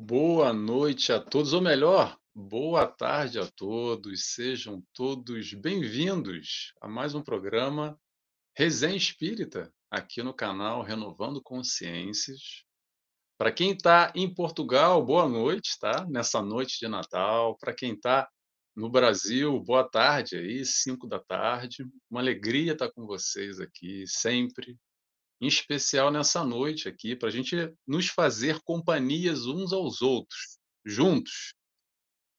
[0.00, 4.32] Boa noite a todos, ou melhor, boa tarde a todos.
[4.32, 8.00] Sejam todos bem-vindos a mais um programa
[8.56, 12.62] Resenha Espírita, aqui no canal Renovando Consciências.
[13.36, 16.06] Para quem está em Portugal, boa noite, tá?
[16.08, 17.58] Nessa noite de Natal.
[17.58, 18.30] Para quem está
[18.76, 21.84] no Brasil, boa tarde aí, 5 da tarde.
[22.08, 24.78] Uma alegria estar com vocês aqui, sempre
[25.40, 31.54] em especial nessa noite aqui, para a gente nos fazer companhias uns aos outros, juntos.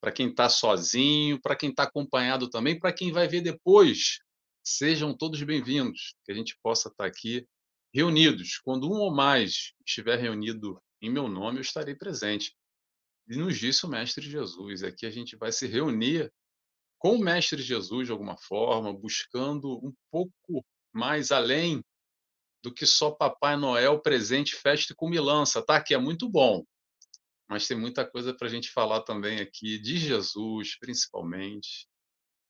[0.01, 4.19] Para quem está sozinho, para quem está acompanhado também, para quem vai ver depois.
[4.63, 7.47] Sejam todos bem-vindos, que a gente possa estar aqui
[7.93, 8.59] reunidos.
[8.63, 12.53] Quando um ou mais estiver reunido em meu nome, eu estarei presente.
[13.27, 14.83] E nos disse o Mestre Jesus.
[14.83, 16.31] Aqui a gente vai se reunir
[16.97, 21.81] com o Mestre Jesus de alguma forma, buscando um pouco mais além
[22.61, 25.81] do que só Papai Noel, presente, festa e comilança, tá?
[25.81, 26.65] Que é muito bom.
[27.47, 31.87] Mas tem muita coisa para a gente falar também aqui de Jesus, principalmente.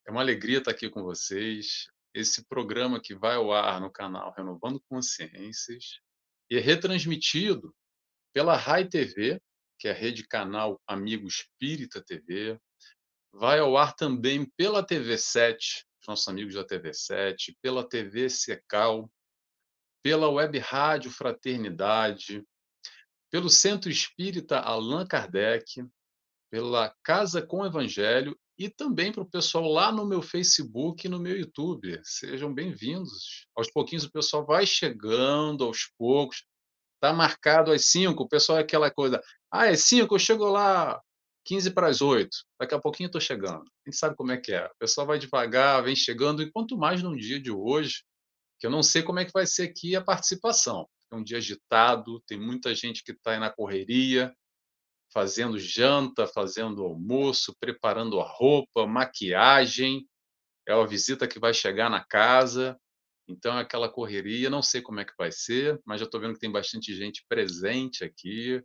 [0.07, 1.87] É uma alegria estar aqui com vocês.
[2.13, 5.99] Esse programa que vai ao ar no canal Renovando Consciências
[6.49, 7.73] e é retransmitido
[8.33, 9.39] pela Rai TV,
[9.77, 12.59] que é a rede canal Amigo Espírita TV.
[13.31, 19.09] Vai ao ar também pela TV7, nossos amigos da TV7, pela TV Secal,
[20.01, 22.43] pela Web Rádio Fraternidade,
[23.31, 25.85] pelo Centro Espírita Allan Kardec,
[26.49, 31.19] pela Casa com Evangelho e também para o pessoal lá no meu Facebook e no
[31.19, 31.99] meu YouTube.
[32.03, 33.47] Sejam bem-vindos.
[33.55, 36.43] Aos pouquinhos o pessoal vai chegando, aos poucos.
[36.95, 39.21] Está marcado às 5, o pessoal é aquela coisa.
[39.49, 41.01] Ah, é 5, eu chego lá
[41.45, 42.29] 15 para as 8.
[42.59, 43.63] Daqui a pouquinho eu estou chegando.
[43.63, 44.65] A gente sabe como é que é.
[44.65, 48.03] O pessoal vai devagar, vem chegando, e quanto mais no dia de hoje,
[48.59, 50.87] que eu não sei como é que vai ser aqui a participação.
[51.11, 54.35] É um dia agitado, tem muita gente que está aí na correria,
[55.11, 60.07] fazendo janta, fazendo almoço, preparando a roupa, maquiagem.
[60.67, 62.77] É uma visita que vai chegar na casa,
[63.27, 64.49] então é aquela correria.
[64.49, 67.25] Não sei como é que vai ser, mas já estou vendo que tem bastante gente
[67.27, 68.61] presente aqui.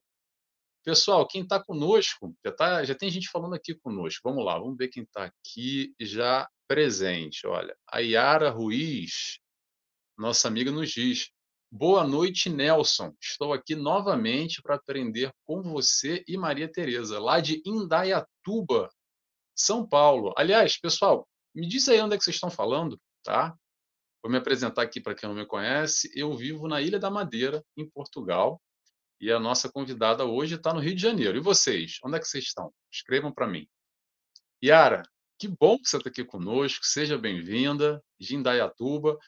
[0.85, 4.21] Pessoal, quem está conosco, já, tá, já tem gente falando aqui conosco.
[4.23, 7.47] Vamos lá, vamos ver quem está aqui já presente.
[7.47, 9.39] Olha, a Yara Ruiz
[10.17, 11.31] nossa amiga nos diz:
[11.71, 13.13] Boa noite, Nelson.
[13.21, 18.89] Estou aqui novamente para aprender com você e Maria Tereza, lá de Indaiatuba,
[19.57, 20.33] São Paulo.
[20.37, 23.57] Aliás, pessoal, me diz aí onde é que vocês estão falando, tá?
[24.23, 26.11] Vou me apresentar aqui para quem não me conhece.
[26.15, 28.63] Eu vivo na Ilha da Madeira, em Portugal,
[29.21, 31.37] e a nossa convidada hoje está no Rio de Janeiro.
[31.37, 31.99] E vocês?
[32.05, 32.73] Onde é que vocês estão?
[32.91, 33.69] Escrevam para mim.
[34.65, 35.03] Yara,
[35.39, 36.87] que bom que você está aqui conosco.
[36.87, 39.19] Seja bem-vinda de Indaiatuba.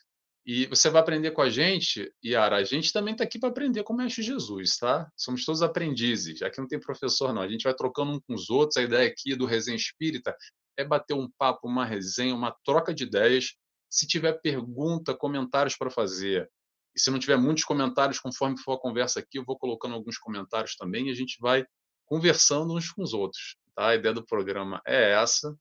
[0.47, 2.57] E você vai aprender com a gente, Yara.
[2.57, 5.11] A gente também está aqui para aprender com o Mestre Jesus, tá?
[5.17, 6.41] Somos todos aprendizes.
[6.41, 7.43] Aqui não tem professor, não.
[7.43, 8.77] A gente vai trocando um com os outros.
[8.77, 10.37] A ideia aqui do Resenha Espírita
[10.77, 13.57] é bater um papo, uma resenha, uma troca de ideias.
[13.91, 16.49] Se tiver pergunta, comentários para fazer,
[16.97, 20.17] e se não tiver muitos comentários, conforme for a conversa aqui, eu vou colocando alguns
[20.17, 21.67] comentários também e a gente vai
[22.07, 23.57] conversando uns com os outros.
[23.75, 23.89] Tá?
[23.89, 25.55] A ideia do programa é essa.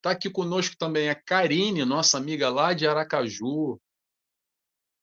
[0.00, 3.78] Está aqui conosco também a Karine, nossa amiga lá de Aracaju.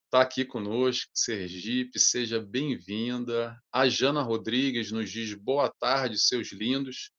[0.06, 3.56] Está aqui conosco, Sergipe, seja bem-vinda.
[3.72, 7.12] A Jana Rodrigues nos diz boa tarde, seus lindos.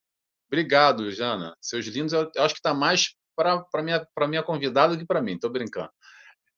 [0.49, 1.57] Obrigado, Jana.
[1.61, 5.23] Seus lindos, eu acho que está mais para a minha, minha convidada do que para
[5.23, 5.93] mim, estou brincando.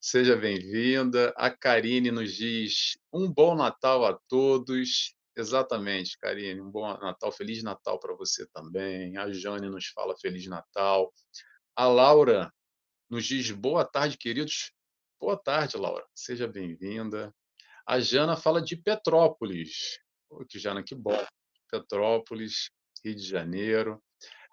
[0.00, 1.34] Seja bem-vinda.
[1.36, 5.14] A Karine nos diz um bom Natal a todos.
[5.40, 6.60] Exatamente, Karine.
[6.60, 9.16] Um bom Natal, Feliz Natal para você também.
[9.16, 11.10] A Jane nos fala Feliz Natal.
[11.74, 12.52] A Laura
[13.08, 14.70] nos diz boa tarde, queridos.
[15.18, 16.06] Boa tarde, Laura.
[16.14, 17.34] Seja bem-vinda.
[17.86, 19.98] A Jana fala de Petrópolis.
[20.28, 21.18] Oh, que Jana, que bom.
[21.70, 22.70] Petrópolis,
[23.02, 24.02] Rio de Janeiro.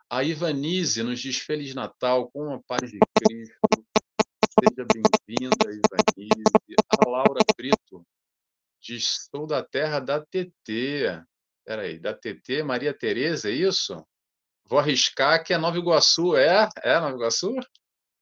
[0.10, 3.86] A Ivanise nos diz Feliz Natal com a paz de Cristo.
[4.58, 6.44] Seja bem-vinda, Ivanise.
[6.90, 8.08] A Laura Brito
[8.88, 11.22] Diz, sou da terra da TT.
[11.60, 14.02] Espera aí, da TT Maria Tereza, é isso?
[14.66, 16.38] Vou arriscar que é Nova Iguaçu.
[16.38, 16.70] É?
[16.82, 17.54] É Nova Iguaçu?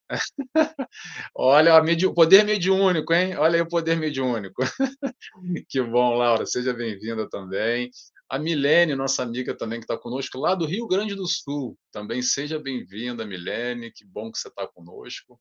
[1.36, 3.36] Olha, o poder mediúnico, hein?
[3.38, 4.64] Olha aí o poder mediúnico.
[5.70, 6.48] que bom, Laura.
[6.48, 7.92] Seja bem-vinda também.
[8.28, 11.78] A Milene, nossa amiga também que está conosco, lá do Rio Grande do Sul.
[11.92, 13.92] Também seja bem-vinda, Milene.
[13.92, 15.40] Que bom que você está conosco.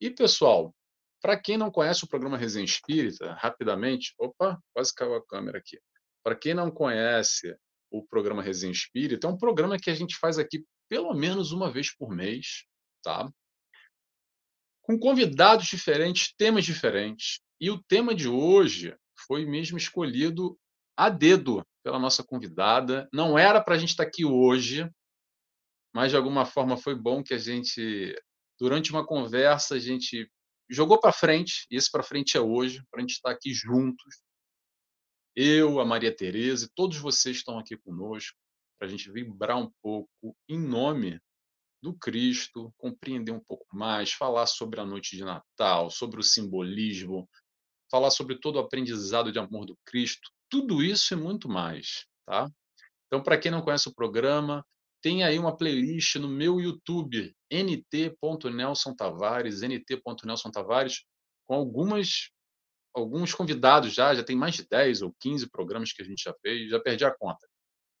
[0.00, 0.74] E, pessoal,
[1.20, 5.78] para quem não conhece o programa Resenha Espírita, rapidamente, opa, quase caiu a câmera aqui.
[6.22, 7.56] Para quem não conhece
[7.90, 11.70] o programa Resenha Espírita, é um programa que a gente faz aqui pelo menos uma
[11.70, 12.64] vez por mês,
[13.02, 13.30] tá?
[14.82, 17.40] Com convidados diferentes, temas diferentes.
[17.60, 20.58] E o tema de hoje foi mesmo escolhido
[20.96, 23.08] a dedo, pela nossa convidada.
[23.12, 24.90] Não era para a gente estar aqui hoje,
[25.94, 28.14] mas de alguma forma foi bom que a gente,
[28.58, 30.30] durante uma conversa, a gente
[30.70, 34.22] jogou para frente, e esse para frente é hoje, para a gente estar aqui juntos.
[35.34, 38.36] Eu, a Maria Tereza e todos vocês estão aqui conosco,
[38.78, 41.20] para a gente vibrar um pouco em nome
[41.82, 47.28] do Cristo, compreender um pouco mais, falar sobre a noite de Natal, sobre o simbolismo,
[47.90, 52.50] falar sobre todo o aprendizado de amor do Cristo, tudo isso e muito mais, tá?
[53.06, 54.64] Então, para quem não conhece o programa,
[55.00, 61.04] tem aí uma playlist no meu YouTube, nt.nelson Tavares, nt.nelson Tavares,
[61.46, 62.30] com algumas
[62.94, 66.34] alguns convidados já, já tem mais de 10 ou 15 programas que a gente já
[66.42, 67.46] fez, já perdi a conta.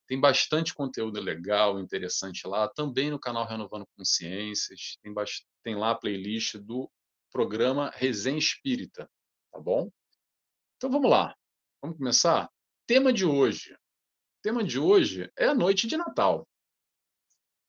[0.08, 5.14] Tem bastante conteúdo legal, interessante lá, também no canal Renovando Consciências, tem,
[5.62, 6.90] tem lá a playlist do
[7.30, 9.08] programa Resenha Espírita,
[9.52, 9.90] tá bom?
[10.76, 11.36] Então vamos lá,
[11.80, 12.50] vamos começar?
[12.86, 13.74] Tema de hoje.
[13.74, 16.48] O tema de hoje é a noite de Natal.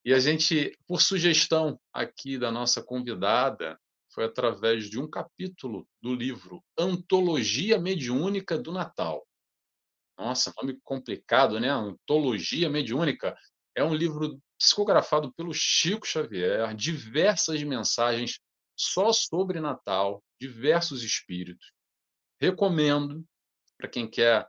[0.05, 3.79] E a gente, por sugestão aqui da nossa convidada,
[4.13, 9.25] foi através de um capítulo do livro Antologia Mediúnica do Natal.
[10.17, 11.69] Nossa, nome complicado, né?
[11.69, 13.37] Antologia Mediúnica.
[13.75, 18.39] É um livro psicografado pelo Chico Xavier, diversas mensagens
[18.75, 21.71] só sobre Natal, diversos espíritos.
[22.41, 23.25] Recomendo
[23.77, 24.47] para quem quer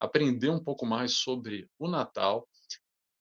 [0.00, 2.48] aprender um pouco mais sobre o Natal.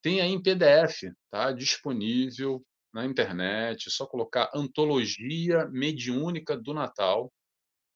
[0.01, 1.51] Tem aí em PDF, tá?
[1.51, 2.63] Disponível
[2.93, 7.31] na internet, é só colocar Antologia Mediúnica do Natal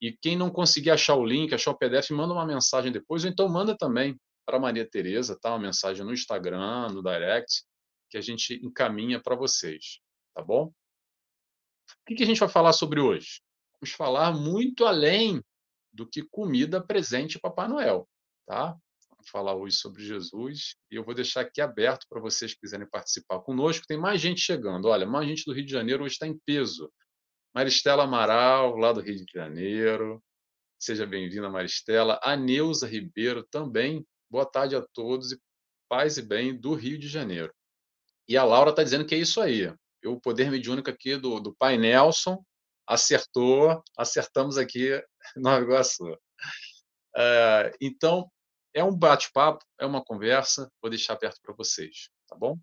[0.02, 3.30] e quem não conseguir achar o link, achar o PDF, manda uma mensagem depois, ou
[3.30, 5.50] então manda também para Maria Tereza, tá?
[5.50, 7.64] Uma mensagem no Instagram, no direct,
[8.10, 10.00] que a gente encaminha para vocês,
[10.34, 10.66] tá bom?
[10.66, 10.74] O
[12.06, 13.42] que, que a gente vai falar sobre hoje?
[13.74, 15.44] Vamos falar muito além
[15.92, 18.08] do que comida presente Papai Noel,
[18.46, 18.78] tá?
[19.32, 23.40] Falar hoje sobre Jesus e eu vou deixar aqui aberto para vocês que quiserem participar
[23.40, 23.86] conosco.
[23.88, 24.88] Tem mais gente chegando.
[24.88, 26.92] Olha, mais gente do Rio de Janeiro hoje está em peso.
[27.54, 30.24] Maristela Amaral, lá do Rio de Janeiro.
[30.80, 32.20] Seja bem-vinda, Maristela.
[32.22, 34.06] A Neuza Ribeiro também.
[34.30, 35.40] Boa tarde a todos e
[35.90, 37.54] paz e bem do Rio de Janeiro.
[38.28, 39.74] E a Laura está dizendo que é isso aí.
[40.06, 42.44] O poder mediúnico aqui do, do pai Nelson
[42.88, 45.02] acertou, acertamos aqui
[45.36, 46.16] no Iguaçu.
[47.18, 48.30] É, então,
[48.76, 52.60] é um bate-papo, é uma conversa, vou deixar aberto para vocês, tá bom?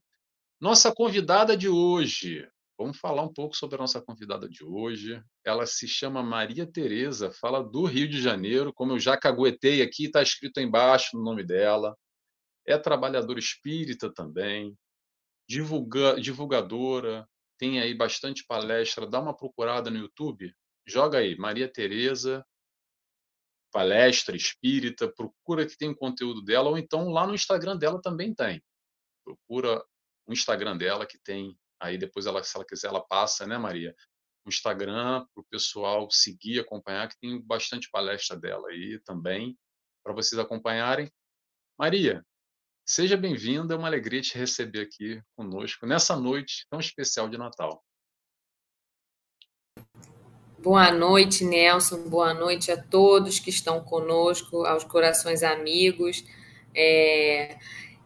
[0.60, 2.48] Nossa convidada de hoje,
[2.82, 5.22] Vamos falar um pouco sobre a nossa convidada de hoje.
[5.44, 10.06] Ela se chama Maria Tereza, fala do Rio de Janeiro, como eu já caguetei aqui,
[10.06, 11.96] está escrito embaixo no nome dela.
[12.66, 14.76] É trabalhadora espírita também,
[15.48, 17.24] divulga, divulgadora,
[17.56, 19.06] tem aí bastante palestra.
[19.06, 20.52] Dá uma procurada no YouTube,
[20.84, 22.44] joga aí, Maria Tereza,
[23.72, 28.34] palestra espírita, procura que tem o conteúdo dela, ou então lá no Instagram dela também
[28.34, 28.62] tem.
[29.24, 29.84] Procura
[30.26, 33.92] o Instagram dela que tem Aí depois, ela, se ela quiser, ela passa, né, Maria?
[34.46, 39.58] O Instagram para o pessoal seguir, acompanhar, que tem bastante palestra dela aí também,
[40.04, 41.10] para vocês acompanharem.
[41.76, 42.24] Maria,
[42.86, 47.84] seja bem-vinda, é uma alegria te receber aqui conosco nessa noite tão especial de Natal.
[50.62, 52.08] Boa noite, Nelson.
[52.08, 56.24] Boa noite a todos que estão conosco, aos corações amigos.
[56.72, 57.56] É...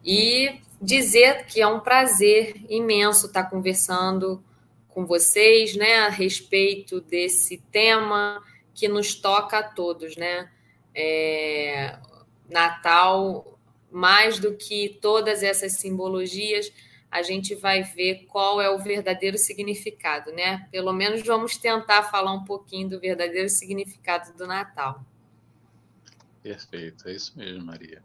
[0.03, 4.43] E dizer que é um prazer imenso estar conversando
[4.89, 10.49] com vocês, né, a respeito desse tema que nos toca a todos, né?
[10.95, 11.95] É,
[12.49, 13.55] Natal,
[13.91, 16.73] mais do que todas essas simbologias,
[17.17, 20.67] a gente vai ver qual é o verdadeiro significado, né?
[20.71, 25.03] Pelo menos vamos tentar falar um pouquinho do verdadeiro significado do Natal.
[26.43, 28.03] Perfeito, é isso mesmo, Maria.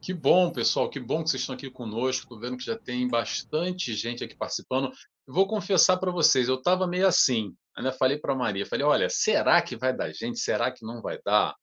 [0.00, 2.38] Que bom, pessoal, que bom que vocês estão aqui conosco.
[2.38, 4.90] Vendo que já tem bastante gente aqui participando.
[5.26, 7.54] Vou confessar para vocês, eu estava meio assim.
[7.76, 10.38] Ainda falei para Maria, falei, olha, será que vai dar gente?
[10.38, 11.54] Será que não vai dar?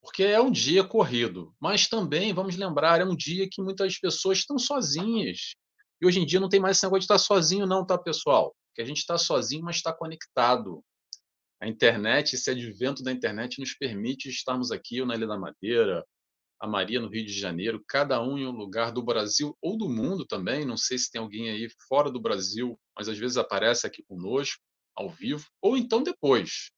[0.00, 4.38] Porque é um dia corrido, mas também, vamos lembrar, é um dia que muitas pessoas
[4.38, 5.54] estão sozinhas.
[6.00, 8.54] E hoje em dia não tem mais esse negócio de estar sozinho, não, tá, pessoal?
[8.68, 10.82] Porque a gente está sozinho, mas está conectado.
[11.60, 16.04] A internet, esse advento da internet nos permite estarmos aqui, eu na Ilha da Madeira,
[16.58, 19.88] a Maria no Rio de Janeiro, cada um em um lugar do Brasil ou do
[19.88, 20.64] mundo também.
[20.64, 24.62] Não sei se tem alguém aí fora do Brasil, mas às vezes aparece aqui conosco,
[24.94, 26.70] ao vivo, ou então depois.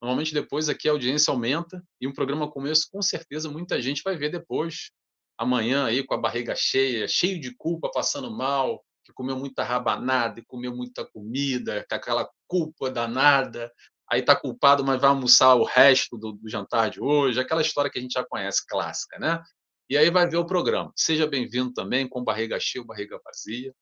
[0.00, 4.02] Normalmente depois aqui a audiência aumenta e um programa como esse, com certeza, muita gente
[4.02, 4.90] vai ver depois.
[5.38, 10.40] Amanhã aí com a barriga cheia, cheio de culpa, passando mal, que comeu muita rabanada
[10.40, 13.72] e comeu muita comida, com aquela culpa danada,
[14.10, 17.90] aí está culpado, mas vai almoçar o resto do, do, jantar de hoje, aquela história
[17.90, 19.42] que a gente já conhece, clássica, né?
[19.88, 20.92] E aí vai ver o programa.
[20.96, 23.72] Seja bem-vindo também com barriga cheia ou barriga vazia.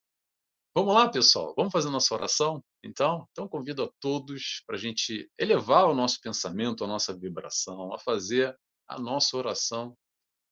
[0.77, 1.55] Vamos lá, pessoal?
[1.57, 2.63] Vamos fazer nossa oração?
[2.85, 7.95] Então, então convido a todos para a gente elevar o nosso pensamento, a nossa vibração,
[7.95, 9.97] a fazer a nossa oração,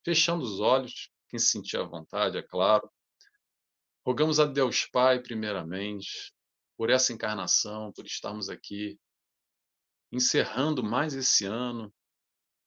[0.04, 2.88] fechando os olhos, quem se sentir à vontade, é claro.
[4.06, 6.34] Rogamos a Deus Pai, primeiramente,
[6.76, 8.99] por essa encarnação, por estarmos aqui
[10.12, 11.92] encerrando mais esse ano,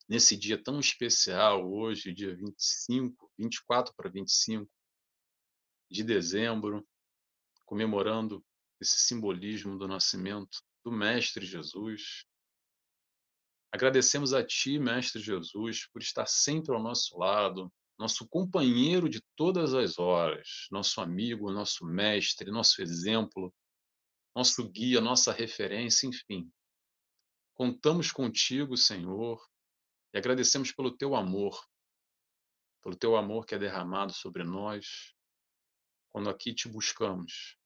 [0.09, 4.69] nesse dia tão especial, hoje, dia 25, 24 para 25
[5.89, 6.85] de dezembro,
[7.65, 8.43] comemorando
[8.81, 12.25] esse simbolismo do nascimento do Mestre Jesus.
[13.77, 19.71] Agradecemos a Ti, Mestre Jesus, por estar sempre ao nosso lado, nosso companheiro de todas
[19.75, 23.53] as horas, nosso amigo, nosso mestre, nosso exemplo,
[24.35, 26.51] nosso guia, nossa referência, enfim.
[27.53, 29.39] Contamos contigo, Senhor,
[30.11, 31.63] e agradecemos pelo teu amor,
[32.81, 35.13] pelo teu amor que é derramado sobre nós,
[36.09, 37.59] quando aqui te buscamos.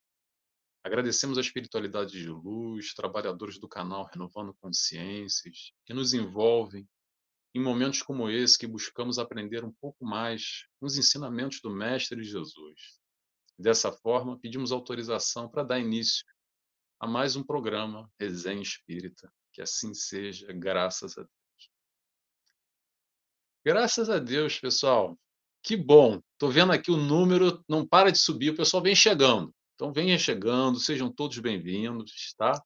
[0.84, 6.88] Agradecemos a espiritualidade de luz, trabalhadores do canal Renovando Consciências, que nos envolvem
[7.54, 13.00] em momentos como esse que buscamos aprender um pouco mais os ensinamentos do Mestre Jesus.
[13.60, 16.26] Dessa forma, pedimos autorização para dar início
[17.00, 19.32] a mais um programa Resenha Espírita.
[19.54, 21.72] Que assim seja, graças a Deus.
[23.64, 25.20] Graças a Deus, pessoal.
[25.62, 26.20] Que bom.
[26.34, 29.54] Estou vendo aqui o número não para de subir, o pessoal vem chegando.
[29.82, 32.64] Então venha chegando, sejam todos bem-vindos, tá?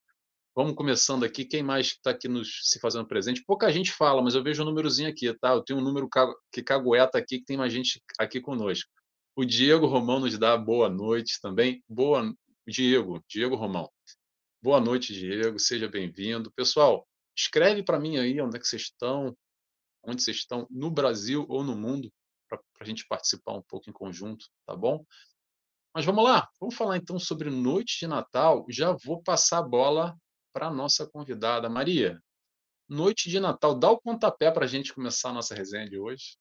[0.53, 1.45] Vamos começando aqui.
[1.45, 3.41] Quem mais está aqui nos, se fazendo presente?
[3.48, 5.53] Pouca gente fala, mas eu vejo um númerozinho aqui, tá?
[5.53, 6.10] Eu tenho um número
[6.51, 8.91] que cagueta aqui, que tem mais gente aqui conosco.
[9.34, 11.81] O Diego Romão nos dá boa noite também.
[11.88, 12.36] Boa,
[12.67, 13.89] Diego, Diego Romão.
[14.62, 15.57] Boa noite, Diego.
[15.57, 16.51] Seja bem-vindo.
[16.51, 19.34] Pessoal, escreve para mim aí onde é que vocês estão,
[20.03, 22.12] onde vocês estão, no Brasil ou no mundo,
[22.50, 25.05] para a gente participar um pouco em conjunto, tá bom?
[25.96, 28.66] Mas vamos lá, vamos falar então sobre noite de Natal.
[28.68, 30.14] Já vou passar a bola
[30.52, 32.20] para a nossa convidada, Maria.
[32.86, 36.36] Noite de Natal, dá o pontapé para a gente começar a nossa resenha de hoje.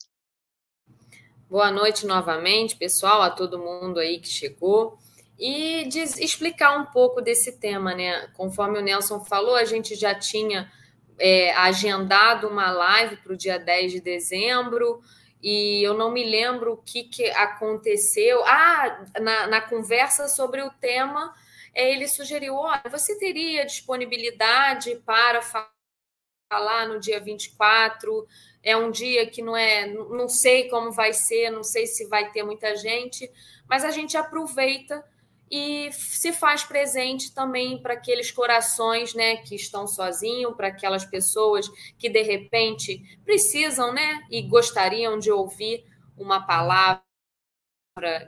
[1.49, 4.99] Boa noite novamente, pessoal, a todo mundo aí que chegou.
[5.39, 8.27] E diz, explicar um pouco desse tema, né?
[8.37, 10.69] Conforme o Nelson falou, a gente já tinha
[11.17, 15.01] é, agendado uma live para o dia 10 de dezembro,
[15.45, 18.43] e eu não me lembro o que, que aconteceu.
[18.47, 21.35] Ah, na, na conversa sobre o tema,
[21.75, 25.43] é, ele sugeriu: olha, você teria disponibilidade para
[26.51, 28.27] falar no dia 24?
[28.63, 32.33] É um dia que não é, não sei como vai ser, não sei se vai
[32.33, 33.31] ter muita gente,
[33.69, 35.05] mas a gente aproveita
[35.51, 41.69] e se faz presente também para aqueles corações, né, que estão sozinhos, para aquelas pessoas
[41.99, 45.85] que de repente precisam, né, e gostariam de ouvir
[46.17, 47.03] uma palavra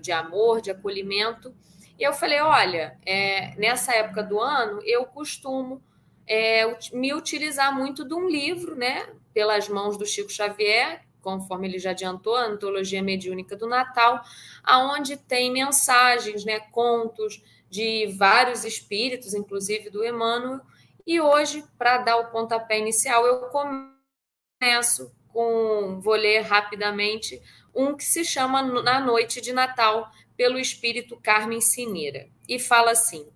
[0.01, 1.55] de amor, de acolhimento.
[1.99, 5.83] E eu falei, olha, é, nessa época do ano eu costumo
[6.27, 11.81] é, me utilizar muito de um livro, né, pelas mãos do Chico Xavier, conforme ele
[11.81, 14.23] já adiantou, a antologia mediúnica do Natal,
[14.63, 20.61] aonde tem mensagens, né, contos de vários espíritos, inclusive do Emmanuel.
[21.05, 27.43] E hoje, para dar o pontapé inicial, eu começo com, vou ler rapidamente,
[27.75, 32.29] um que se chama Na Noite de Natal, pelo espírito Carmen Cineira.
[32.49, 33.27] E fala assim: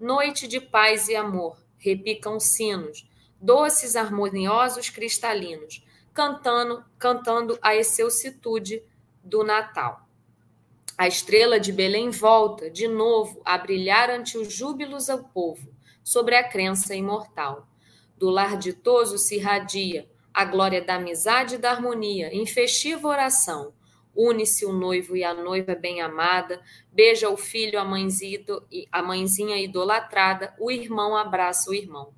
[0.00, 3.08] Noite de paz e amor, repicam sinos,
[3.40, 5.85] doces harmoniosos cristalinos,
[6.16, 8.82] cantando, cantando a excelsitude
[9.22, 10.08] do Natal.
[10.96, 15.68] A estrela de Belém volta, de novo, a brilhar ante os júbilos ao povo,
[16.02, 17.68] sobre a crença imortal.
[18.16, 23.74] Do lar ditoso se irradia a glória da amizade e da harmonia, em festiva oração.
[24.14, 28.42] Une-se o noivo e a noiva bem-amada, beija o filho, a mãezinha,
[28.90, 32.14] a mãezinha idolatrada, o irmão abraça o irmão.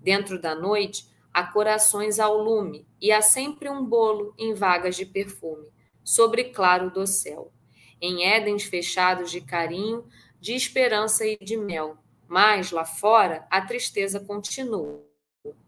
[0.00, 5.04] Dentro da noite, há corações ao lume, e há sempre um bolo em vagas de
[5.04, 5.70] perfume,
[6.02, 7.52] sobre claro do céu.
[8.00, 10.08] Em édens fechados de carinho,
[10.40, 11.98] de esperança e de mel.
[12.26, 15.04] Mas, lá fora, a tristeza continua.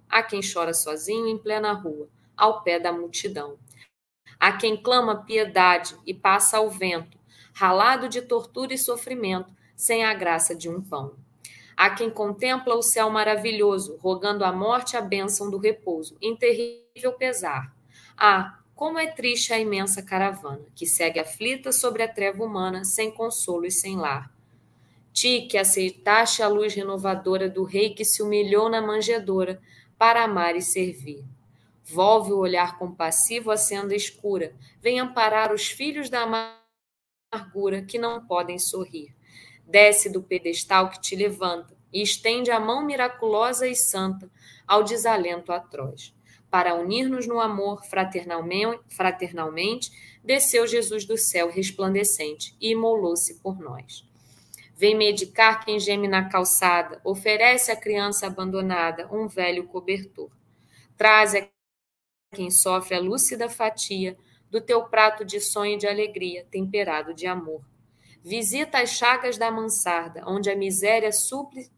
[0.09, 3.59] Há quem chora sozinho em plena rua, ao pé da multidão.
[4.41, 7.19] Há quem clama piedade e passa ao vento,
[7.53, 11.15] ralado de tortura e sofrimento, sem a graça de um pão.
[11.81, 17.13] Há quem contempla o céu maravilhoso, rogando a morte a bênção do repouso, em terrível
[17.17, 17.73] pesar.
[18.17, 23.13] Ah, como é triste a imensa caravana, que segue aflita sobre a treva humana, sem
[23.13, 24.29] consolo e sem lar.
[25.13, 29.63] Ti, que aceitaste a luz renovadora do rei que se humilhou na manjedoura,
[29.97, 31.25] para amar e servir.
[31.85, 34.53] Volve o olhar compassivo à senda escura.
[34.83, 36.23] Vem amparar os filhos da
[37.33, 39.17] amargura que não podem sorrir.
[39.69, 44.31] Desce do pedestal que te levanta e estende a mão miraculosa e santa
[44.67, 46.15] ao desalento atroz.
[46.51, 49.93] Para unir-nos no amor fraternalmente,
[50.25, 54.09] desceu Jesus do céu resplandecente e imolou-se por nós.
[54.75, 60.31] Vem medicar quem geme na calçada, oferece à criança abandonada um velho cobertor.
[60.97, 61.47] Traz a
[62.35, 64.17] quem sofre a lúcida fatia
[64.51, 67.63] do teu prato de sonho e de alegria, temperado de amor.
[68.23, 71.71] Visita as chagas da mansarda, onde a miséria súplice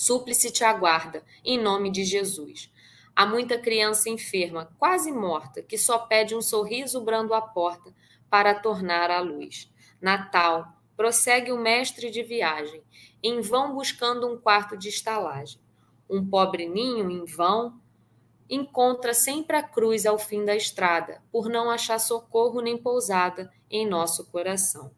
[0.00, 2.72] Súplice te aguarda, em nome de Jesus.
[3.16, 7.92] Há muita criança enferma, quase morta, que só pede um sorriso brando à porta
[8.30, 9.68] para tornar a luz.
[10.00, 12.80] Natal, prossegue o mestre de viagem,
[13.20, 15.60] em vão buscando um quarto de estalagem.
[16.08, 17.80] Um pobre ninho, em vão,
[18.48, 23.84] encontra sempre a cruz ao fim da estrada, por não achar socorro nem pousada em
[23.84, 24.92] nosso coração.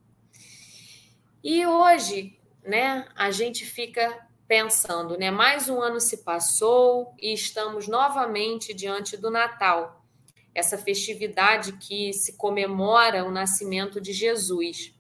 [1.43, 5.31] E hoje, né, a gente fica pensando, né?
[5.31, 10.05] Mais um ano se passou e estamos novamente diante do Natal,
[10.55, 14.93] essa festividade que se comemora o nascimento de Jesus.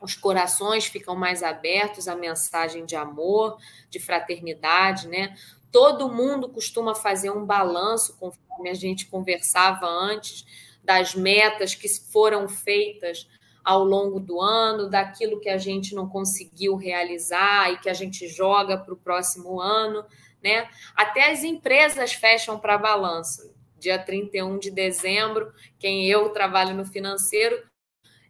[0.00, 3.58] Os corações ficam mais abertos à mensagem de amor,
[3.90, 5.36] de fraternidade, né?
[5.70, 10.46] Todo mundo costuma fazer um balanço, conforme a gente conversava antes,
[10.82, 13.26] das metas que foram feitas
[13.66, 18.28] ao longo do ano, daquilo que a gente não conseguiu realizar e que a gente
[18.28, 20.06] joga para o próximo ano,
[20.40, 20.70] né?
[20.94, 23.52] Até as empresas fecham para balanço.
[23.76, 27.60] Dia 31 de dezembro, quem eu trabalho no financeiro,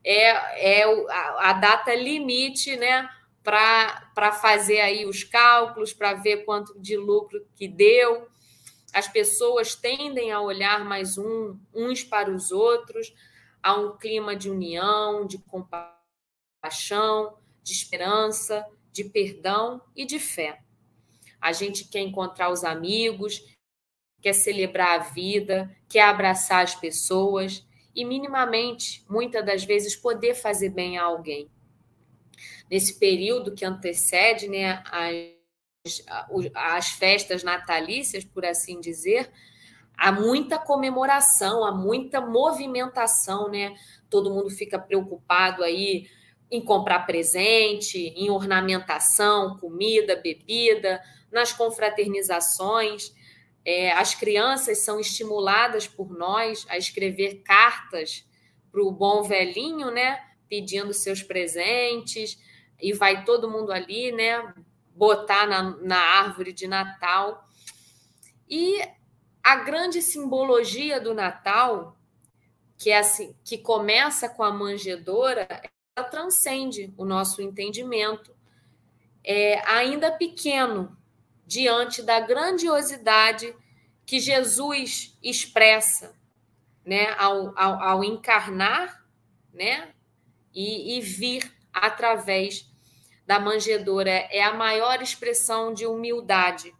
[0.02, 3.06] é, é a, data limite, né?
[3.42, 8.26] Para fazer aí os cálculos, para ver quanto de lucro que deu.
[8.90, 13.12] As pessoas tendem a olhar mais um, uns para os outros
[13.66, 20.60] há um clima de união, de compaixão, de esperança, de perdão e de fé.
[21.40, 23.42] A gente quer encontrar os amigos,
[24.22, 30.68] quer celebrar a vida, quer abraçar as pessoas e, minimamente, muitas das vezes, poder fazer
[30.68, 31.50] bem a alguém.
[32.70, 36.04] Nesse período que antecede né, as,
[36.54, 39.28] as festas natalícias, por assim dizer,
[39.96, 43.74] há muita comemoração, há muita movimentação, né?
[44.10, 46.06] Todo mundo fica preocupado aí
[46.50, 53.12] em comprar presente, em ornamentação, comida, bebida, nas confraternizações.
[53.64, 58.24] É, as crianças são estimuladas por nós a escrever cartas
[58.70, 60.20] para o bom velhinho, né?
[60.48, 62.38] Pedindo seus presentes,
[62.80, 64.54] e vai todo mundo ali, né?
[64.94, 67.44] Botar na, na árvore de Natal.
[68.48, 68.80] E
[69.46, 71.96] a grande simbologia do Natal,
[72.76, 75.46] que é assim, que começa com a manjedora,
[75.94, 78.34] ela transcende o nosso entendimento.
[79.22, 80.98] É ainda pequeno
[81.46, 83.54] diante da grandiosidade
[84.04, 86.12] que Jesus expressa,
[86.84, 89.06] né, ao, ao, ao encarnar,
[89.54, 89.94] né,
[90.52, 92.68] e, e vir através
[93.24, 96.74] da manjedora é a maior expressão de humildade,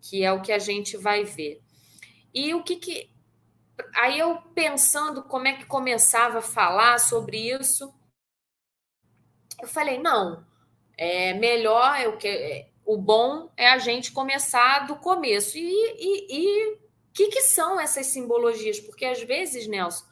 [0.00, 1.60] que é o que a gente vai ver.
[2.38, 3.10] E o que que.
[3.96, 7.92] Aí eu pensando como é que começava a falar sobre isso,
[9.60, 10.46] eu falei, não,
[10.96, 15.58] é melhor, eu que, o bom é a gente começar do começo.
[15.58, 18.78] E o que, que são essas simbologias?
[18.78, 20.04] Porque às vezes, Nelson,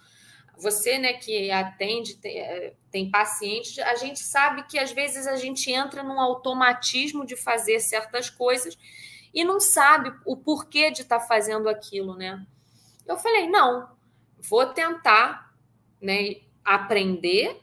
[0.59, 5.37] você né, que atende, tem, é, tem pacientes, a gente sabe que às vezes a
[5.37, 8.77] gente entra num automatismo de fazer certas coisas
[9.37, 12.43] e não sabe o porquê de estar tá fazendo aquilo, né?
[13.07, 13.87] Eu falei, não,
[14.39, 15.55] vou tentar
[16.01, 17.61] né, aprender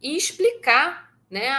[0.00, 1.50] e explicar né,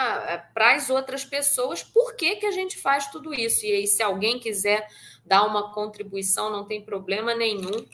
[0.51, 3.63] para as outras pessoas por que, que a gente faz tudo isso.
[3.67, 4.87] E aí, se alguém quiser
[5.23, 7.87] dar uma contribuição, não tem problema nenhum.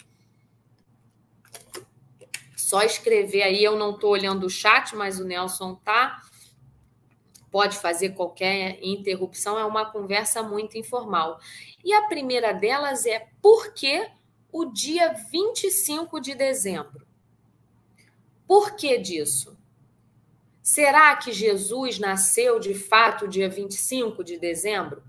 [2.55, 6.21] Só escrever aí, eu não estou olhando o chat, mas o Nelson tá
[7.51, 11.39] pode fazer qualquer interrupção, é uma conversa muito informal.
[11.83, 14.09] E a primeira delas é por que
[14.51, 17.05] o dia 25 de dezembro?
[18.47, 19.57] Por que disso?
[20.61, 25.03] Será que Jesus nasceu de fato dia 25 de dezembro?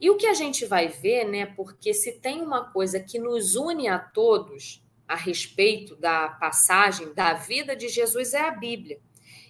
[0.00, 1.46] E o que a gente vai ver, né?
[1.46, 7.34] Porque se tem uma coisa que nos une a todos a respeito da passagem da
[7.34, 8.98] vida de Jesus é a Bíblia.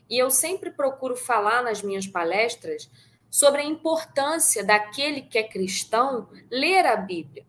[0.08, 2.90] E eu sempre procuro falar nas minhas palestras
[3.30, 7.44] sobre a importância daquele que é cristão ler a Bíblia.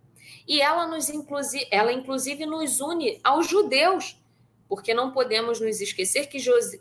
[0.48, 4.20] E ela nos inclusive, ela inclusive nos une aos judeus,
[4.68, 6.40] porque não podemos nos esquecer que,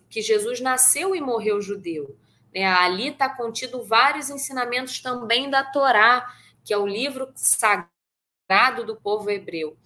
[0.08, 2.16] que Jesus nasceu e morreu judeu.
[2.54, 2.64] Né?
[2.64, 6.26] Ali está contido vários ensinamentos também da Torá,
[6.64, 9.76] que é o livro sagrado do povo hebreu.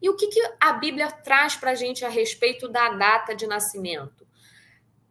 [0.00, 3.46] E o que, que a Bíblia traz para a gente a respeito da data de
[3.46, 4.27] nascimento?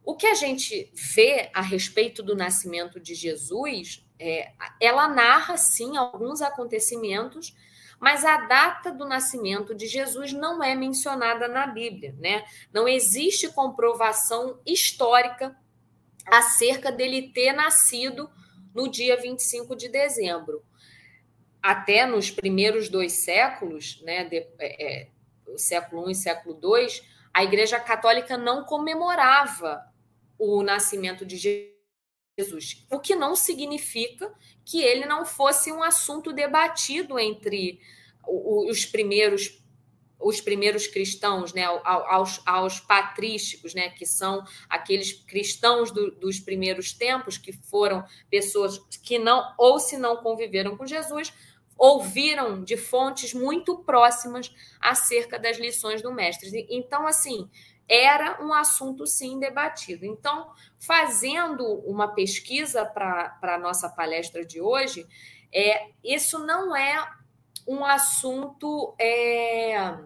[0.08, 5.98] O que a gente vê a respeito do nascimento de Jesus, é, ela narra sim
[5.98, 7.54] alguns acontecimentos,
[8.00, 12.42] mas a data do nascimento de Jesus não é mencionada na Bíblia, né?
[12.72, 15.54] Não existe comprovação histórica
[16.24, 18.30] acerca dele ter nascido
[18.74, 20.64] no dia 25 de dezembro
[21.62, 25.08] até nos primeiros dois séculos, né, de, é, é,
[25.58, 26.88] século I e século II,
[27.34, 29.87] a Igreja Católica não comemorava
[30.38, 31.36] o nascimento de
[32.38, 34.32] Jesus, o que não significa
[34.64, 37.80] que ele não fosse um assunto debatido entre
[38.26, 39.58] os primeiros
[40.20, 46.92] os primeiros cristãos, né, aos, aos patrísticos, né, que são aqueles cristãos do, dos primeiros
[46.92, 51.32] tempos, que foram pessoas que não, ou se não conviveram com Jesus,
[51.76, 56.66] ouviram de fontes muito próximas acerca das lições do mestre.
[56.68, 57.48] Então, assim,
[57.88, 60.04] era um assunto sim debatido.
[60.04, 65.06] Então, fazendo uma pesquisa para a nossa palestra de hoje,
[65.52, 67.10] é, isso não é
[67.66, 68.94] um assunto.
[69.00, 69.96] É,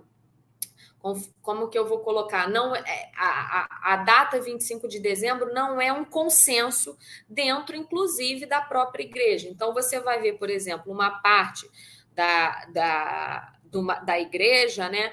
[1.43, 2.49] como que eu vou colocar?
[2.49, 6.97] Não é, a, a, a, data 25 de dezembro não é um consenso
[7.29, 9.49] dentro, inclusive, da própria igreja.
[9.49, 11.69] Então, você vai ver, por exemplo, uma parte
[12.15, 13.59] da, da,
[14.05, 15.13] da igreja, né,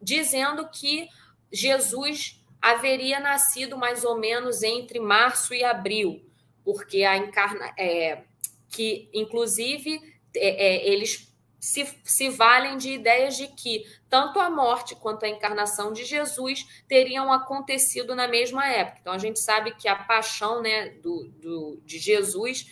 [0.00, 1.10] dizendo que
[1.54, 6.24] Jesus haveria nascido mais ou menos entre março e abril,
[6.64, 8.24] porque a encarna, é,
[8.68, 10.00] que inclusive
[10.34, 15.28] é, é, eles se, se valem de ideias de que tanto a morte quanto a
[15.28, 18.98] encarnação de Jesus teriam acontecido na mesma época.
[19.00, 22.66] Então, a gente sabe que a paixão né, do, do, de Jesus,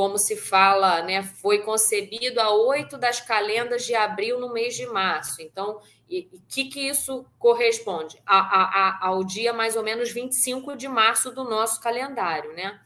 [0.00, 4.86] como se fala, né, foi concebido a oito das calendas de abril no mês de
[4.86, 5.42] março.
[5.42, 8.18] Então, o que, que isso corresponde?
[8.24, 12.80] A, a, a, ao dia mais ou menos 25 de março do nosso calendário, né?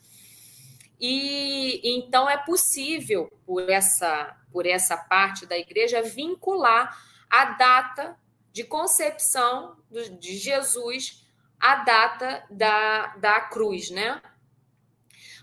[1.01, 6.99] E então é possível, por essa, por essa parte da igreja, vincular
[7.31, 8.19] a data
[8.53, 9.77] de concepção
[10.19, 11.25] de Jesus
[11.61, 14.21] à data da, da cruz, né?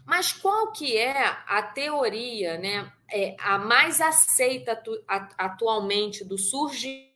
[0.06, 5.04] Mas qual que é a teoria, né, é a mais aceita atu,
[5.38, 7.12] atualmente do surgimento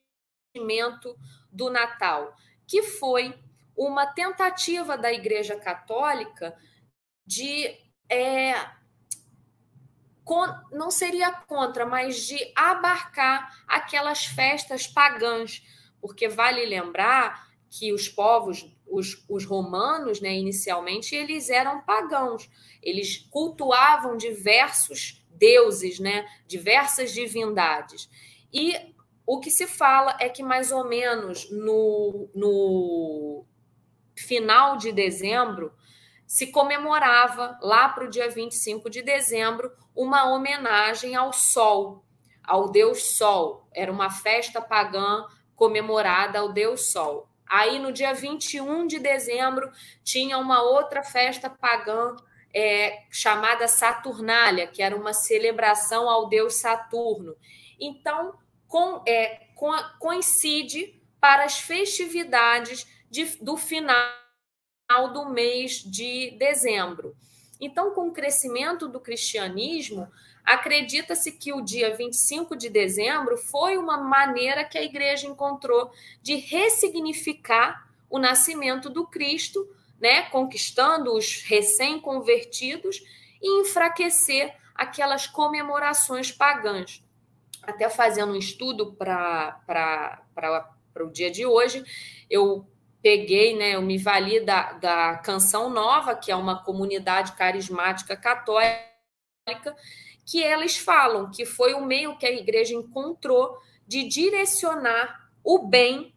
[1.52, 2.36] do Natal?
[2.68, 3.38] Que foi
[3.76, 6.56] uma tentativa da Igreja Católica
[7.26, 7.76] de
[8.10, 8.54] é,
[10.72, 15.62] não seria contra, mas de abarcar aquelas festas pagãs,
[16.02, 18.66] porque vale lembrar que os povos,
[18.96, 22.50] os, os romanos, né, inicialmente, eles eram pagãos,
[22.82, 28.10] eles cultuavam diversos deuses, né, diversas divindades.
[28.54, 28.74] E
[29.26, 33.46] o que se fala é que mais ou menos no, no
[34.16, 35.74] final de dezembro,
[36.26, 42.04] se comemorava, lá para o dia 25 de dezembro, uma homenagem ao Sol,
[42.44, 43.68] ao Deus Sol.
[43.74, 47.30] Era uma festa pagã comemorada ao Deus Sol.
[47.48, 49.72] Aí, no dia 21 de dezembro,
[50.04, 52.16] tinha uma outra festa pagã
[52.54, 57.36] é, chamada Saturnália, que era uma celebração ao Deus Saturno.
[57.80, 64.10] Então, com, é, com, coincide para as festividades de, do final
[65.14, 67.16] do mês de dezembro.
[67.60, 70.12] Então, com o crescimento do cristianismo,
[70.46, 76.36] acredita-se que o dia 25 de dezembro foi uma maneira que a igreja encontrou de
[76.36, 79.68] ressignificar o nascimento do Cristo,
[80.00, 83.02] né, conquistando os recém-convertidos
[83.42, 87.04] e enfraquecer aquelas comemorações pagãs.
[87.64, 89.60] Até fazendo um estudo para
[91.00, 91.84] o dia de hoje,
[92.30, 92.68] eu
[93.02, 98.86] peguei, né, eu me vali da, da Canção Nova, que é uma comunidade carismática católica,
[100.26, 103.58] que eles falam que foi o meio que a igreja encontrou
[103.88, 106.14] de direcionar o bem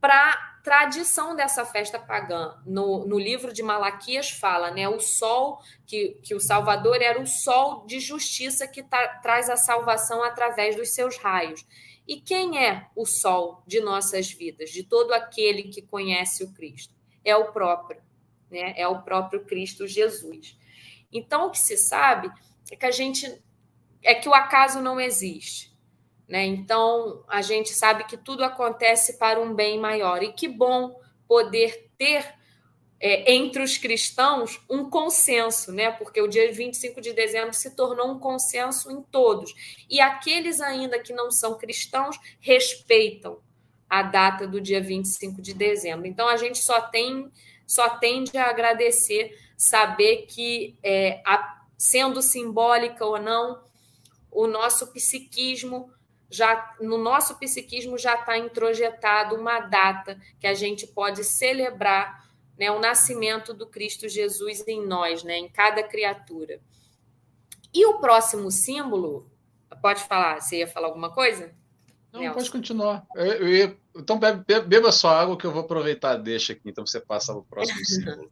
[0.00, 2.56] para a tradição dessa festa pagã.
[2.64, 7.26] No, no livro de Malaquias fala, né, o sol, que, que o Salvador era o
[7.26, 11.66] sol de justiça que tá, traz a salvação através dos seus raios.
[12.06, 16.94] E quem é o sol de nossas vidas, de todo aquele que conhece o Cristo?
[17.24, 18.00] É o próprio,
[18.50, 18.74] né?
[18.76, 20.56] É o próprio Cristo Jesus.
[21.12, 22.30] Então, o que se sabe
[22.70, 23.42] é que a gente
[24.02, 25.70] é que o acaso não existe,
[26.26, 26.46] Né?
[26.46, 30.22] Então, a gente sabe que tudo acontece para um bem maior.
[30.22, 32.24] E que bom poder ter
[33.00, 35.90] é, entre os cristãos um consenso, né?
[35.90, 39.52] Porque o dia 25 de dezembro se tornou um consenso em todos.
[39.88, 43.40] E aqueles ainda que não são cristãos respeitam
[43.88, 46.06] a data do dia 25 de dezembro.
[46.06, 47.28] Então a gente só tem
[47.66, 53.64] só tende a agradecer saber que é, a, sendo simbólica ou não,
[54.30, 55.90] o nosso psiquismo
[56.28, 62.70] já no nosso psiquismo já está introjetado uma data que a gente pode celebrar né,
[62.70, 66.60] o nascimento do Cristo Jesus em nós, né, em cada criatura.
[67.72, 69.28] E o próximo símbolo,
[69.80, 70.38] pode falar?
[70.38, 71.50] Você ia falar alguma coisa?
[72.12, 72.38] Não, Nelson?
[72.38, 73.06] pode continuar.
[73.16, 76.86] Eu, eu ia, então bebe, beba sua água que eu vou aproveitar deixa aqui, então
[76.86, 78.30] você passa o próximo símbolo.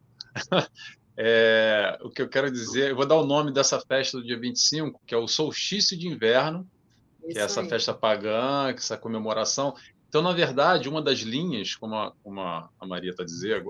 [1.21, 4.39] É, o que eu quero dizer, eu vou dar o nome dessa festa do dia
[4.39, 6.65] 25, que é o solstício de inverno,
[7.25, 7.69] Isso que é essa aí.
[7.69, 9.75] festa pagã, essa comemoração.
[10.09, 13.25] Então, na verdade, uma das linhas, como a, como a Maria está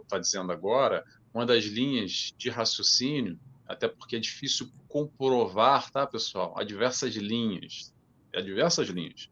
[0.06, 6.54] tá dizendo agora, uma das linhas de raciocínio, até porque é difícil comprovar, tá, pessoal?
[6.54, 7.94] Há diversas linhas,
[8.34, 9.30] há diversas linhas.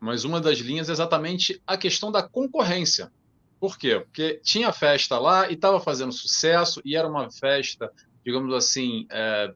[0.00, 3.12] Mas uma das linhas é exatamente a questão da concorrência.
[3.60, 4.00] Por quê?
[4.00, 7.92] Porque tinha festa lá e estava fazendo sucesso, e era uma festa,
[8.24, 9.52] digamos assim, é,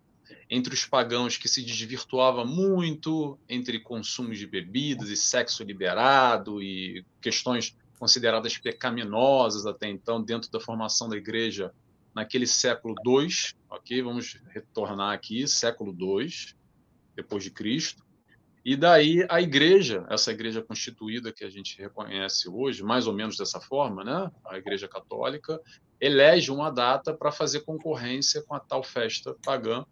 [0.50, 7.04] entre os pagãos que se desvirtuava muito entre consumos de bebidas e sexo liberado e
[7.20, 11.72] questões consideradas pecaminosas até então dentro da formação da igreja
[12.14, 13.28] naquele século II,
[13.70, 14.02] ok?
[14.02, 16.28] Vamos retornar aqui, século II
[17.14, 18.04] depois de Cristo.
[18.64, 23.36] E daí a igreja, essa igreja constituída que a gente reconhece hoje, mais ou menos
[23.36, 24.30] dessa forma, né?
[24.46, 25.60] A igreja católica
[26.00, 29.84] elege uma data para fazer concorrência com a tal festa pagã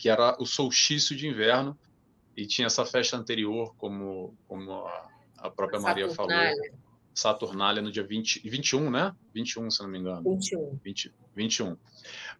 [0.00, 1.78] que era o solstício de inverno,
[2.34, 4.72] e tinha essa festa anterior, como, como
[5.36, 6.32] a, própria Maria falou,
[7.12, 9.14] Saturnália no dia 20, 21, né?
[9.34, 10.22] 21, se não me engano.
[10.22, 10.80] 21.
[10.82, 11.76] 20, 21.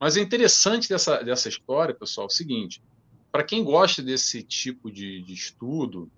[0.01, 2.83] Mas é interessante dessa, dessa história, pessoal, é o seguinte:
[3.31, 6.11] para quem gosta desse tipo de, de estudo,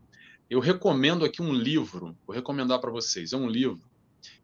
[0.49, 3.33] eu recomendo aqui um livro, vou recomendar para vocês.
[3.33, 3.83] É um livro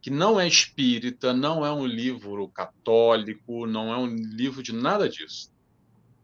[0.01, 5.07] que não é espírita, não é um livro católico, não é um livro de nada
[5.07, 5.51] disso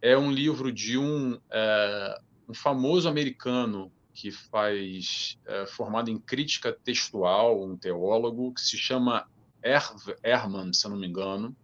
[0.06, 6.72] é um livro de um, é, um famoso americano que faz é, formado em crítica
[6.72, 9.28] textual, um teólogo que se chama
[9.64, 11.56] Herv Ehrman, se eu não me engano.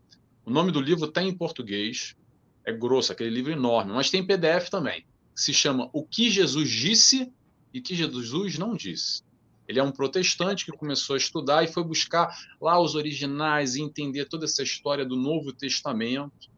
[0.44, 2.16] O nome do livro está em português,
[2.66, 6.70] é grosso, aquele livro enorme, mas tem PDF também, que se chama O que Jesus
[6.70, 7.32] disse
[7.74, 9.24] e que Jesus não disse.
[9.68, 13.82] Ele é um protestante que começou a estudar e foi buscar lá os originais e
[13.82, 16.52] entender toda essa história do Novo Testamento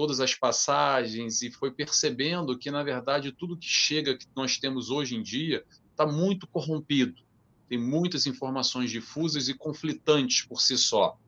[0.00, 4.88] todas as passagens e foi percebendo que, na verdade, tudo que chega, que nós temos
[4.88, 7.20] hoje em dia, está muito corrompido.
[7.68, 11.18] Tem muitas informações difusas e conflitantes por si só.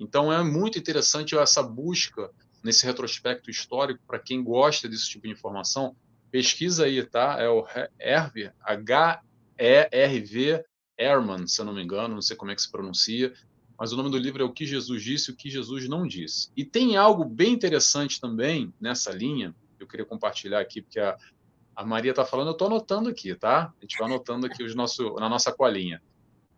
[0.00, 2.30] Então, é muito interessante essa busca
[2.64, 5.94] nesse retrospecto histórico para quem gosta desse tipo de informação.
[6.30, 7.36] Pesquisa aí, tá?
[7.38, 7.64] É o
[8.00, 10.64] Herv, H-E-R-V,
[10.98, 13.32] Ehrman, se eu não me engano, não sei como é que se pronuncia
[13.78, 16.06] mas o nome do livro é O que Jesus disse e o que Jesus não
[16.06, 16.50] disse.
[16.56, 21.16] E tem algo bem interessante também nessa linha, que eu queria compartilhar aqui, porque a,
[21.74, 23.72] a Maria está falando, eu estou anotando aqui, tá?
[23.76, 26.00] A gente vai anotando aqui os nosso, na nossa colinha.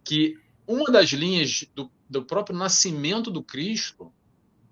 [0.05, 4.13] Que uma das linhas do, do próprio nascimento do Cristo,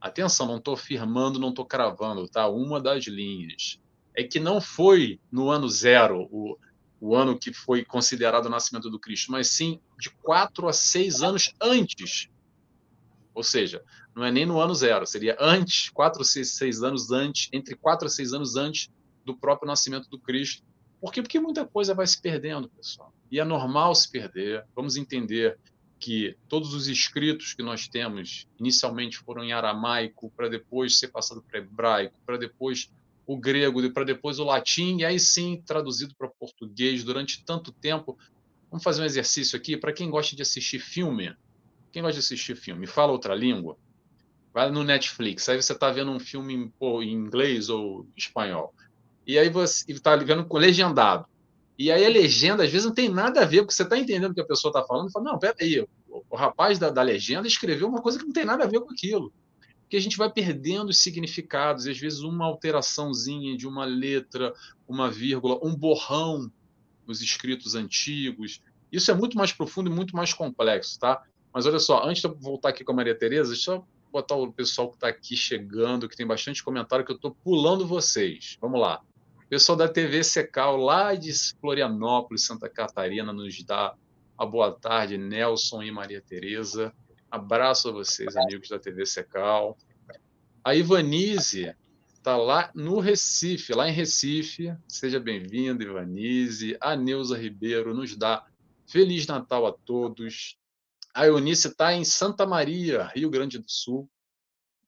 [0.09, 2.49] atenção, não estou afirmando, não estou cravando, tá?
[2.49, 3.81] Uma das linhas
[4.17, 6.57] é que não foi no ano zero, o,
[7.01, 11.23] o ano que foi considerado o nascimento do Cristo, mas sim de quatro a seis
[11.23, 12.29] anos antes
[13.35, 13.83] ou seja,
[14.15, 18.07] não é nem no ano zero, seria antes, quatro, seis, seis anos antes, entre quatro
[18.07, 18.89] a seis anos antes
[19.25, 20.63] do próprio nascimento do Cristo.
[21.01, 21.21] Por quê?
[21.21, 23.13] Porque muita coisa vai se perdendo, pessoal.
[23.31, 24.65] E é normal se perder.
[24.75, 25.59] Vamos entender
[26.05, 31.43] que todos os escritos que nós temos inicialmente foram em aramaico, para depois ser passado
[31.43, 32.91] para hebraico, para depois
[33.27, 38.19] o grego, para depois o latim, e aí sim traduzido para português durante tanto tempo.
[38.71, 41.35] Vamos fazer um exercício aqui para quem gosta de assistir filme.
[41.91, 43.79] Quem gosta de assistir filme, fala outra língua,
[44.53, 48.75] vai no Netflix, aí você está vendo um filme em, pô, em, inglês ou espanhol,
[49.27, 51.25] e aí você está vendo com legendado.
[51.79, 53.83] E aí a legenda, às vezes, não tem nada a ver com o que você
[53.83, 55.11] está entendendo o que a pessoa está falando.
[55.11, 58.45] Fala, não, peraí, o, o rapaz da, da legenda escreveu uma coisa que não tem
[58.45, 59.33] nada a ver com aquilo.
[59.83, 64.55] Porque a gente vai perdendo os significados, e às vezes uma alteraçãozinha de uma letra,
[64.89, 66.51] uma vírgula, um borrão
[67.07, 68.63] nos escritos antigos.
[68.91, 71.23] Isso é muito mais profundo e muito mais complexo, tá?
[71.53, 74.37] Mas olha só, antes de eu voltar aqui com a Maria Tereza, deixa eu botar
[74.37, 78.57] o pessoal que está aqui chegando, que tem bastante comentário, que eu estou pulando vocês.
[78.61, 79.03] Vamos lá.
[79.49, 83.95] Pessoal da TV Secal, lá de Florianópolis, Santa Catarina, nos dá
[84.37, 86.93] a boa tarde, Nelson e Maria Tereza.
[87.31, 89.77] Abraço a vocês, amigos da TV Secal.
[90.63, 91.75] A Ivanise
[92.15, 94.75] está lá no Recife, lá em Recife.
[94.89, 96.77] Seja bem-vinda, Ivanise.
[96.81, 98.47] A Neuza Ribeiro nos dá
[98.87, 100.57] Feliz Natal a todos.
[101.15, 104.09] A Eunice está em Santa Maria, Rio Grande do Sul.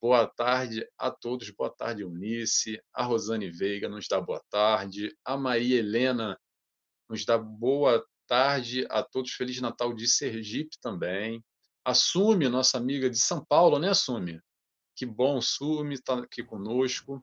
[0.00, 1.48] Boa tarde a todos.
[1.50, 2.80] Boa tarde, Eunice.
[2.92, 5.16] A Rosane Veiga nos dá boa tarde.
[5.24, 6.38] A Maria Helena
[7.08, 9.32] nos dá boa tarde a todos.
[9.32, 11.42] Feliz Natal de Sergipe também.
[11.84, 14.40] A Sume, nossa amiga de São Paulo, né, Sume?
[14.94, 17.22] Que bom, Sume está aqui conosco.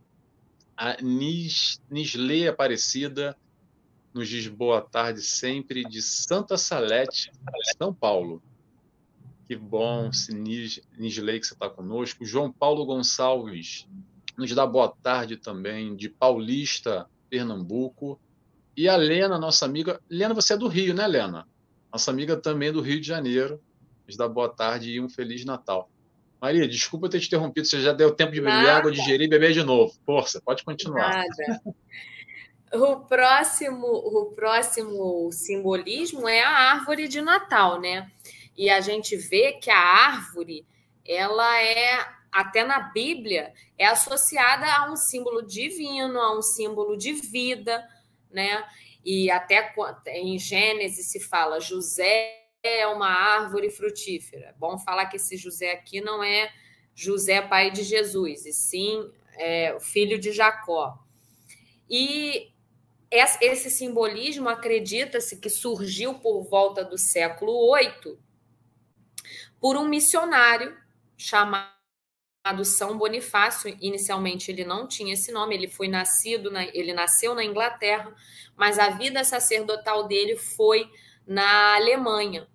[0.75, 3.37] A Nis, Nisley Aparecida
[4.13, 7.31] nos diz boa tarde sempre de Santa Salete,
[7.77, 8.41] São Paulo.
[9.47, 12.25] Que bom, Nis, Nisley, que você está conosco.
[12.25, 13.87] João Paulo Gonçalves
[14.37, 18.19] nos dá boa tarde também, de Paulista, Pernambuco.
[18.75, 20.01] E a Lena, nossa amiga.
[20.09, 21.47] Lena, você é do Rio, né, Lena?
[21.91, 23.61] Nossa amiga também do Rio de Janeiro.
[24.07, 25.89] Nos dá boa tarde e um Feliz Natal.
[26.41, 28.77] Maria, desculpa ter te interrompido, você já deu tempo de beber Nada.
[28.77, 29.93] água, digerir e beber de novo.
[30.05, 31.09] Força, pode continuar.
[31.09, 31.61] Nada.
[32.73, 38.11] O próximo, o próximo simbolismo é a árvore de Natal, né?
[38.57, 40.65] E a gente vê que a árvore,
[41.05, 47.13] ela é até na Bíblia, é associada a um símbolo divino, a um símbolo de
[47.13, 47.87] vida,
[48.31, 48.65] né?
[49.05, 49.73] E até
[50.07, 54.55] em Gênesis se fala José é uma árvore frutífera.
[54.57, 56.49] Bom falar que esse José aqui não é
[56.95, 60.97] José pai de Jesus, e sim é, filho de Jacó.
[61.89, 62.53] E
[63.11, 68.17] esse simbolismo acredita-se que surgiu por volta do século VIII
[69.63, 70.75] por um missionário
[71.15, 71.71] chamado
[72.65, 73.73] São Bonifácio.
[73.79, 78.13] Inicialmente ele não tinha esse nome, ele foi nascido, na, ele nasceu na Inglaterra,
[78.57, 80.91] mas a vida sacerdotal dele foi
[81.25, 82.45] na Alemanha.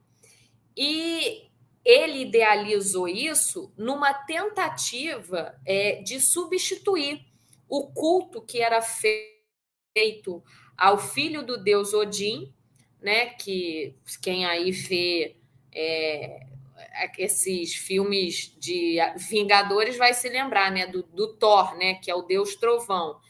[0.76, 1.48] E
[1.82, 7.24] ele idealizou isso numa tentativa é, de substituir
[7.66, 10.44] o culto que era feito
[10.76, 12.52] ao filho do deus Odin,
[13.00, 13.30] né?
[13.30, 15.38] Que quem aí vê
[15.72, 16.47] é,
[17.16, 20.86] esses filmes de Vingadores vai se lembrar, né?
[20.86, 21.94] Do, do Thor, né?
[21.94, 23.20] Que é o deus trovão.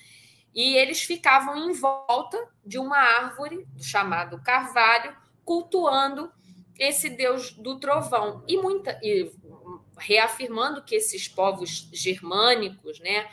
[0.54, 6.32] E eles ficavam em volta de uma árvore chamado carvalho, cultuando
[6.78, 8.44] esse Deus do trovão.
[8.46, 9.30] E, muita, e
[9.96, 13.28] reafirmando que esses povos germânicos, né,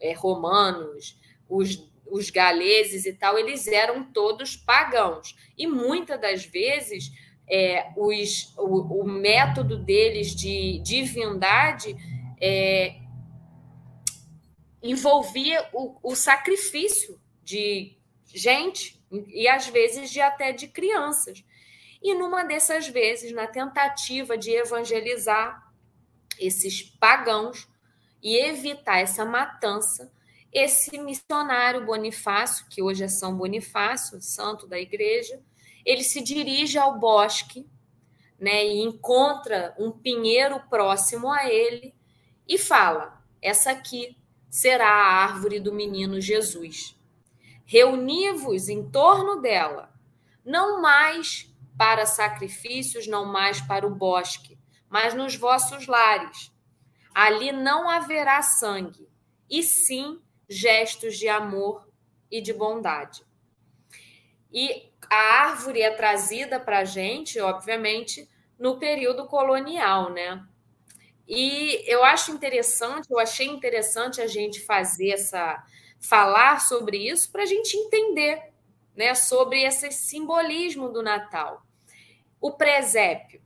[0.00, 5.34] é, romanos, os, os galeses e tal, eles eram todos pagãos.
[5.56, 7.10] E muitas das vezes
[7.50, 11.96] é, os, o, o, método deles de divindade
[12.40, 13.00] é,
[14.80, 21.44] envolvia o, o sacrifício de gente e às vezes de até de crianças.
[22.00, 25.70] E numa dessas vezes, na tentativa de evangelizar
[26.38, 27.68] esses pagãos
[28.22, 30.10] e evitar essa matança,
[30.52, 35.42] esse missionário Bonifácio, que hoje é São Bonifácio, santo da igreja,
[35.84, 37.66] ele se dirige ao bosque
[38.38, 41.94] né, e encontra um pinheiro próximo a ele
[42.48, 44.16] e fala: Essa aqui
[44.48, 46.96] será a árvore do menino Jesus.
[47.64, 49.92] Reuni-vos em torno dela,
[50.44, 54.58] não mais para sacrifícios, não mais para o bosque,
[54.88, 56.52] mas nos vossos lares.
[57.14, 59.08] Ali não haverá sangue,
[59.48, 61.88] e sim gestos de amor
[62.30, 63.24] e de bondade.
[64.52, 68.28] E a árvore é trazida para a gente, obviamente,
[68.58, 70.44] no período colonial, né?
[71.26, 75.64] E eu acho interessante, eu achei interessante a gente fazer essa,
[76.00, 78.50] falar sobre isso para a gente entender,
[78.96, 81.62] né, sobre esse simbolismo do Natal.
[82.40, 83.40] O presépio.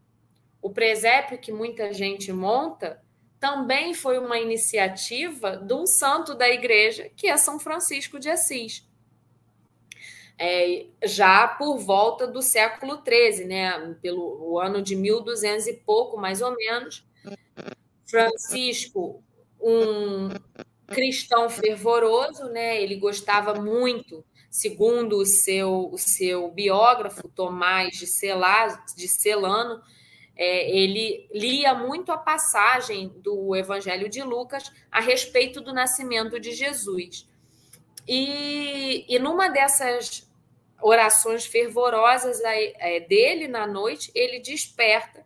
[0.62, 3.02] O presépio que muita gente monta
[3.38, 8.88] também foi uma iniciativa de um santo da igreja, que é São Francisco de Assis.
[10.37, 16.43] É, já por volta do século XIII, né, pelo ano de 1200 e pouco, mais
[16.43, 17.07] ou menos,
[18.05, 19.22] Francisco,
[19.61, 20.28] um
[20.89, 24.24] cristão fervoroso, né, ele gostava muito
[24.55, 29.82] segundo o seu, o seu biógrafo, Tomás de, Celá, de Celano,
[30.37, 36.53] é, ele lia muito a passagem do Evangelho de Lucas a respeito do nascimento de
[36.53, 37.28] Jesus.
[38.07, 40.24] E, e numa dessas
[40.85, 45.24] orações fervorosas é, dele na noite, ele desperta.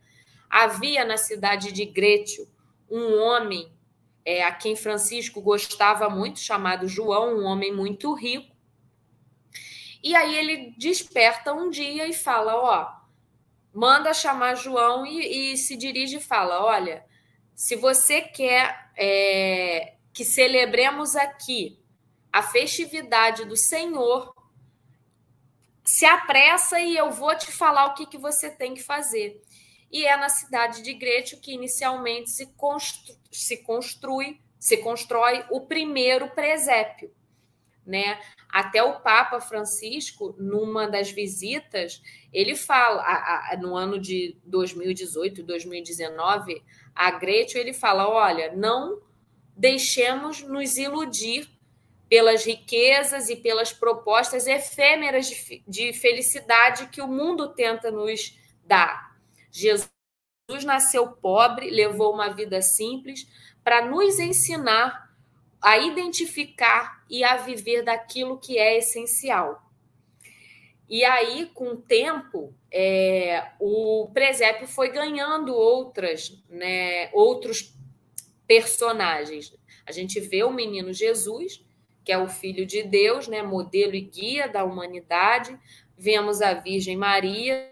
[0.48, 2.48] Havia na cidade de Grétio
[2.88, 3.70] um homem
[4.24, 8.54] é, a quem Francisco gostava muito, chamado João, um homem muito rico,
[10.00, 12.86] E aí ele desperta um dia e fala: Ó,
[13.74, 17.04] manda chamar João e, e se dirige e fala: Olha,
[17.52, 21.80] se você quer é, que celebremos aqui
[22.32, 24.37] a festividade do Senhor,
[25.88, 29.40] se apressa e eu vou te falar o que, que você tem que fazer.
[29.90, 35.62] E é na cidade de Grétio que inicialmente se, constru se construi, se constrói o
[35.62, 37.10] primeiro presépio,
[37.86, 38.20] né?
[38.50, 42.02] Até o Papa Francisco, numa das visitas,
[42.34, 46.62] ele fala, a, a, no ano de 2018, 2019,
[46.94, 49.00] a Gretchen, ele fala: olha, não
[49.56, 51.48] deixemos nos iludir
[52.08, 59.16] pelas riquezas e pelas propostas efêmeras de, de felicidade que o mundo tenta nos dar.
[59.50, 59.90] Jesus
[60.64, 63.28] nasceu pobre, levou uma vida simples
[63.62, 65.08] para nos ensinar
[65.60, 69.62] a identificar e a viver daquilo que é essencial.
[70.88, 77.74] E aí, com o tempo, é, o presépio foi ganhando outras, né, outros
[78.46, 79.54] personagens.
[79.84, 81.62] A gente vê o menino Jesus,
[82.08, 85.54] que é o filho de Deus, né, modelo e guia da humanidade.
[85.94, 87.70] Vemos a Virgem Maria,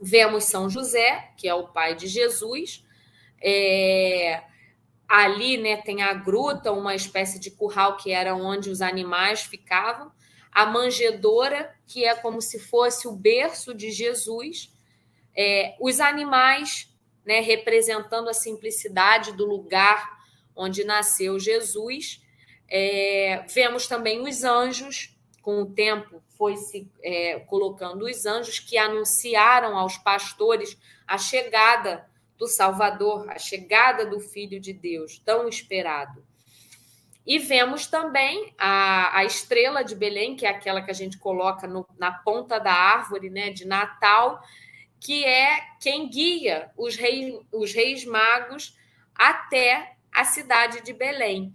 [0.00, 2.86] vemos São José, que é o pai de Jesus.
[3.42, 4.44] É,
[5.08, 10.12] ali, né, tem a gruta, uma espécie de curral que era onde os animais ficavam.
[10.52, 14.72] A manjedoura, que é como se fosse o berço de Jesus.
[15.36, 16.88] É, os animais,
[17.26, 20.16] né, representando a simplicidade do lugar
[20.54, 22.19] onde nasceu Jesus.
[22.70, 28.78] É, vemos também os anjos, com o tempo foi se é, colocando os anjos que
[28.78, 32.08] anunciaram aos pastores a chegada
[32.38, 36.24] do Salvador, a chegada do Filho de Deus, tão esperado.
[37.26, 41.66] E vemos também a, a estrela de Belém, que é aquela que a gente coloca
[41.66, 44.42] no, na ponta da árvore né, de Natal,
[44.98, 48.76] que é quem guia os reis, os reis magos
[49.14, 51.52] até a cidade de Belém.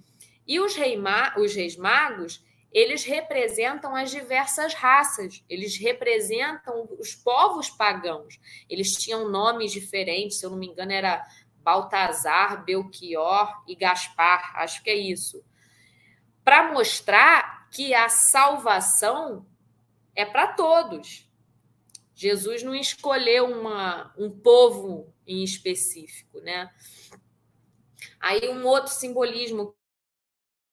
[0.48, 1.02] E os, rei,
[1.38, 8.40] os reis magos, eles representam as diversas raças, eles representam os povos pagãos.
[8.70, 11.26] Eles tinham nomes diferentes, se eu não me engano, era
[11.64, 15.44] Baltazar, Belchior e Gaspar, acho que é isso.
[16.44, 19.46] Para mostrar que a salvação
[20.16, 21.28] é para todos.
[22.14, 26.70] Jesus não escolheu uma, um povo em específico, né?
[28.20, 29.76] Aí um outro simbolismo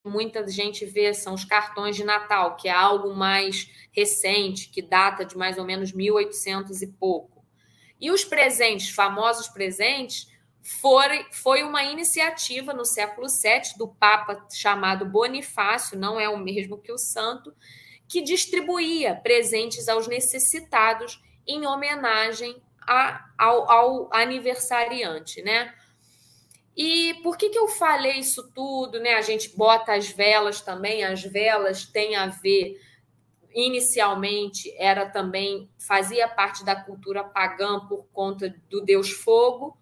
[0.05, 5.25] muita gente vê são os cartões de Natal, que é algo mais recente, que data
[5.25, 7.45] de mais ou menos 1800 e pouco.
[8.01, 10.29] E os presentes, famosos presentes,
[10.61, 16.79] foi, foi uma iniciativa no século VII do Papa chamado Bonifácio, não é o mesmo
[16.79, 17.55] que o santo,
[18.09, 25.73] que distribuía presentes aos necessitados em homenagem a, ao, ao aniversariante, né?
[26.77, 28.99] E por que, que eu falei isso tudo?
[28.99, 29.15] Né?
[29.15, 32.81] A gente bota as velas também, as velas têm a ver,
[33.55, 39.77] inicialmente, era também, fazia parte da cultura pagã por conta do Deus Fogo,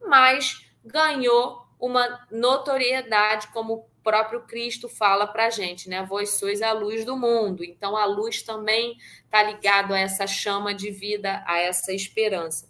[0.00, 6.02] mas ganhou uma notoriedade, como o próprio Cristo fala para a gente, né?
[6.02, 7.64] Vós sois a luz do mundo.
[7.64, 12.68] Então, a luz também está ligado a essa chama de vida, a essa esperança.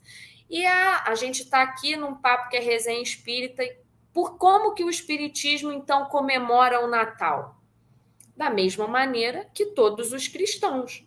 [0.55, 3.65] E a, a gente está aqui num papo que é resenha espírita,
[4.13, 7.61] por como que o espiritismo então comemora o Natal?
[8.37, 11.05] Da mesma maneira que todos os cristãos.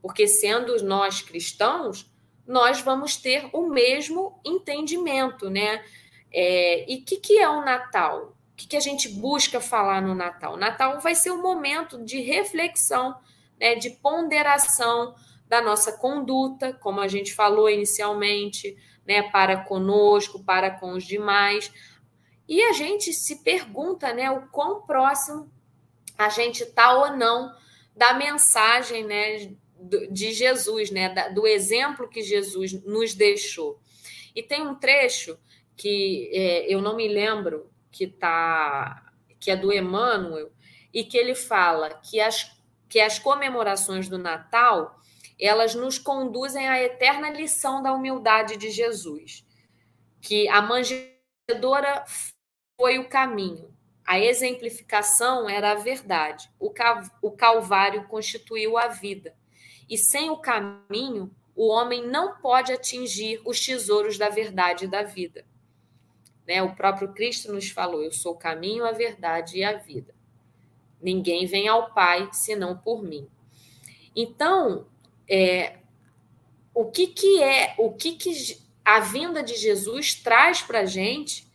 [0.00, 2.10] Porque sendo nós cristãos,
[2.46, 5.84] nós vamos ter o mesmo entendimento, né?
[6.32, 8.34] É, e o que, que é o Natal?
[8.52, 10.54] O que, que a gente busca falar no Natal?
[10.54, 13.14] O Natal vai ser um momento de reflexão,
[13.60, 15.14] né, de ponderação,
[15.48, 18.76] da nossa conduta, como a gente falou inicialmente,
[19.06, 21.72] né, para conosco, para com os demais.
[22.46, 25.50] E a gente se pergunta, né, o quão próximo
[26.16, 27.50] a gente está ou não
[27.96, 29.50] da mensagem, né,
[30.10, 33.80] de Jesus, né, do exemplo que Jesus nos deixou.
[34.34, 35.38] E tem um trecho
[35.76, 39.04] que é, eu não me lembro que tá
[39.40, 40.50] que é do Emmanuel
[40.92, 42.50] e que ele fala que as
[42.88, 44.97] que as comemorações do Natal
[45.40, 49.46] elas nos conduzem à eterna lição da humildade de Jesus,
[50.20, 52.04] que a manjedoura
[52.80, 53.72] foi o caminho,
[54.04, 59.36] a exemplificação era a verdade, o Calvário constituiu a vida,
[59.88, 65.02] e sem o caminho, o homem não pode atingir os tesouros da verdade e da
[65.02, 65.44] vida.
[66.46, 66.62] Né?
[66.62, 70.14] O próprio Cristo nos falou: Eu sou o caminho, a verdade e a vida.
[71.00, 73.28] Ninguém vem ao Pai senão por mim.
[74.14, 74.86] Então,
[75.28, 75.78] é,
[76.74, 81.46] o que, que é, o que, que a vinda de Jesus traz para a gente?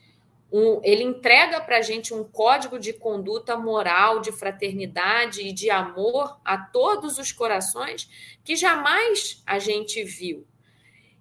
[0.52, 5.72] Um, ele entrega para a gente um código de conduta moral, de fraternidade e de
[5.72, 10.46] amor a todos os corações que jamais a gente viu.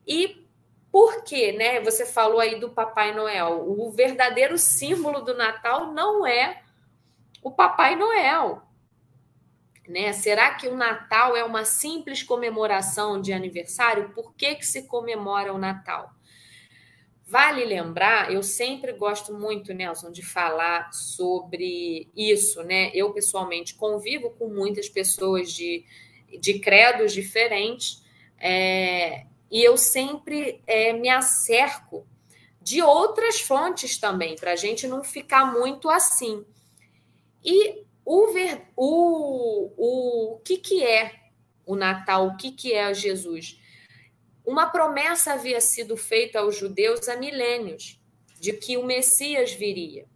[0.07, 0.46] E
[0.90, 1.80] por quê, né?
[1.80, 3.64] Você falou aí do Papai Noel.
[3.66, 6.61] O verdadeiro símbolo do Natal não é
[7.42, 8.62] o Papai Noel.
[9.87, 10.12] Né?
[10.12, 14.11] Será que o Natal é uma simples comemoração de aniversário?
[14.11, 16.12] Por que, que se comemora o Natal?
[17.26, 22.91] Vale lembrar, eu sempre gosto muito, Nelson, de falar sobre isso, né?
[22.93, 25.83] Eu pessoalmente convivo com muitas pessoas de,
[26.39, 28.03] de credos diferentes,
[28.39, 32.07] é, e eu sempre é, me acerco
[32.61, 36.45] de outras fontes também, para a gente não ficar muito assim.
[37.43, 41.12] E o, ver, o, o, que, que é
[41.64, 42.28] o Natal?
[42.28, 43.61] O que, que é Jesus?
[44.44, 48.00] Uma promessa havia sido feita aos judeus há milênios
[48.40, 50.07] de que o Messias viria.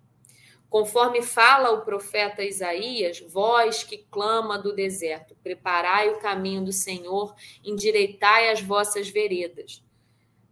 [0.69, 7.35] Conforme fala o profeta Isaías, voz que clama do deserto, preparai o caminho do Senhor,
[7.65, 9.83] endireitai as vossas veredas.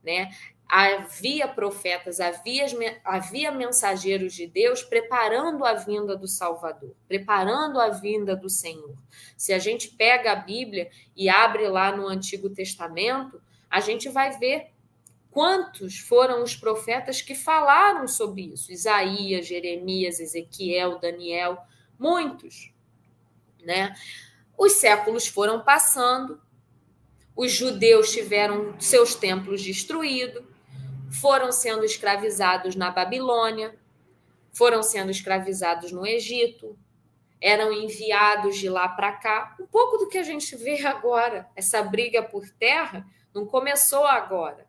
[0.04, 0.30] Né?
[0.66, 2.66] Havia profetas, havia,
[3.04, 8.96] havia mensageiros de Deus preparando a vinda do Salvador, preparando a vinda do Senhor.
[9.36, 13.40] Se a gente pega a Bíblia e abre lá no Antigo Testamento,
[13.70, 14.72] a gente vai ver
[15.30, 18.72] quantos foram os profetas que falaram sobre isso.
[18.72, 21.58] Isaías, Jeremias, Ezequiel, Daniel,
[21.98, 22.72] muitos,
[23.64, 23.94] né?
[24.56, 26.40] Os séculos foram passando,
[27.34, 30.53] os judeus tiveram seus templos destruídos,
[31.20, 33.74] foram sendo escravizados na Babilônia,
[34.52, 36.78] foram sendo escravizados no Egito,
[37.40, 39.54] eram enviados de lá para cá.
[39.60, 44.66] Um pouco do que a gente vê agora, essa briga por terra, não começou agora.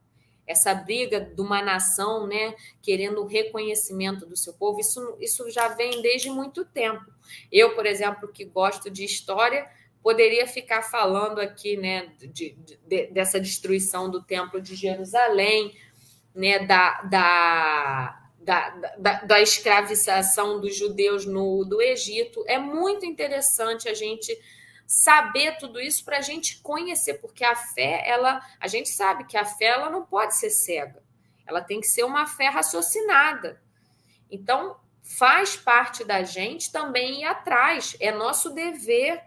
[0.48, 5.70] Essa briga de uma nação, né, querendo o reconhecimento do seu povo, isso, isso já
[5.70, 7.06] vem desde muito tempo.
[7.52, 9.68] Eu, por exemplo, que gosto de história,
[10.04, 15.76] poderia ficar falando aqui, né, de, de, dessa destruição do Templo de Jerusalém,
[16.36, 22.44] né, da, da, da, da, da escravização dos judeus no, do Egito.
[22.48, 24.38] É muito interessante a gente
[24.86, 29.38] saber tudo isso para a gente conhecer, porque a fé, ela, a gente sabe que
[29.38, 31.02] a fé ela não pode ser cega,
[31.48, 33.60] ela tem que ser uma fé raciocinada.
[34.30, 39.24] Então, faz parte da gente também ir atrás, é nosso dever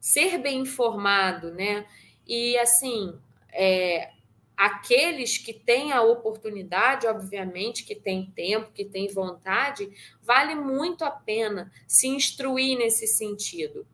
[0.00, 1.86] ser bem informado, né?
[2.26, 3.18] E assim,
[3.52, 4.10] é,
[4.56, 9.90] aqueles que têm a oportunidade, obviamente, que têm tempo, que têm vontade,
[10.22, 13.86] vale muito a pena se instruir nesse sentido.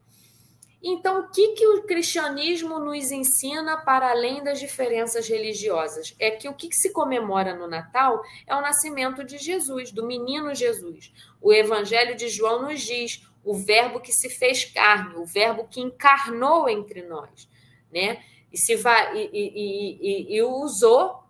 [0.83, 6.15] Então, o que, que o cristianismo nos ensina para além das diferenças religiosas?
[6.19, 10.07] É que o que, que se comemora no Natal é o nascimento de Jesus, do
[10.07, 11.13] menino Jesus.
[11.41, 15.81] O Evangelho de João nos diz o verbo que se fez carne, o verbo que
[15.81, 17.49] encarnou entre nós,
[17.93, 18.23] né?
[18.53, 21.25] E, se vai, e, e, e, e usou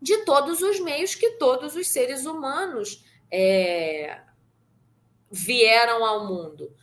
[0.00, 4.20] de todos os meios que todos os seres humanos é,
[5.30, 6.74] vieram ao mundo.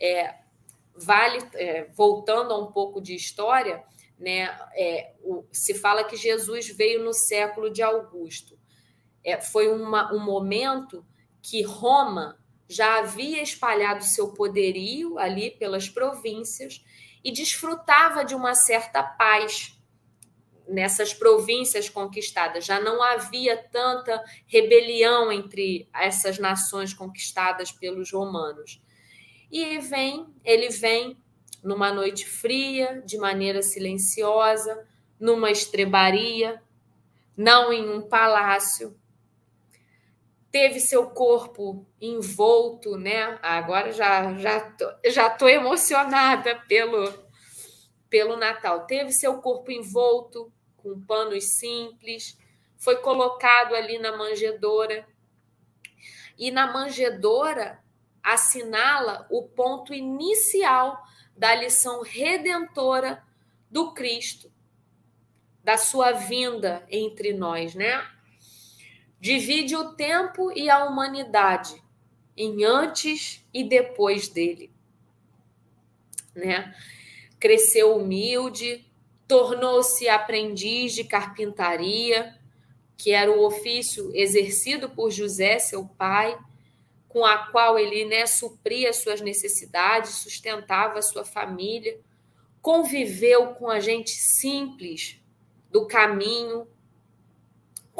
[0.00, 0.34] É,
[0.94, 3.82] vale, é, voltando a um pouco de história,
[4.18, 8.58] né, é, o, se fala que Jesus veio no século de Augusto.
[9.24, 11.04] É, foi uma, um momento
[11.42, 16.84] que Roma já havia espalhado seu poderio ali pelas províncias
[17.24, 19.78] e desfrutava de uma certa paz
[20.68, 22.64] nessas províncias conquistadas.
[22.64, 28.80] Já não havia tanta rebelião entre essas nações conquistadas pelos romanos.
[29.50, 31.16] E vem, ele vem
[31.62, 34.86] numa noite fria, de maneira silenciosa,
[35.18, 36.62] numa estrebaria,
[37.36, 38.98] não em um palácio,
[40.50, 43.38] teve seu corpo envolto, né?
[43.42, 47.12] Agora já já tô, já tô emocionada pelo
[48.08, 48.86] pelo Natal.
[48.86, 52.36] Teve seu corpo envolto com panos simples,
[52.76, 55.06] foi colocado ali na manjedoura.
[56.36, 57.78] E na manjedoura
[58.22, 61.00] assinala o ponto inicial
[61.36, 63.22] da lição redentora
[63.70, 64.50] do Cristo,
[65.62, 68.02] da sua vinda entre nós, né?
[69.20, 71.82] Divide o tempo e a humanidade
[72.36, 74.70] em antes e depois dele.
[76.34, 76.74] Né?
[77.38, 78.86] Cresceu humilde,
[79.28, 82.34] tornou-se aprendiz de carpintaria,
[82.96, 86.38] que era o ofício exercido por José, seu pai,
[87.08, 91.98] com a qual ele né, supria suas necessidades, sustentava sua família.
[92.62, 95.18] conviveu com a gente simples
[95.70, 96.66] do caminho,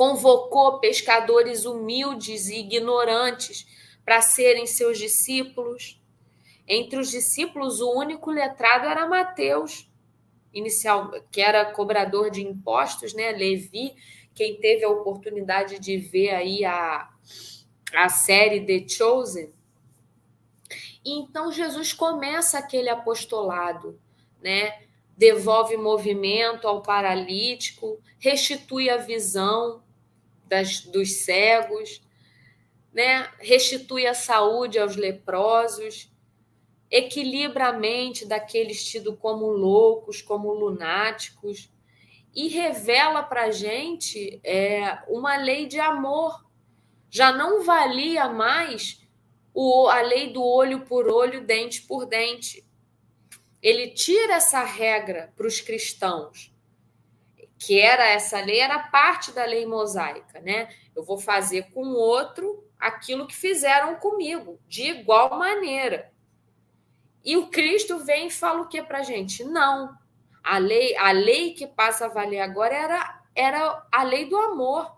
[0.01, 3.67] convocou pescadores humildes e ignorantes
[4.03, 6.01] para serem seus discípulos.
[6.67, 9.93] Entre os discípulos, o único letrado era Mateus,
[10.55, 13.31] inicial, que era cobrador de impostos, né?
[13.33, 13.95] Levi,
[14.35, 17.07] quem teve a oportunidade de ver aí a,
[17.95, 19.53] a série The Chosen.
[21.05, 24.01] E então Jesus começa aquele apostolado,
[24.43, 24.81] né?
[25.15, 29.83] Devolve movimento ao paralítico, restitui a visão
[30.51, 32.03] das, dos cegos,
[32.93, 33.31] né?
[33.39, 36.13] restitui a saúde aos leprosos,
[36.91, 41.73] equilibra a mente daqueles tidos como loucos, como lunáticos,
[42.35, 46.45] e revela para a gente é, uma lei de amor.
[47.09, 49.01] Já não valia mais
[49.55, 52.65] o, a lei do olho por olho, dente por dente.
[53.63, 56.53] Ele tira essa regra para os cristãos,
[57.61, 60.75] que era essa lei, era parte da lei mosaica, né?
[60.97, 66.11] Eu vou fazer com outro aquilo que fizeram comigo, de igual maneira.
[67.23, 69.45] E o Cristo vem e fala o que para a gente?
[69.45, 69.95] Não.
[70.43, 74.97] A lei, a lei que passa a valer agora era, era a lei do amor.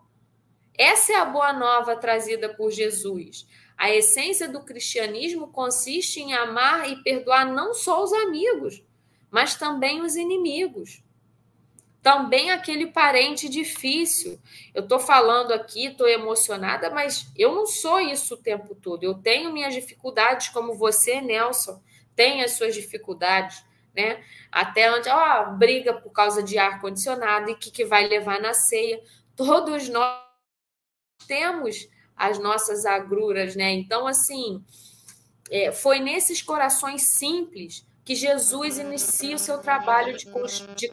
[0.78, 3.44] Essa é a boa nova trazida por Jesus.
[3.76, 8.84] A essência do cristianismo consiste em amar e perdoar não só os amigos,
[9.32, 11.02] mas também os inimigos.
[12.02, 14.40] Também aquele parente difícil.
[14.74, 19.04] Eu estou falando aqui, estou emocionada, mas eu não sou isso o tempo todo.
[19.04, 21.80] Eu tenho minhas dificuldades, como você, Nelson
[22.14, 24.22] tem as suas dificuldades, né?
[24.50, 28.54] Até onde, ó, briga por causa de ar condicionado e que, que vai levar na
[28.54, 29.02] ceia.
[29.34, 30.20] Todos nós
[31.26, 33.70] temos as nossas agruras, né?
[33.72, 34.62] Então, assim,
[35.50, 40.26] é, foi nesses corações simples que Jesus inicia o seu trabalho de,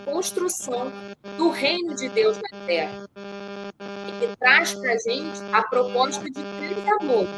[0.06, 0.92] construção
[1.38, 3.10] do reino de Deus na terra.
[4.08, 7.32] E que traz para a gente a proposta de três amores: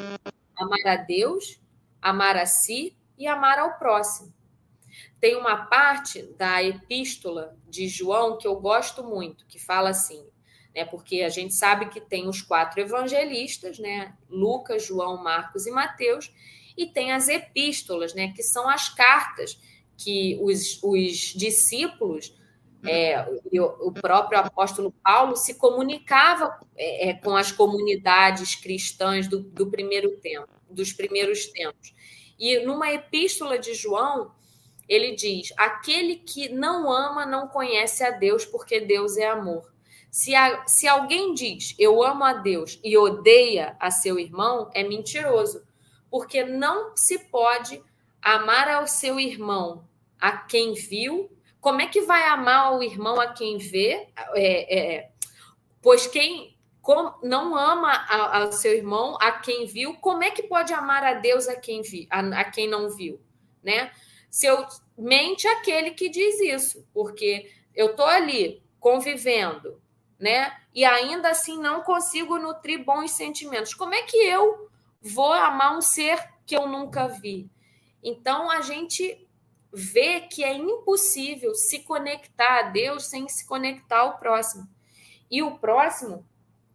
[0.56, 1.60] amar a Deus,
[2.02, 4.34] amar a si e amar ao próximo.
[5.20, 10.26] Tem uma parte da epístola de João que eu gosto muito, que fala assim,
[10.76, 10.84] né?
[10.84, 14.14] Porque a gente sabe que tem os quatro evangelistas, né?
[14.30, 16.34] Lucas, João, Marcos e Mateus,
[16.84, 18.34] e tem as epístolas, né?
[18.36, 19.60] Que são as cartas
[19.98, 22.34] que os, os discípulos
[22.84, 23.24] é,
[23.80, 30.18] o próprio apóstolo Paulo se comunicava é, é, com as comunidades cristãs do, do primeiro
[30.18, 31.94] tempo, dos primeiros tempos.
[32.40, 34.32] E numa epístola de João,
[34.90, 39.72] ele diz: aquele que não ama não conhece a Deus, porque Deus é amor.
[40.10, 44.84] Se, a, se alguém diz eu amo a Deus e odeia a seu irmão, é
[44.84, 45.64] mentiroso,
[46.12, 47.82] porque não se pode
[48.22, 49.88] amar ao seu irmão
[50.20, 51.32] a quem viu.
[51.62, 54.08] Como é que vai amar o irmão a quem vê?
[54.34, 55.12] É, é,
[55.82, 56.56] pois quem
[57.24, 61.48] não ama ao seu irmão, a quem viu, como é que pode amar a Deus
[61.48, 63.22] a quem, vi, a, a quem não viu?
[63.64, 63.92] Né?
[64.30, 64.66] Se eu
[64.98, 69.80] mente aquele que diz isso, porque eu estou ali convivendo,
[70.20, 70.56] né?
[70.74, 73.74] E ainda assim não consigo nutrir bons sentimentos.
[73.74, 74.71] Como é que eu
[75.02, 77.50] vou amar um ser que eu nunca vi?
[78.04, 79.28] Então a gente
[79.74, 84.68] vê que é impossível se conectar a Deus sem se conectar ao próximo.
[85.30, 86.26] E o próximo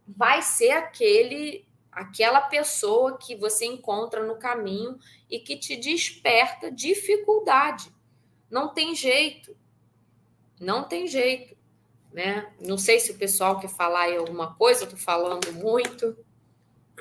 [0.07, 7.91] vai ser aquele aquela pessoa que você encontra no caminho e que te desperta dificuldade.
[8.51, 9.57] Não tem jeito.
[10.59, 11.57] Não tem jeito,
[12.13, 12.53] né?
[12.59, 16.17] Não sei se o pessoal quer falar aí alguma coisa, eu tô falando muito.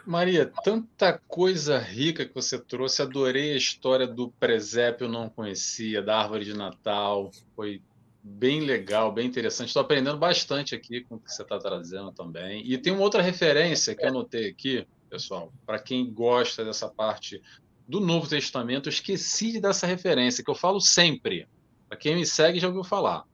[0.07, 3.03] Maria, tanta coisa rica que você trouxe.
[3.03, 7.31] Adorei a história do presépio, eu não conhecia, da árvore de Natal.
[7.55, 7.83] Foi
[8.23, 9.69] bem legal, bem interessante.
[9.69, 12.63] Estou aprendendo bastante aqui com o que você está trazendo também.
[12.65, 17.43] E tem uma outra referência que eu anotei aqui, pessoal, para quem gosta dessa parte
[17.87, 21.49] do Novo Testamento, eu esqueci dessa referência, que eu falo sempre.
[21.89, 23.25] Para quem me segue já ouviu falar.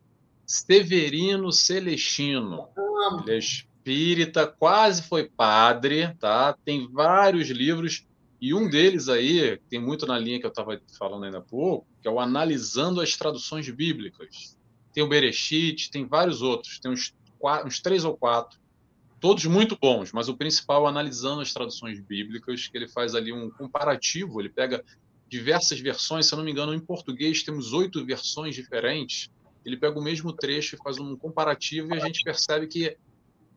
[0.45, 2.68] Severino Celestino.
[3.27, 3.39] Ele é
[3.83, 6.57] espírita, quase foi padre, tá?
[6.64, 8.07] Tem vários livros
[8.41, 11.87] e um deles aí, tem muito na linha que eu estava falando ainda há pouco,
[12.01, 14.57] que é o Analisando as Traduções Bíblicas
[14.93, 18.59] tem o Bereshit, tem vários outros, tem uns, quatro, uns três ou quatro,
[19.20, 23.51] todos muito bons, mas o principal analisando as traduções bíblicas, que ele faz ali um
[23.51, 24.85] comparativo, ele pega
[25.28, 29.30] diversas versões, se eu não me engano, em português temos oito versões diferentes,
[29.64, 32.97] ele pega o mesmo trecho e faz um comparativo e a gente percebe que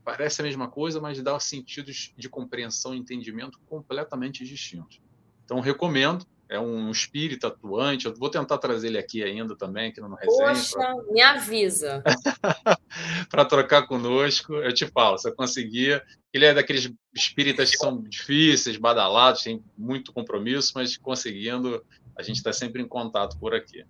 [0.06, 5.02] parece a mesma coisa, mas dá sentidos de compreensão e entendimento completamente distintos.
[5.44, 6.26] Então, recomendo.
[6.48, 8.06] é um espírito atuante.
[8.06, 10.54] Eu vou tentar trazer ele aqui ainda também, aqui no resenha.
[10.54, 10.96] Poxa, pra...
[11.12, 12.04] me avisa.
[13.30, 14.54] para trocar conosco.
[14.54, 16.04] Eu te falo, se eu conseguir.
[16.32, 21.84] Ele é daqueles espíritas que são difíceis, badalados, tem muito compromisso, mas conseguindo,
[22.16, 23.84] a gente está sempre em contato por aqui.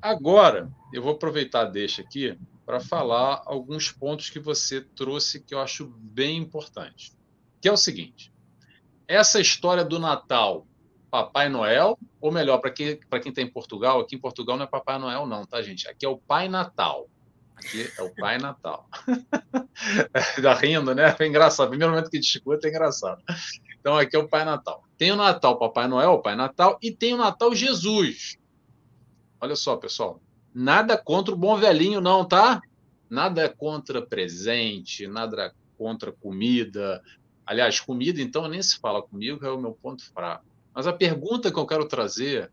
[0.00, 5.60] Agora, eu vou aproveitar deixa aqui para falar alguns pontos que você trouxe que eu
[5.60, 7.12] acho bem importante.
[7.60, 8.32] Que é o seguinte:
[9.06, 10.66] essa história do Natal
[11.10, 14.68] Papai Noel, ou melhor, para quem, quem está em Portugal, aqui em Portugal não é
[14.68, 15.86] Papai Noel, não, tá, gente?
[15.86, 17.08] Aqui é o Pai Natal.
[17.54, 18.88] Aqui é o Pai Natal.
[20.36, 21.14] Está rindo, né?
[21.16, 21.68] É engraçado.
[21.68, 23.22] Primeiro momento que discute é engraçado.
[23.78, 24.82] Então, aqui é o Pai Natal.
[24.98, 28.36] Tem o Natal Papai Noel, o Pai Natal, e tem o Natal Jesus.
[29.40, 30.20] Olha só, pessoal.
[30.54, 32.62] Nada contra o bom velhinho, não, tá?
[33.10, 37.02] Nada contra presente, nada contra comida.
[37.44, 40.44] Aliás, comida, então, nem se fala comigo, é o meu ponto fraco.
[40.72, 42.52] Mas a pergunta que eu quero trazer,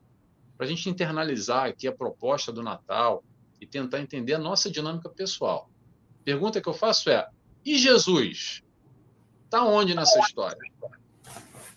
[0.57, 3.23] para a gente internalizar aqui a proposta do Natal
[3.59, 5.69] e tentar entender a nossa dinâmica pessoal.
[6.21, 7.27] A pergunta que eu faço é:
[7.63, 8.63] e Jesus?
[9.45, 10.57] Está onde nessa história?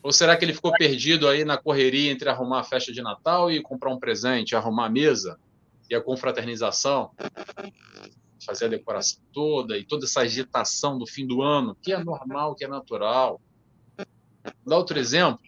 [0.02, 3.50] Ou será que ele ficou perdido aí na correria entre arrumar a festa de Natal
[3.50, 5.38] e comprar um presente, arrumar a mesa
[5.96, 7.10] a confraternização,
[8.44, 12.54] fazer a decoração toda e toda essa agitação do fim do ano, que é normal,
[12.54, 13.40] que é natural?
[13.96, 15.40] Vou dar outro exemplo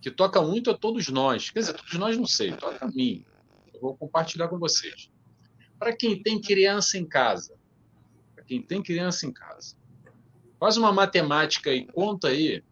[0.00, 1.50] que toca muito a todos nós.
[1.50, 3.24] Quer dizer, todos nós não sei, toca a mim.
[3.72, 5.10] Eu vou compartilhar com vocês.
[5.78, 7.58] Para quem tem criança em casa,
[8.34, 9.76] para quem tem criança em casa,
[10.60, 12.62] faz uma matemática e conta aí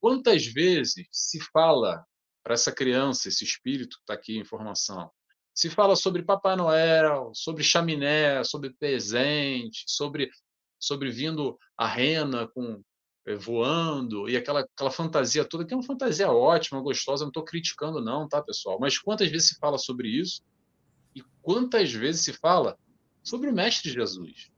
[0.00, 2.04] quantas vezes se fala
[2.42, 5.10] para essa criança, esse espírito que está aqui em formação,
[5.54, 10.30] se fala sobre Papai Noel, sobre chaminé, sobre presente, sobre
[10.78, 12.82] sobre vindo a rena com
[13.26, 17.44] eh, voando e aquela, aquela fantasia toda, que é uma fantasia ótima, gostosa, não estou
[17.44, 18.78] criticando, não, tá, pessoal?
[18.78, 20.42] Mas quantas vezes se fala sobre isso?
[21.14, 22.76] E quantas vezes se fala
[23.22, 24.50] sobre o Mestre Jesus?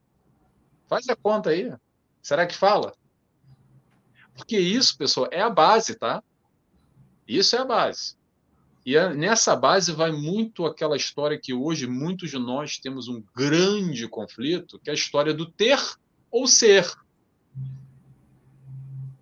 [0.88, 1.72] Faz a conta aí.
[2.20, 2.92] Será que fala?
[4.34, 6.22] Porque isso, pessoal, é a base, tá?
[7.26, 8.16] Isso é a base.
[8.86, 14.06] E nessa base vai muito aquela história que hoje muitos de nós temos um grande
[14.06, 15.76] conflito, que é a história do ter
[16.30, 16.88] ou ser.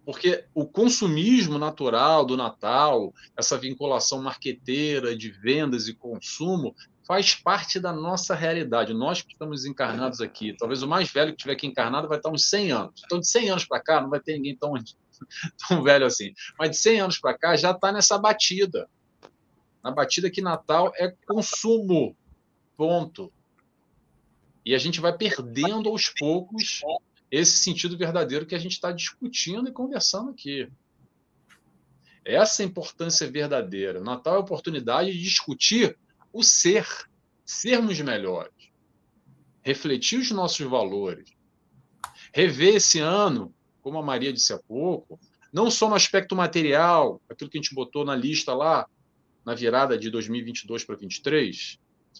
[0.04, 7.80] Porque o consumismo natural do Natal, essa vinculação marqueteira de vendas e consumo, faz parte
[7.80, 8.92] da nossa realidade.
[8.92, 12.28] Nós que estamos encarnados aqui, talvez o mais velho que estiver aqui encarnado vai estar
[12.28, 13.02] uns 100 anos.
[13.06, 14.74] Então, de 100 anos para cá, não vai ter ninguém tão,
[15.66, 16.34] tão velho assim.
[16.58, 18.86] Mas de 100 anos para cá, já está nessa batida.
[19.84, 22.16] Na batida que Natal é consumo.
[22.74, 23.30] Ponto.
[24.64, 26.80] E a gente vai perdendo aos poucos
[27.30, 30.68] esse sentido verdadeiro que a gente está discutindo e conversando aqui.
[32.24, 34.00] Essa é a importância verdadeira.
[34.00, 35.98] Natal é a oportunidade de discutir
[36.32, 36.88] o ser,
[37.44, 38.54] sermos melhores,
[39.62, 41.30] refletir os nossos valores,
[42.32, 45.20] rever esse ano, como a Maria disse há pouco,
[45.52, 48.88] não só no aspecto material, aquilo que a gente botou na lista lá,
[49.44, 51.78] na virada de 2022 para 2023,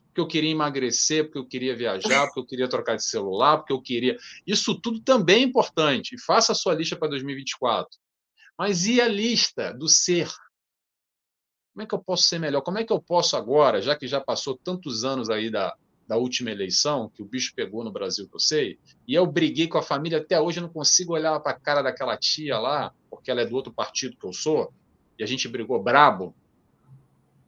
[0.09, 3.73] porque eu queria emagrecer, porque eu queria viajar, porque eu queria trocar de celular, porque
[3.73, 4.17] eu queria.
[4.47, 6.19] Isso tudo também é importante.
[6.19, 7.99] Faça a sua lista para 2024.
[8.59, 10.29] Mas e a lista do ser?
[11.73, 12.61] Como é que eu posso ser melhor?
[12.61, 16.17] Como é que eu posso agora, já que já passou tantos anos aí da, da
[16.17, 19.79] última eleição, que o bicho pegou no Brasil, que eu sei, e eu briguei com
[19.79, 23.31] a família até hoje, eu não consigo olhar para a cara daquela tia lá, porque
[23.31, 24.73] ela é do outro partido que eu sou,
[25.19, 26.35] e a gente brigou brabo.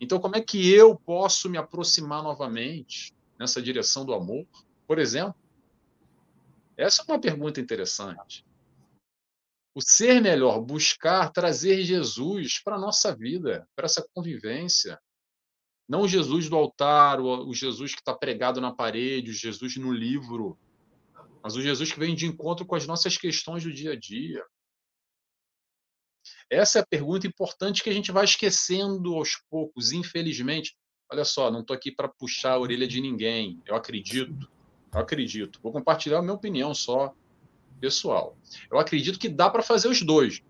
[0.00, 4.46] Então, como é que eu posso me aproximar novamente nessa direção do amor,
[4.86, 5.34] por exemplo?
[6.76, 8.44] Essa é uma pergunta interessante.
[9.74, 15.00] O ser melhor, buscar trazer Jesus para a nossa vida, para essa convivência.
[15.88, 19.92] Não o Jesus do altar, o Jesus que está pregado na parede, o Jesus no
[19.92, 20.58] livro,
[21.42, 24.44] mas o Jesus que vem de encontro com as nossas questões do dia a dia.
[26.50, 30.76] Essa é a pergunta importante que a gente vai esquecendo aos poucos, infelizmente.
[31.10, 33.60] Olha só, não estou aqui para puxar a orelha de ninguém.
[33.66, 34.48] Eu acredito,
[34.92, 35.58] eu acredito.
[35.62, 37.12] Vou compartilhar a minha opinião só
[37.80, 38.36] pessoal.
[38.70, 40.40] Eu acredito que dá para fazer os dois.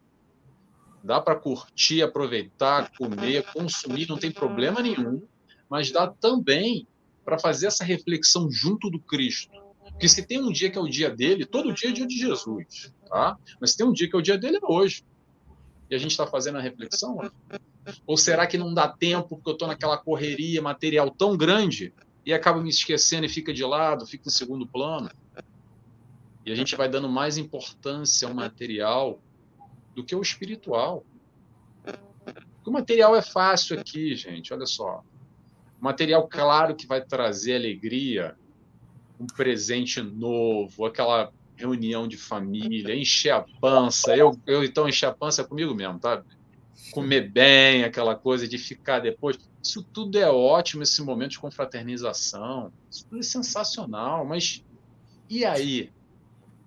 [1.03, 5.23] Dá para curtir, aproveitar, comer, consumir, não tem problema nenhum.
[5.69, 6.87] Mas dá também
[7.25, 9.53] para fazer essa reflexão junto do Cristo.
[9.83, 12.19] Porque se tem um dia que é o dia dele, todo dia é dia de
[12.19, 13.37] Jesus, tá?
[13.61, 15.03] Mas se tem um dia que é o dia dele, é hoje
[15.91, 17.30] e a gente está fazendo a reflexão?
[18.07, 21.93] Ou será que não dá tempo porque eu estou naquela correria material tão grande
[22.24, 25.11] e acabo me esquecendo e fica de lado, fica em segundo plano?
[26.45, 29.20] E a gente vai dando mais importância ao material
[29.95, 31.05] do que ao espiritual.
[32.64, 35.03] O material é fácil aqui, gente, olha só.
[35.80, 38.37] Material claro que vai trazer alegria,
[39.20, 44.17] um presente novo, aquela reunião de família, encher a pança.
[44.17, 46.23] Eu, eu então encher a pança comigo mesmo, tá?
[46.93, 49.39] Comer bem, aquela coisa de ficar depois.
[49.63, 52.73] Isso tudo é ótimo, esse momento de confraternização.
[52.91, 54.63] Isso tudo é sensacional, mas
[55.29, 55.91] e aí?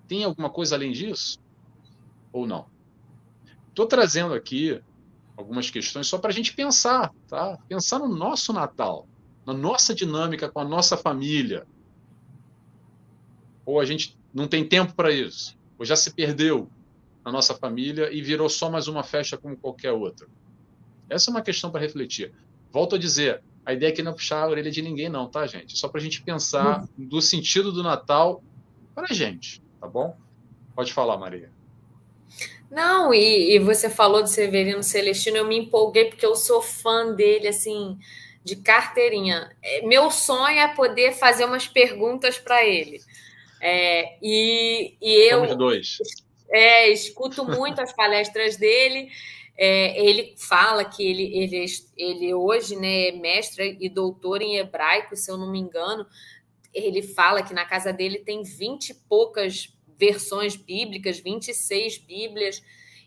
[0.08, 1.40] Tem alguma coisa além disso?
[2.34, 2.68] Ou não?
[3.70, 4.82] Estou trazendo aqui
[5.38, 7.58] algumas questões só para a gente pensar, tá?
[7.70, 9.08] Pensar no nosso Natal,
[9.46, 11.66] na nossa dinâmica com a nossa família.
[13.66, 16.70] Ou a gente não tem tempo para isso, ou já se perdeu
[17.24, 20.28] na nossa família e virou só mais uma festa como qualquer outra.
[21.10, 22.32] Essa é uma questão para refletir.
[22.72, 25.46] Volto a dizer, a ideia aqui não é puxar a orelha de ninguém, não, tá,
[25.46, 25.78] gente?
[25.78, 26.88] Só para a gente pensar uhum.
[26.98, 28.44] do sentido do Natal
[28.96, 30.18] para a gente, tá bom?
[30.76, 31.52] Pode falar, Maria.
[32.70, 37.14] Não, e, e, você falou de Severino Celestino, eu me empolguei porque eu sou fã
[37.14, 37.98] dele, assim,
[38.44, 39.52] de carteirinha.
[39.62, 43.02] É, meu sonho é poder fazer umas perguntas para ele.
[43.62, 45.44] É, e, e eu.
[46.52, 49.10] É, escuto muito as palestras dele.
[49.58, 51.66] É, ele fala que ele, ele,
[51.98, 56.06] ele hoje né, é mestre e doutor em hebraico, se eu não me engano.
[56.74, 62.64] Ele fala que na casa dele tem vinte e poucas versões bíblicas, 26 Bíblias,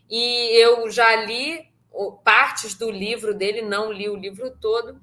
[0.07, 1.67] e eu já li
[2.23, 4.99] partes do livro dele, não li o livro todo,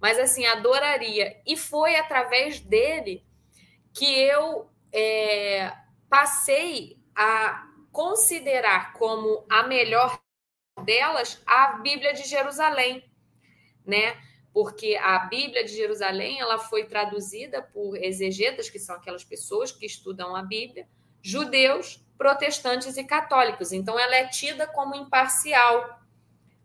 [0.00, 1.36] mas assim, adoraria.
[1.46, 3.22] E foi através dele
[3.92, 5.72] que eu é,
[6.08, 10.20] passei a considerar como a melhor
[10.84, 13.04] delas a Bíblia de Jerusalém,
[13.84, 14.16] né?
[14.52, 19.86] Porque a Bíblia de Jerusalém ela foi traduzida por exegetas, que são aquelas pessoas que
[19.86, 20.88] estudam a Bíblia,
[21.22, 23.72] judeus, protestantes e católicos.
[23.72, 26.00] Então, ela é tida como imparcial,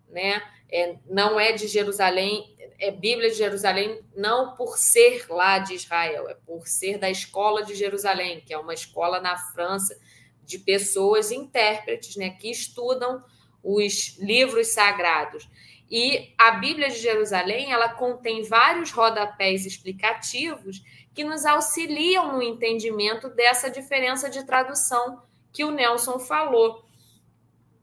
[0.07, 0.41] né?
[0.72, 6.28] É, não é de Jerusalém, é Bíblia de Jerusalém, não por ser lá de Israel,
[6.28, 9.97] é por ser da escola de Jerusalém, que é uma escola na França
[10.45, 13.24] de pessoas intérpretes, né, que estudam
[13.64, 15.47] os livros sagrados.
[15.89, 20.82] E a Bíblia de Jerusalém, ela contém vários rodapés explicativos
[21.14, 26.84] que nos auxiliam no entendimento dessa diferença de tradução que o Nelson falou,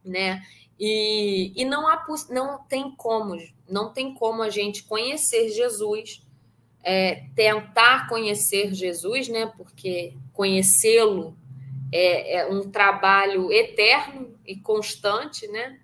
[0.04, 0.42] né?
[0.80, 3.36] E, e não, há, não tem como,
[3.68, 6.22] não tem como a gente conhecer Jesus,
[6.82, 9.52] é, tentar conhecer Jesus, né?
[9.54, 11.36] Porque conhecê-lo
[11.92, 15.78] é, é um trabalho eterno e constante, né?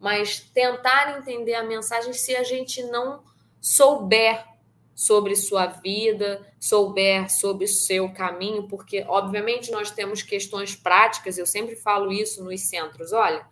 [0.00, 3.22] Mas tentar entender a mensagem se a gente não
[3.60, 4.46] souber
[4.94, 11.76] sobre sua vida, souber sobre seu caminho, porque, obviamente, nós temos questões práticas, eu sempre
[11.76, 13.12] falo isso nos centros.
[13.12, 13.46] Olha,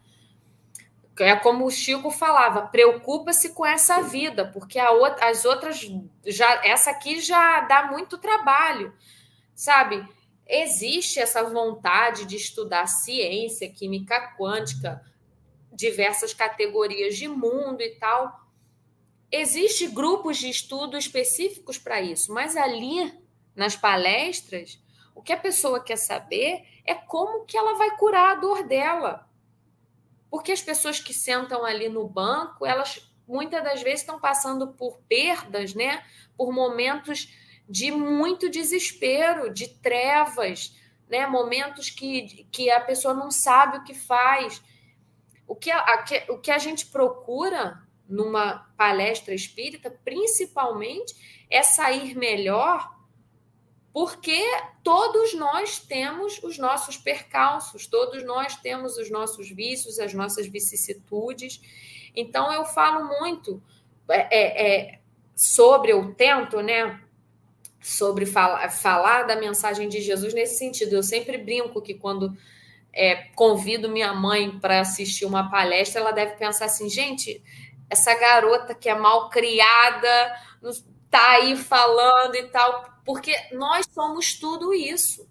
[1.18, 5.80] é como o Chico falava, preocupa-se com essa vida, porque outra, as outras
[6.26, 8.92] já essa aqui já dá muito trabalho,
[9.54, 10.06] sabe?
[10.46, 15.02] Existe essa vontade de estudar ciência, química quântica,
[15.72, 18.46] diversas categorias de mundo e tal,
[19.30, 23.12] Existem grupos de estudo específicos para isso, mas ali
[23.54, 24.80] nas palestras,
[25.14, 29.25] o que a pessoa quer saber é como que ela vai curar a dor dela.
[30.30, 34.98] Porque as pessoas que sentam ali no banco, elas muitas das vezes estão passando por
[35.08, 36.04] perdas, né?
[36.36, 37.32] Por momentos
[37.68, 40.76] de muito desespero, de trevas,
[41.08, 41.26] né?
[41.26, 44.62] Momentos que, que a pessoa não sabe o que faz.
[45.46, 52.95] O que a, o que a gente procura numa palestra espírita, principalmente, é sair melhor,
[53.96, 54.44] porque
[54.84, 61.62] todos nós temos os nossos percalços, todos nós temos os nossos vícios, as nossas vicissitudes.
[62.14, 63.62] Então, eu falo muito
[64.10, 64.98] é, é, é
[65.34, 67.00] sobre, eu tento, né?
[67.80, 70.94] Sobre falar, falar da mensagem de Jesus nesse sentido.
[70.94, 72.36] Eu sempre brinco que quando
[72.92, 77.42] é, convido minha mãe para assistir uma palestra, ela deve pensar assim, gente,
[77.88, 80.36] essa garota que é mal criada,
[81.08, 85.26] tá aí falando e tal, porque nós somos tudo isso.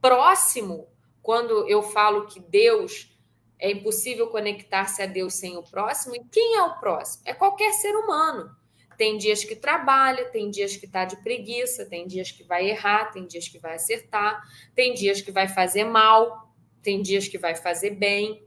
[0.00, 0.88] Próximo,
[1.22, 3.08] quando eu falo que Deus
[3.56, 7.22] é impossível conectar-se a Deus sem o próximo, e quem é o próximo?
[7.24, 8.50] É qualquer ser humano.
[8.98, 13.12] Tem dias que trabalha, tem dias que está de preguiça, tem dias que vai errar,
[13.12, 14.42] tem dias que vai acertar,
[14.74, 16.52] tem dias que vai fazer mal,
[16.82, 18.44] tem dias que vai fazer bem.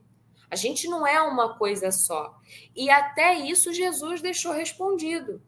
[0.52, 2.38] A gente não é uma coisa só.
[2.76, 5.42] E até isso Jesus deixou respondido.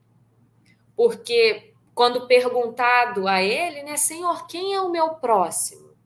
[0.96, 5.98] Porque quando perguntado a ele, né, Senhor, quem é o meu próximo?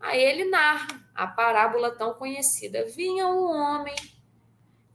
[0.00, 2.84] Aí ele narra a parábola tão conhecida.
[2.86, 3.94] Vinha um homem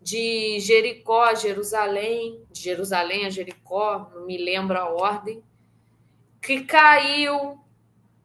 [0.01, 5.41] de Jericó a Jerusalém, de Jerusalém a Jericó, não me lembro a ordem,
[6.41, 7.57] que caiu,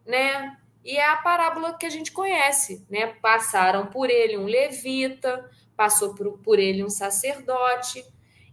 [0.04, 0.58] né?
[0.84, 3.06] E é a parábola que a gente conhece, né?
[3.06, 8.04] Passaram por ele um levita, passou por, por ele um sacerdote,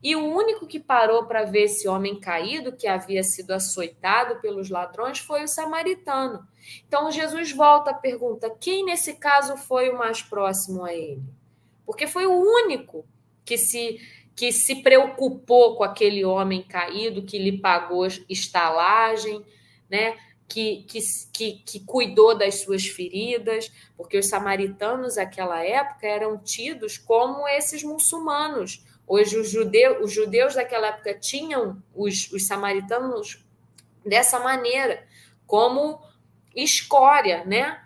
[0.02, 4.70] e o único que parou para ver esse homem caído, que havia sido açoitado pelos
[4.70, 6.48] ladrões, foi o samaritano.
[6.88, 11.24] Então Jesus volta à pergunta: quem nesse caso foi o mais próximo a ele?
[11.86, 13.06] Porque foi o único
[13.44, 14.00] que se
[14.40, 19.44] que se preocupou com aquele homem caído, que lhe pagou estalagem,
[19.90, 20.16] né?
[20.48, 21.00] Que, que,
[21.34, 27.84] que, que cuidou das suas feridas, porque os samaritanos naquela época eram tidos como esses
[27.84, 28.82] muçulmanos,
[29.12, 33.44] Hoje, os, judeus, os judeus daquela época tinham os, os samaritanos
[34.06, 35.04] dessa maneira,
[35.48, 36.00] como
[36.56, 37.84] escória, né?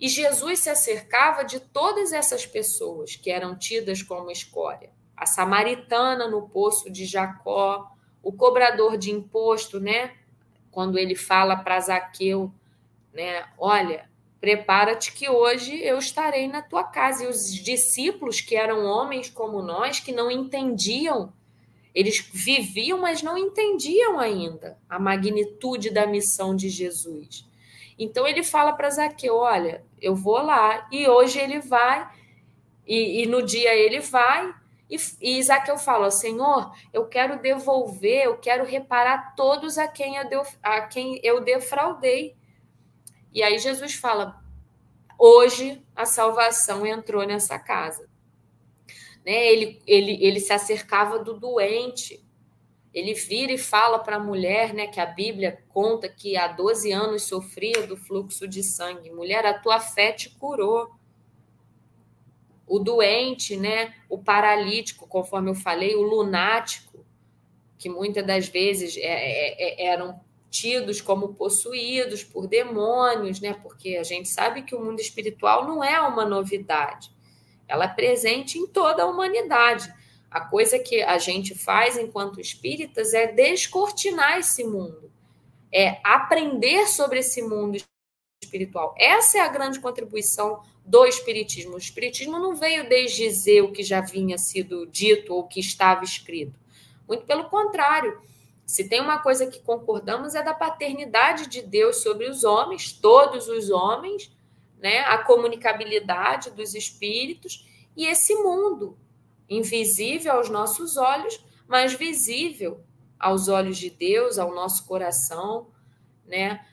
[0.00, 4.90] E Jesus se acercava de todas essas pessoas que eram tidas como escória.
[5.14, 10.16] A samaritana no poço de Jacó, o cobrador de imposto, né?
[10.70, 12.50] Quando ele fala para Zaqueu,
[13.12, 13.46] né?
[13.58, 14.09] Olha,
[14.40, 17.24] Prepara-te que hoje eu estarei na tua casa.
[17.24, 21.32] E os discípulos, que eram homens como nós, que não entendiam,
[21.94, 27.44] eles viviam, mas não entendiam ainda a magnitude da missão de Jesus.
[27.98, 30.88] Então ele fala para Zaqueu: Olha, eu vou lá.
[30.90, 32.08] E hoje ele vai,
[32.86, 34.54] e, e no dia ele vai.
[34.88, 40.42] E, e Zaqueu fala: Senhor, eu quero devolver, eu quero reparar todos a quem eu,
[40.62, 42.34] a quem eu defraudei.
[43.32, 44.42] E aí Jesus fala:
[45.18, 48.08] hoje a salvação entrou nessa casa.
[49.24, 49.46] Né?
[49.46, 52.24] Ele, ele, ele se acercava do doente.
[52.92, 56.90] Ele vira e fala para a mulher, né, que a Bíblia conta que há 12
[56.90, 59.10] anos sofria do fluxo de sangue.
[59.10, 60.90] Mulher, a tua fé te curou.
[62.66, 67.04] O doente, né, o paralítico, conforme eu falei, o lunático,
[67.78, 70.20] que muitas das vezes é, é, é eram
[70.50, 73.54] tidos como possuídos por demônios, né?
[73.54, 77.10] Porque a gente sabe que o mundo espiritual não é uma novidade.
[77.68, 79.92] Ela é presente em toda a humanidade.
[80.28, 85.10] A coisa que a gente faz enquanto espíritas é descortinar esse mundo,
[85.72, 87.80] é aprender sobre esse mundo
[88.42, 88.94] espiritual.
[88.98, 91.74] Essa é a grande contribuição do espiritismo.
[91.74, 96.58] O espiritismo não veio desdizer o que já vinha sido dito ou que estava escrito.
[97.06, 98.20] Muito pelo contrário,
[98.70, 103.48] se tem uma coisa que concordamos é da paternidade de Deus sobre os homens, todos
[103.48, 104.30] os homens,
[104.78, 105.00] né?
[105.00, 108.96] A comunicabilidade dos espíritos e esse mundo
[109.48, 112.80] invisível aos nossos olhos, mas visível
[113.18, 115.66] aos olhos de Deus, ao nosso coração,
[116.24, 116.64] né?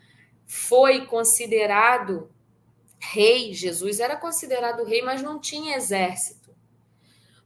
[0.45, 2.30] Foi considerado
[3.00, 6.37] rei, Jesus era considerado rei, mas não tinha exército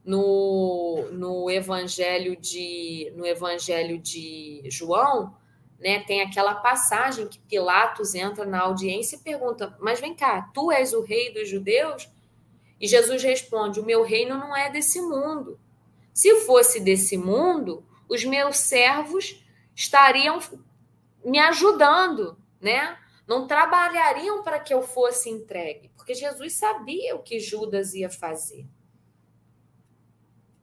[0.04, 5.36] no, no evangelho de no evangelho de João,
[5.78, 10.70] né, tem aquela passagem que Pilatos entra na audiência e pergunta: "Mas vem cá, tu
[10.72, 12.08] és o rei dos judeus?"
[12.80, 15.58] E Jesus responde: "O meu reino não é desse mundo.
[16.12, 19.42] Se fosse desse mundo, os meus servos
[19.74, 20.38] estariam
[21.24, 22.98] me ajudando, né?
[23.26, 28.66] Não trabalhariam para que eu fosse entregue, porque Jesus sabia o que Judas ia fazer.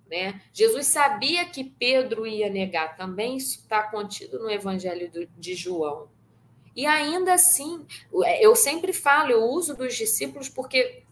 [0.10, 0.42] Né?
[0.52, 6.10] Jesus sabia que Pedro ia negar também, isso está contido no Evangelho de João.
[6.76, 7.86] E ainda assim,
[8.24, 11.04] é, eu sempre falo, eu uso dos discípulos porque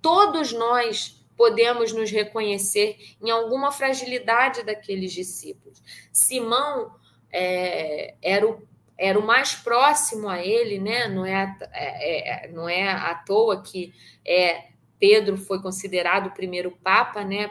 [0.00, 5.82] todos nós podemos nos reconhecer em alguma fragilidade daqueles discípulos.
[6.12, 6.94] Simão
[7.32, 8.62] é, era, o,
[8.98, 11.08] era o mais próximo a ele, né?
[11.08, 16.72] não, é, é, é, não é à toa que é, Pedro foi considerado o primeiro
[16.82, 17.50] papa, né?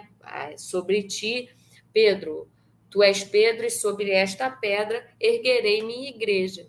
[0.57, 1.49] Sobre ti,
[1.93, 2.49] Pedro,
[2.89, 6.67] tu és Pedro, e sobre esta pedra erguerei minha igreja.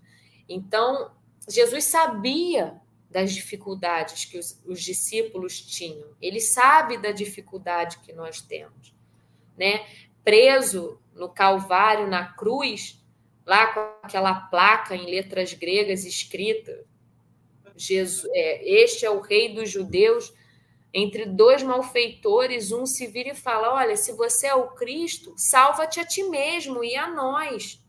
[0.49, 1.13] Então,
[1.49, 2.81] Jesus sabia
[3.11, 6.15] das dificuldades que os, os, discípulos tinham.
[6.21, 8.95] Ele sabe da dificuldade que nós temos,
[9.57, 9.85] né?
[10.23, 13.03] Preso no Calvário, na cruz,
[13.45, 16.85] lá com aquela placa em letras gregas escrita:
[17.77, 20.33] Jesus, é, este é o Rei dos Judeus
[20.93, 26.01] entre dois malfeitores, um se vira e fala: Olha, se você é o Cristo, salva-te
[26.01, 27.81] a ti mesmo e a nós.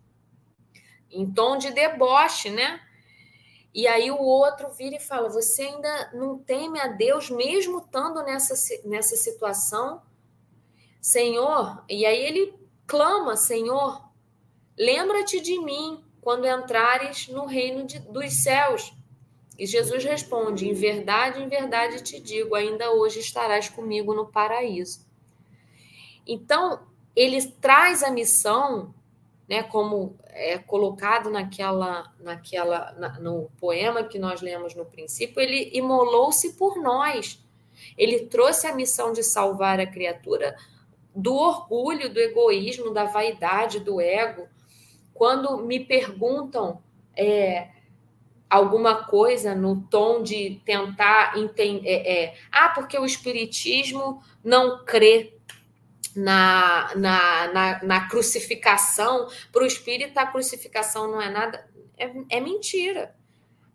[1.09, 2.79] Em tom de deboche, né?
[3.73, 8.21] E aí o outro vira e fala: Você ainda não teme a Deus, mesmo estando
[8.23, 8.53] nessa,
[8.85, 10.01] nessa situação?
[11.01, 12.53] Senhor, e aí ele
[12.85, 14.03] clama: Senhor,
[14.77, 18.93] lembra-te de mim quando entrares no reino de, dos céus.
[19.61, 25.05] E Jesus responde: Em verdade, em verdade te digo, ainda hoje estarás comigo no paraíso.
[26.25, 26.79] Então,
[27.15, 28.91] ele traz a missão,
[29.47, 35.69] né, como é colocado naquela, naquela na, no poema que nós lemos no princípio, ele
[35.77, 37.39] imolou-se por nós.
[37.95, 40.55] Ele trouxe a missão de salvar a criatura
[41.15, 44.47] do orgulho, do egoísmo, da vaidade, do ego.
[45.13, 46.81] Quando me perguntam
[47.15, 47.69] é,
[48.51, 55.37] alguma coisa no tom de tentar entender, é, é, ah, porque o espiritismo não crê
[56.13, 59.29] na, na, na, na crucificação.
[59.53, 61.65] Para o espírita, a crucificação não é nada.
[61.97, 63.15] É, é mentira.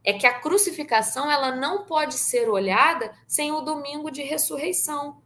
[0.05, 5.22] É que a crucificação ela não pode ser olhada sem o domingo de ressurreição.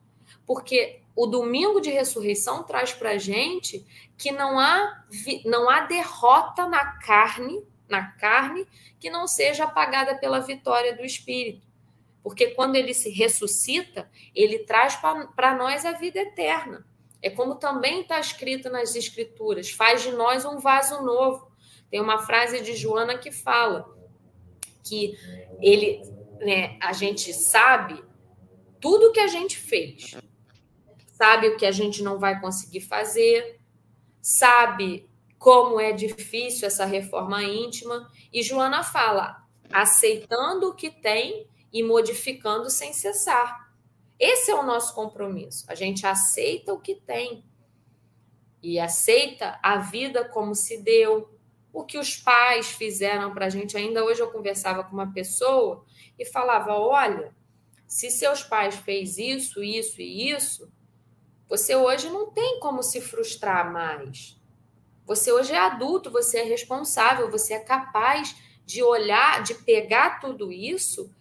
[0.47, 3.85] Porque o domingo de ressurreição traz para a gente
[4.17, 5.05] que não há,
[5.45, 8.67] não há derrota na carne, na carne
[8.99, 11.67] que não seja apagada pela vitória do Espírito.
[12.23, 16.87] Porque quando ele se ressuscita, ele traz para nós a vida eterna.
[17.23, 21.51] É como também está escrito nas Escrituras: faz de nós um vaso novo.
[21.91, 23.95] Tem uma frase de Joana que fala
[24.85, 25.19] que
[25.61, 26.03] ele,
[26.41, 28.03] né, a gente sabe
[28.81, 30.17] tudo que a gente fez,
[31.13, 33.61] sabe o que a gente não vai conseguir fazer,
[34.23, 35.10] sabe
[35.41, 38.13] como é difícil essa reforma íntima.
[38.31, 43.73] E Joana fala: aceitando o que tem e modificando sem cessar.
[44.19, 45.65] Esse é o nosso compromisso.
[45.67, 47.43] A gente aceita o que tem
[48.63, 51.35] e aceita a vida como se deu,
[51.73, 53.79] o que os pais fizeram para a gente.
[53.79, 55.87] Ainda hoje eu conversava com uma pessoa
[56.19, 57.35] e falava: olha,
[57.87, 60.71] se seus pais fez isso, isso e isso,
[61.49, 64.39] você hoje não tem como se frustrar mais.
[65.11, 70.53] Você hoje é adulto, você é responsável, você é capaz de olhar, de pegar tudo
[70.53, 71.13] isso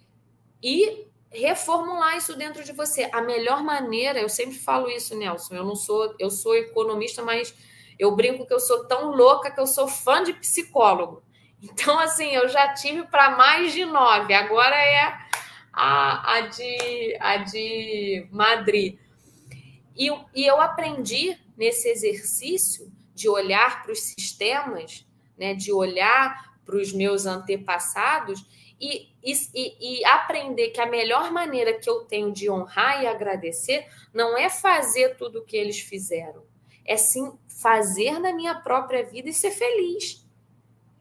[0.62, 3.10] e reformular isso dentro de você.
[3.12, 7.52] A melhor maneira, eu sempre falo isso, Nelson, eu não sou, eu sou economista, mas
[7.98, 11.24] eu brinco que eu sou tão louca que eu sou fã de psicólogo.
[11.60, 15.18] Então, assim, eu já tive para mais de nove, agora é
[15.74, 19.00] a, a, de, a de Madrid.
[19.98, 25.06] E, e eu aprendi nesse exercício de olhar para os sistemas,
[25.38, 28.46] né, de olhar para os meus antepassados
[28.80, 33.86] e, e, e, aprender que a melhor maneira que eu tenho de honrar e agradecer
[34.14, 36.44] não é fazer tudo o que eles fizeram,
[36.86, 40.26] é sim fazer na minha própria vida e ser feliz.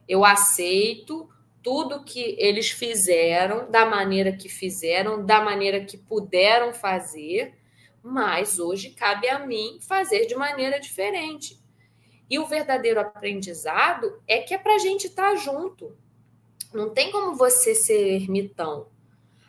[0.09, 1.28] Eu aceito
[1.62, 7.55] tudo que eles fizeram, da maneira que fizeram, da maneira que puderam fazer,
[8.03, 11.57] mas hoje cabe a mim fazer de maneira diferente.
[12.30, 15.96] E o verdadeiro aprendizado é que é para a gente estar tá junto,
[16.72, 18.88] não tem como você ser ermitão.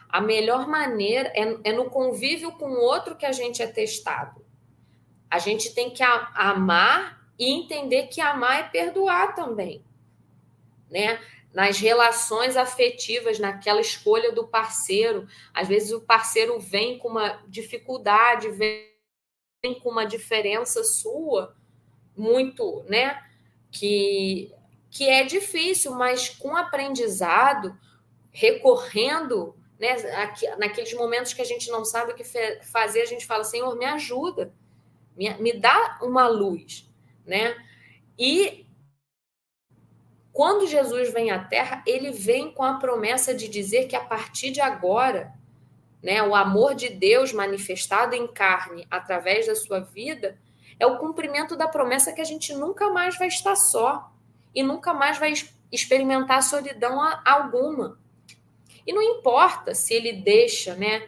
[0.08, 4.44] A melhor maneira é, é no convívio com o outro que a gente é testado.
[5.30, 9.84] A gente tem que amar e entender que amar é perdoar também.
[10.90, 11.20] Né?
[11.54, 18.50] Nas relações afetivas, naquela escolha do parceiro, às vezes o parceiro vem com uma dificuldade,
[18.50, 18.90] vem
[19.84, 21.56] com uma diferença sua
[22.20, 23.22] muito, né?
[23.72, 24.54] Que
[24.90, 27.78] que é difícil, mas com aprendizado,
[28.32, 29.96] recorrendo, né,
[30.58, 32.24] naqueles momentos que a gente não sabe o que
[32.64, 34.54] fazer, a gente fala: Senhor, me ajuda,
[35.16, 36.90] me, me dá uma luz.
[37.26, 37.56] Né?
[38.18, 38.66] E
[40.34, 44.52] quando Jesus vem à Terra, ele vem com a promessa de dizer que a partir
[44.52, 45.34] de agora,
[46.02, 50.40] né, o amor de Deus manifestado em carne através da sua vida
[50.80, 54.12] é o cumprimento da promessa que a gente nunca mais vai estar só
[54.56, 55.34] e nunca mais vai
[55.72, 58.00] experimentar solidão alguma.
[58.88, 61.08] E não importa se ele deixa, né,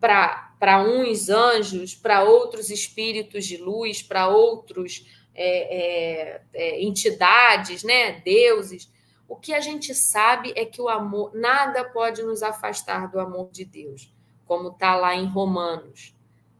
[0.00, 8.20] para uns anjos, para outros espíritos de luz, para outros é, é, é, entidades, né,
[8.20, 8.92] deuses.
[9.26, 13.50] O que a gente sabe é que o amor, nada pode nos afastar do amor
[13.50, 14.12] de Deus,
[14.44, 16.13] como está lá em Romanos,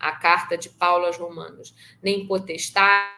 [0.04, 1.74] a carta de Paulo aos Romanos.
[2.02, 3.14] Nem potestade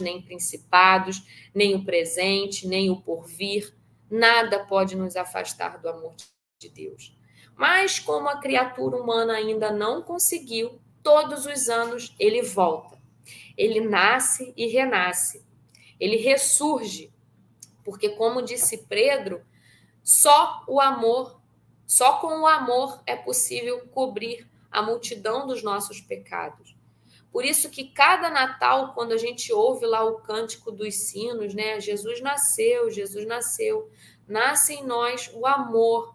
[0.00, 1.22] nem principados,
[1.54, 3.74] nem o presente, nem o porvir,
[4.10, 6.14] nada pode nos afastar do amor
[6.60, 7.16] de Deus.
[7.54, 12.98] Mas como a criatura humana ainda não conseguiu, todos os anos ele volta.
[13.56, 15.44] Ele nasce e renasce.
[15.98, 17.12] Ele ressurge,
[17.84, 19.42] porque como disse Pedro,
[20.02, 21.40] só o amor,
[21.86, 24.46] só com o amor é possível cobrir
[24.76, 26.76] a multidão dos nossos pecados.
[27.32, 31.80] Por isso que cada Natal, quando a gente ouve lá o cântico dos sinos, né?
[31.80, 33.90] Jesus nasceu, Jesus nasceu.
[34.28, 36.14] Nasce em nós o amor,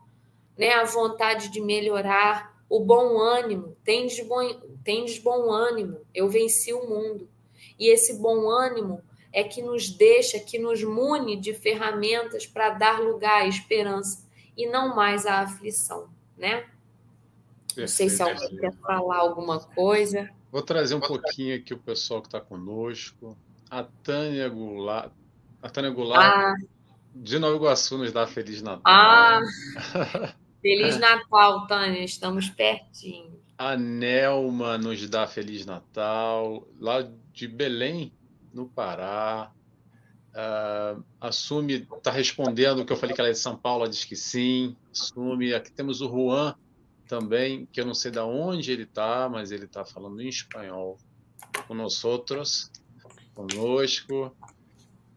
[0.56, 0.74] né?
[0.74, 3.76] A vontade de melhorar, o bom ânimo.
[3.84, 4.48] Tem de bom,
[4.84, 7.28] tendes bom ânimo, eu venci o mundo.
[7.80, 9.02] E esse bom ânimo
[9.34, 14.24] é que nos deixa, que nos mune de ferramentas para dar lugar à esperança
[14.56, 16.70] e não mais à aflição, né?
[17.78, 20.30] Não sei se alguém quer falar alguma coisa.
[20.52, 23.38] Vou trazer um pouquinho aqui o pessoal que está conosco.
[23.70, 25.12] A Tânia Goulart,
[25.62, 26.54] a Tânia Goulart ah.
[27.16, 28.82] de Nova Iguaçu nos dá Feliz Natal.
[28.86, 29.40] Ah,
[30.62, 33.40] Feliz Natal, Tânia, estamos pertinho.
[33.58, 36.68] A Nelma nos dá Feliz Natal.
[36.80, 38.12] Lá de Belém,
[38.54, 39.52] no Pará.
[40.32, 43.90] Uh, assume, está respondendo o que eu falei que ela é de São Paulo, ela
[43.90, 44.76] diz que sim.
[44.92, 45.54] Assume.
[45.54, 46.56] Aqui temos o Juan
[47.12, 50.98] também, que eu não sei de onde ele está, mas ele está falando em espanhol
[51.68, 52.72] com nós outros,
[53.36, 54.34] conosco.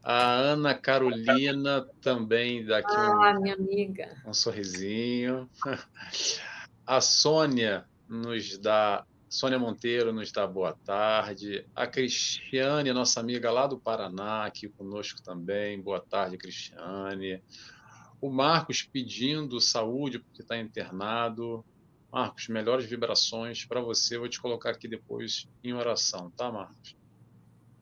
[0.02, 4.12] A Ana Carolina também daqui ah, um, minha amiga.
[4.26, 5.48] um sorrisinho.
[6.84, 11.64] A Sônia nos dá Sônia Monteiro nos dá boa tarde.
[11.76, 15.80] A Cristiane, nossa amiga lá do Paraná, aqui conosco também.
[15.80, 17.40] Boa tarde, Cristiane.
[18.20, 21.64] O Marcos pedindo saúde porque está internado.
[22.14, 24.16] Marcos, melhores vibrações para você.
[24.16, 26.96] Vou te colocar aqui depois em oração, tá, Marcos?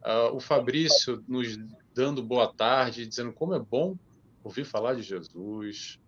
[0.03, 1.59] Uh, o Fabrício nos
[1.95, 3.95] dando boa tarde, dizendo como é bom
[4.43, 6.01] ouvir falar de Jesus.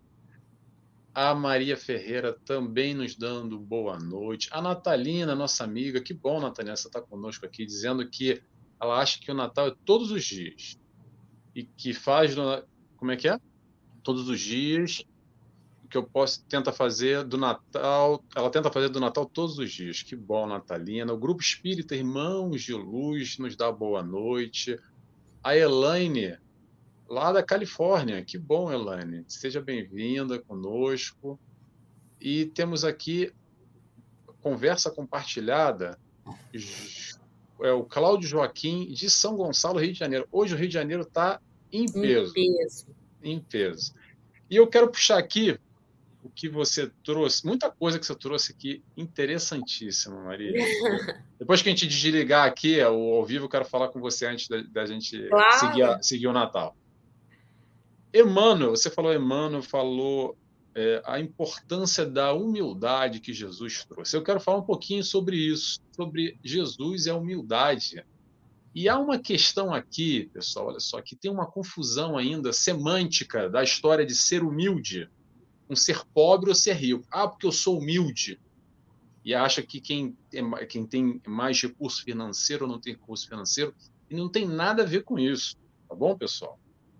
[1.13, 4.49] A Maria Ferreira também nos dando boa noite.
[4.51, 8.41] A Natalina, nossa amiga, que bom, Natalina, você está conosco aqui, dizendo que
[8.81, 10.79] ela acha que o Natal é todos os dias.
[11.53, 12.33] E que faz.
[12.97, 13.39] Como é que é?
[14.01, 15.05] Todos os dias.
[15.89, 18.23] Que eu posso tenta fazer do Natal.
[18.35, 20.01] Ela tenta fazer do Natal todos os dias.
[20.01, 21.13] Que bom, Natalina.
[21.13, 24.79] O Grupo Espírita Irmãos de Luz nos dá boa noite.
[25.43, 26.37] A Elaine
[27.07, 28.23] lá da Califórnia.
[28.23, 29.23] Que bom, Elaine.
[29.27, 31.39] Seja bem-vinda conosco.
[32.19, 33.31] E temos aqui
[34.41, 35.99] conversa compartilhada.
[37.61, 40.27] É o Cláudio Joaquim de São Gonçalo, Rio de Janeiro.
[40.31, 41.41] Hoje o Rio de Janeiro está
[41.71, 42.33] em peso.
[42.35, 42.87] Em peso.
[43.23, 43.95] Em peso.
[44.47, 45.59] E eu quero puxar aqui
[46.25, 50.53] o que você trouxe, muita coisa que você trouxe aqui, interessantíssima, Maria.
[51.37, 54.47] Depois que a gente desligar aqui, ao, ao vivo, eu quero falar com você antes
[54.47, 55.59] da, da gente claro.
[55.59, 56.75] seguir, a, seguir o Natal.
[58.11, 60.35] Emmanuel, você falou Emmanuel, falou
[60.73, 64.17] é, a importância da humildade que Jesus trouxe.
[64.17, 68.03] Eu quero falar um pouquinho sobre isso, sobre Jesus e a humildade.
[68.73, 73.63] E há uma questão aqui, pessoal, olha só, que tem uma confusão ainda semântica da
[73.63, 75.07] história de ser humilde,
[75.69, 77.05] um ser pobre ou ser rico.
[77.11, 78.39] Ah, porque eu sou humilde.
[79.23, 83.73] E acha que quem, é, quem tem mais recurso financeiro ou não tem recurso financeiro,
[84.09, 85.57] e não tem nada a ver com isso.
[85.89, 86.59] Tá bom, pessoal?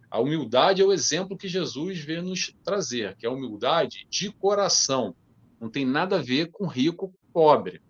[0.09, 4.31] A humildade é o exemplo que Jesus vê nos trazer, que é a humildade de
[4.31, 5.15] coração.
[5.59, 7.81] Não tem nada a ver com rico pobre.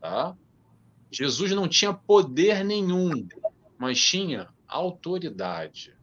[0.00, 0.36] Tá?
[1.10, 3.26] Jesus não tinha poder nenhum,
[3.78, 5.94] mas tinha autoridade.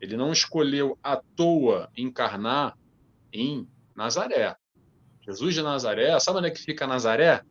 [0.00, 2.76] Ele não escolheu à toa encarnar
[3.32, 4.56] em Nazaré.
[5.26, 7.42] Jesus de Nazaré, sabe onde é que fica Nazaré?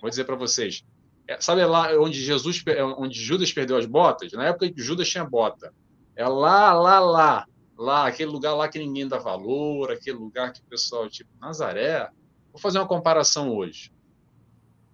[0.00, 0.84] Vou dizer para vocês.
[1.28, 2.62] É, sabe lá onde Jesus,
[2.96, 4.32] onde Judas perdeu as botas?
[4.32, 5.72] Na época que Judas tinha bota.
[6.16, 7.46] É lá, lá, lá.
[7.76, 12.08] Lá, aquele lugar lá que ninguém dá valor, aquele lugar que o pessoal, tipo, Nazaré.
[12.52, 13.92] Vou fazer uma comparação hoje.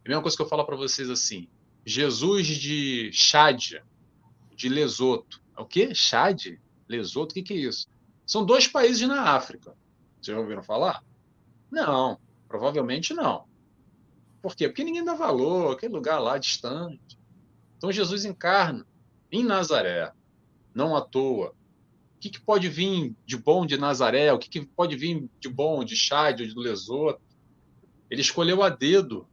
[0.04, 1.48] A mesma coisa que eu falo para vocês assim.
[1.84, 3.74] Jesus de Chad,
[4.54, 5.40] de Lesoto.
[5.56, 5.94] É o quê?
[5.94, 6.58] Chad?
[6.88, 7.32] Lesoto?
[7.32, 7.88] O que, que é isso?
[8.26, 9.74] São dois países na África.
[10.20, 11.02] Vocês já ouviram falar?
[11.70, 12.18] Não,
[12.48, 13.44] provavelmente não.
[14.42, 14.68] Por quê?
[14.68, 17.18] Porque ninguém dá valor, aquele lugar lá distante.
[17.76, 18.86] Então Jesus encarna
[19.30, 20.12] em Nazaré
[20.74, 21.54] não à toa.
[22.16, 24.32] O que, que pode vir de bom de Nazaré?
[24.32, 27.20] O que, que pode vir de bom de Chad ou de Lesoto?
[28.10, 29.28] Ele escolheu a dedo.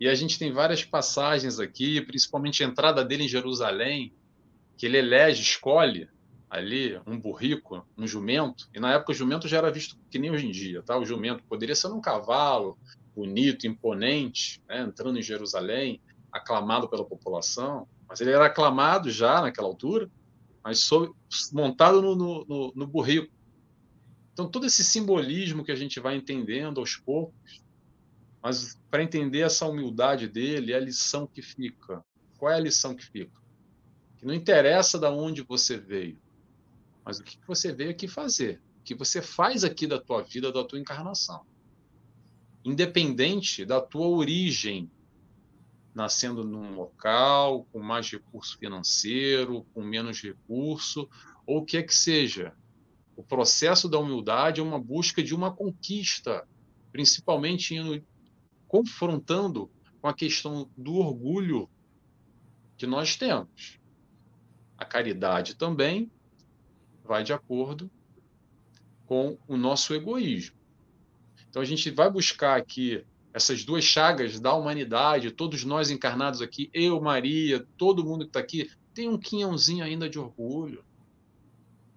[0.00, 4.12] E a gente tem várias passagens aqui, principalmente a entrada dele em Jerusalém,
[4.76, 6.08] que ele elege, escolhe
[6.52, 8.68] ali um burrico, um jumento.
[8.74, 10.98] E na época o jumento já era visto que nem hoje em dia, tá?
[10.98, 12.78] O jumento poderia ser um cavalo
[13.14, 14.82] bonito, imponente, né?
[14.82, 16.00] entrando em Jerusalém,
[16.30, 20.10] aclamado pela população, mas ele era aclamado já naquela altura
[20.62, 21.12] mas sobre,
[21.52, 23.32] montado no, no, no burrico.
[24.32, 27.62] Então, todo esse simbolismo que a gente vai entendendo aos poucos,
[28.42, 32.04] mas para entender essa humildade dele, é a lição que fica.
[32.38, 33.40] Qual é a lição que fica?
[34.16, 36.18] Que não interessa de onde você veio,
[37.04, 40.52] mas o que você veio aqui fazer, o que você faz aqui da tua vida,
[40.52, 41.44] da tua encarnação.
[42.64, 44.90] Independente da tua origem
[45.94, 51.08] nascendo num local com mais recurso financeiro, com menos recurso,
[51.46, 52.54] ou o que é que seja.
[53.14, 56.48] O processo da humildade é uma busca de uma conquista,
[56.90, 58.02] principalmente indo,
[58.66, 59.70] confrontando
[60.00, 61.68] com a questão do orgulho
[62.76, 63.78] que nós temos.
[64.78, 66.10] A caridade também
[67.12, 67.90] vai de acordo
[69.04, 70.56] com o nosso egoísmo.
[71.50, 76.70] Então a gente vai buscar aqui essas duas chagas da humanidade, todos nós encarnados aqui,
[76.72, 80.82] eu, Maria, todo mundo que está aqui, tem um quinhãozinho ainda de orgulho.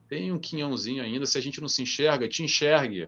[0.09, 1.25] Tem um quinhãozinho ainda.
[1.25, 3.07] Se a gente não se enxerga, te enxergue.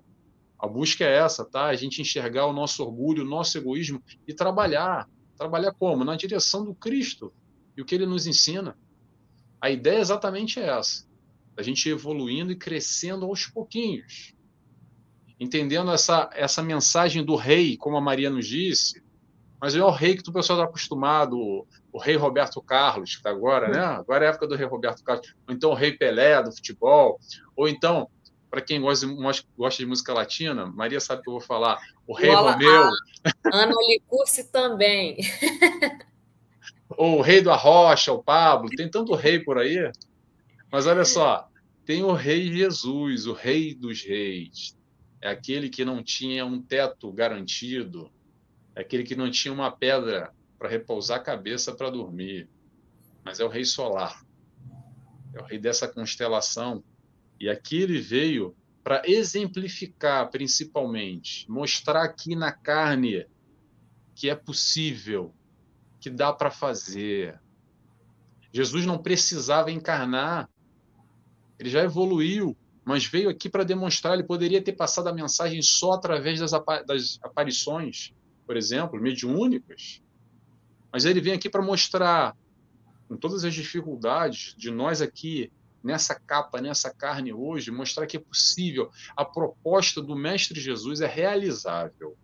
[0.58, 1.66] A busca é essa, tá?
[1.66, 5.10] A gente enxergar o nosso orgulho, o nosso egoísmo e trabalhar.
[5.38, 6.06] Trabalhar como?
[6.06, 7.34] Na direção do Cristo
[7.76, 8.78] e o que ele nos ensina.
[9.60, 11.07] A ideia é exatamente essa.
[11.58, 14.38] A gente evoluindo e crescendo aos pouquinhos
[15.40, 19.04] entendendo essa, essa mensagem do rei, como a Maria nos disse,
[19.60, 23.12] mas não é o rei que o pessoal está acostumado, o, o, rei Roberto Carlos,
[23.12, 23.80] que está agora, né?
[23.80, 27.20] Agora é a época do rei Roberto Carlos, ou então o rei Pelé do futebol,
[27.56, 28.08] ou então,
[28.50, 29.16] para quem gosta de,
[29.58, 32.90] gosta de música latina, Maria sabe que eu vou falar, o rei Lola, Romeu.
[33.52, 35.18] Ana Licursi também.
[36.90, 39.92] ou o rei do Arrocha, o Pablo, tem tanto rei por aí.
[40.72, 41.50] Mas olha só,
[41.86, 44.78] tem o rei Jesus, o rei dos reis,
[45.22, 48.12] é aquele que não tinha um teto garantido,
[48.76, 52.50] é aquele que não tinha uma pedra para repousar a cabeça para dormir,
[53.24, 54.26] mas é o rei solar,
[55.34, 56.84] é o rei dessa constelação.
[57.40, 63.26] E aqui ele veio para exemplificar, principalmente, mostrar aqui na carne
[64.16, 65.34] que é possível,
[66.00, 67.40] que dá para fazer.
[68.52, 70.50] Jesus não precisava encarnar,
[71.60, 72.56] ele já evoluiu
[72.88, 76.52] mas veio aqui para demonstrar, ele poderia ter passado a mensagem só através das,
[76.86, 78.14] das aparições,
[78.46, 80.02] por exemplo, mediúnicas,
[80.90, 82.34] mas ele vem aqui para mostrar,
[83.10, 85.52] com todas as dificuldades de nós aqui,
[85.84, 88.90] nessa capa, nessa carne hoje, mostrar que é possível.
[89.18, 92.18] A proposta do Mestre Jesus é realizável.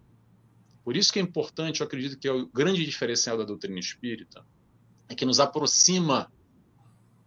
[0.81, 4.45] Por isso que é importante, eu acredito que é o grande diferencial da doutrina espírita,
[5.09, 6.31] é que nos aproxima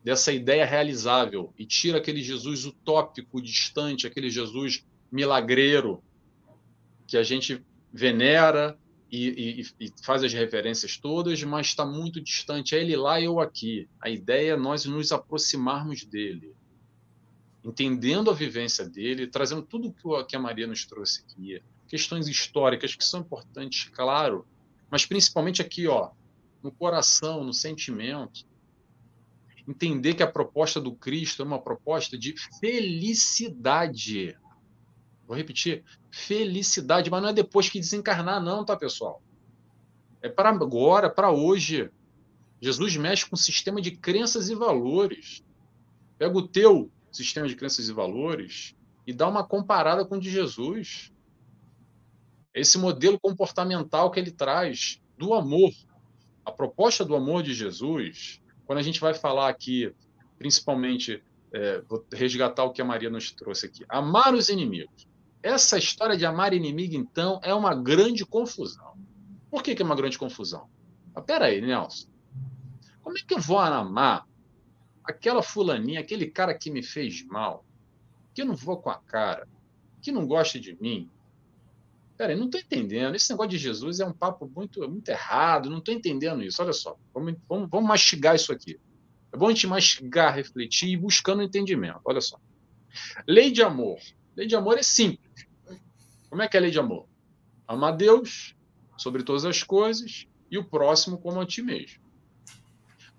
[0.07, 6.01] dessa ideia realizável e tira aquele Jesus utópico, distante, aquele Jesus milagreiro
[7.09, 7.61] que a gente
[7.93, 8.79] venera
[9.11, 12.77] e, e, e faz as referências todas, mas está muito distante.
[12.77, 13.89] É ele lá e eu aqui.
[14.01, 16.55] A ideia é nós nos aproximarmos dele,
[17.65, 19.93] entendendo a vivência dele, trazendo tudo
[20.29, 24.47] que a Maria nos trouxe aqui, questões históricas que são importantes, claro,
[24.89, 26.11] mas principalmente aqui, ó,
[26.63, 28.47] no coração, no sentimento
[29.67, 34.37] entender que a proposta do Cristo é uma proposta de felicidade.
[35.27, 39.21] Vou repetir, felicidade, mas não é depois que desencarnar, não, tá, pessoal?
[40.23, 41.91] É para agora, para hoje.
[42.61, 45.45] Jesus mexe com o sistema de crenças e valores.
[46.17, 48.75] Pega o teu sistema de crenças e valores
[49.07, 51.13] e dá uma comparada com o de Jesus.
[52.55, 55.73] Esse modelo comportamental que ele traz do amor.
[56.45, 59.95] A proposta do amor de Jesus quando a gente vai falar aqui,
[60.39, 61.23] principalmente,
[61.53, 65.07] é, vou resgatar o que a Maria nos trouxe aqui, amar os inimigos.
[65.43, 68.95] Essa história de amar inimigo, então, é uma grande confusão.
[69.49, 70.69] Por que, que é uma grande confusão?
[71.15, 72.09] Mas, peraí, Nelson.
[73.01, 74.27] Como é que eu vou amar
[75.05, 77.65] aquela fulaninha, aquele cara que me fez mal,
[78.35, 79.47] que eu não vou com a cara,
[80.03, 81.09] que não gosta de mim,
[82.17, 83.15] Peraí, não estou entendendo.
[83.15, 86.63] Esse negócio de Jesus é um papo muito, muito errado, não estou entendendo isso.
[86.63, 88.81] Olha só, vamos, vamos, vamos mastigar isso aqui.
[89.33, 92.01] É bom a gente mastigar, refletir e buscando entendimento.
[92.05, 92.39] Olha só.
[93.29, 93.99] Lei de amor.
[94.35, 95.47] Lei de amor é simples.
[96.31, 97.07] Como é que é a lei de amor?
[97.69, 98.57] Amar Deus
[98.97, 102.03] sobre todas as coisas e o próximo como a ti mesmo.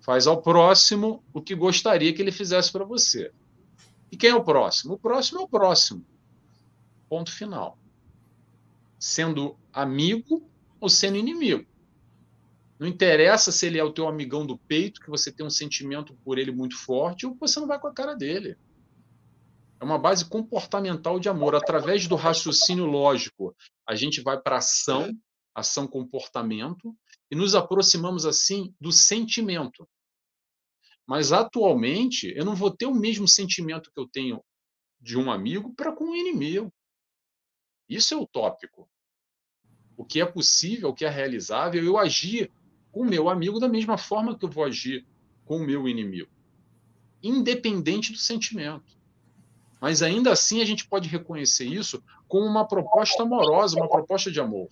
[0.00, 3.30] Faz ao próximo o que gostaria que ele fizesse para você.
[4.10, 4.94] E quem é o próximo?
[4.94, 6.04] O próximo é o próximo.
[7.08, 7.78] Ponto final
[8.98, 10.50] sendo amigo
[10.80, 11.66] ou sendo inimigo.
[12.78, 16.14] Não interessa se ele é o teu amigão do peito, que você tem um sentimento
[16.24, 18.56] por ele muito forte, ou você não vai com a cara dele.
[19.80, 21.54] É uma base comportamental de amor.
[21.54, 23.54] Através do raciocínio lógico,
[23.86, 25.12] a gente vai para ação,
[25.54, 26.96] ação comportamento,
[27.30, 29.88] e nos aproximamos assim do sentimento.
[31.06, 34.42] Mas atualmente, eu não vou ter o mesmo sentimento que eu tenho
[35.00, 36.72] de um amigo para com um inimigo.
[37.88, 38.88] Isso é utópico.
[39.96, 42.50] O que é possível, o que é realizável, eu agir
[42.92, 45.06] com o meu amigo da mesma forma que eu vou agir
[45.44, 46.30] com o meu inimigo,
[47.22, 48.96] independente do sentimento.
[49.80, 54.40] Mas ainda assim a gente pode reconhecer isso como uma proposta amorosa, uma proposta de
[54.40, 54.68] amor.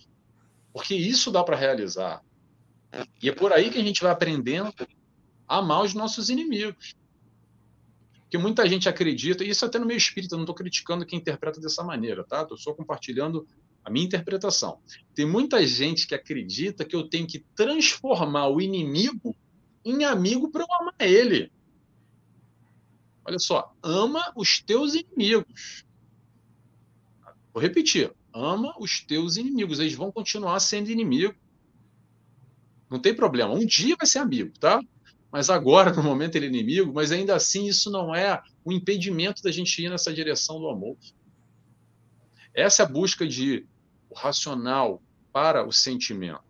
[0.73, 2.21] Porque isso dá para realizar.
[3.21, 4.73] E é por aí que a gente vai aprendendo
[5.47, 6.96] a amar os nossos inimigos
[8.29, 11.61] que muita gente acredita, e isso até no meio espírita, não estou criticando quem interpreta
[11.61, 12.41] dessa maneira, tá?
[12.41, 13.47] Estou só compartilhando
[13.83, 14.79] a minha interpretação.
[15.15, 19.33] Tem muita gente que acredita que eu tenho que transformar o inimigo
[19.85, 21.49] em amigo para eu amar ele.
[23.23, 25.85] Olha só, ama os teus inimigos.
[27.53, 29.79] Vou repetir, ama os teus inimigos.
[29.79, 31.35] Eles vão continuar sendo inimigo.
[32.89, 33.53] Não tem problema.
[33.53, 34.81] Um dia vai ser amigo, tá?
[35.31, 36.93] Mas agora, no momento, ele é inimigo.
[36.93, 40.97] Mas ainda assim, isso não é o impedimento da gente ir nessa direção do amor.
[42.53, 43.65] Essa é a busca de
[44.09, 45.01] o racional
[45.31, 46.41] para o sentimento.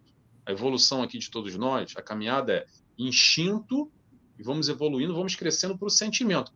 [0.46, 2.66] A evolução aqui de todos nós, a caminhada é
[2.98, 3.92] instinto
[4.40, 6.54] e vamos evoluindo, vamos crescendo para o sentimento.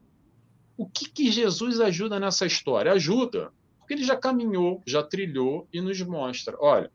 [0.78, 2.94] O que, que Jesus ajuda nessa história?
[2.94, 6.92] Ajuda, porque ele já caminhou, já trilhou e nos mostra: olha,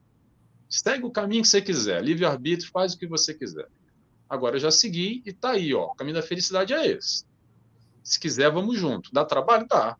[0.68, 3.68] segue o caminho que você quiser, livre-arbítrio, faz o que você quiser.
[4.28, 5.86] Agora eu já segui e tá aí, ó.
[5.86, 7.24] O caminho da felicidade é esse.
[8.02, 9.10] Se quiser, vamos junto.
[9.12, 9.66] Dá trabalho?
[9.68, 9.96] Dá.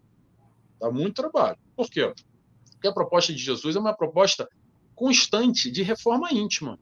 [0.81, 1.59] Dá muito trabalho.
[1.75, 2.13] Por quê?
[2.73, 4.49] Porque a proposta de Jesus é uma proposta
[4.95, 6.79] constante de reforma íntima.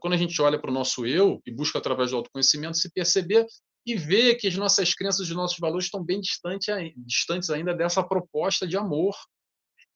[0.00, 3.46] Quando a gente olha para o nosso eu e busca através do autoconhecimento se perceber
[3.86, 7.74] e ver que as nossas crenças e os nossos valores estão bem distante, distantes ainda
[7.74, 9.14] dessa proposta de amor.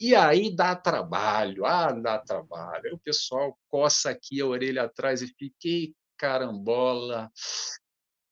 [0.00, 2.86] E aí dá trabalho, ah, dá trabalho.
[2.86, 7.30] Aí o pessoal coça aqui a orelha atrás e fiquei carambola.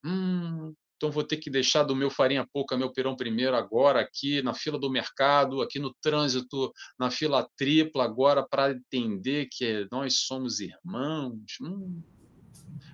[0.05, 4.41] Hum, então vou ter que deixar do meu farinha pouca, meu perão primeiro agora aqui
[4.41, 10.21] na fila do mercado, aqui no trânsito, na fila tripla agora para entender que nós
[10.21, 11.57] somos irmãos.
[11.61, 12.01] Hum,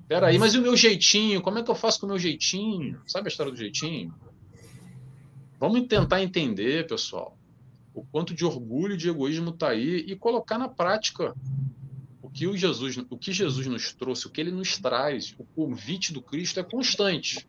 [0.07, 1.41] Peraí, mas e o meu jeitinho?
[1.41, 3.01] Como é que eu faço com o meu jeitinho?
[3.07, 4.13] Sabe a história do jeitinho?
[5.59, 7.37] Vamos tentar entender, pessoal,
[7.93, 11.33] o quanto de orgulho e de egoísmo está aí e colocar na prática
[12.33, 15.35] que o Jesus, o que Jesus nos trouxe, o que ele nos traz.
[15.37, 17.47] O convite do Cristo é constante.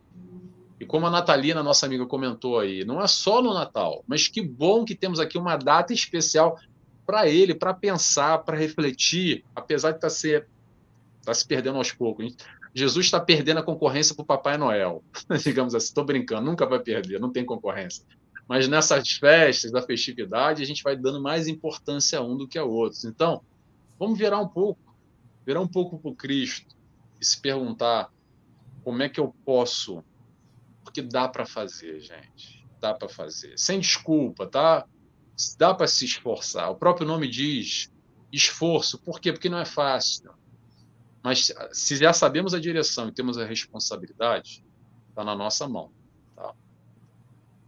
[0.78, 4.42] E como a Natalina, nossa amiga, comentou aí, não é só no Natal, mas que
[4.42, 6.58] bom que temos aqui uma data especial
[7.06, 10.48] para ele, para pensar, para refletir, apesar de estar tá ser
[11.24, 12.36] Está se perdendo aos poucos.
[12.74, 15.02] Jesus está perdendo a concorrência para o Papai Noel.
[15.42, 18.04] Digamos assim, estou brincando, nunca vai perder, não tem concorrência.
[18.46, 22.58] Mas nessas festas da festividade, a gente vai dando mais importância a um do que
[22.58, 23.06] a outros.
[23.06, 23.40] Então,
[23.98, 24.80] vamos virar um pouco,
[25.46, 26.76] virar um pouco para o Cristo
[27.20, 28.12] e se perguntar
[28.82, 30.04] como é que eu posso,
[30.82, 34.86] porque dá para fazer, gente, dá para fazer, sem desculpa, tá?
[35.58, 36.70] Dá para se esforçar.
[36.70, 37.90] O próprio nome diz
[38.30, 39.32] esforço, por quê?
[39.32, 40.32] Porque não é fácil.
[41.22, 44.62] Mas se já sabemos a direção e temos a responsabilidade,
[45.08, 45.90] está na nossa mão.
[46.36, 46.54] Tá?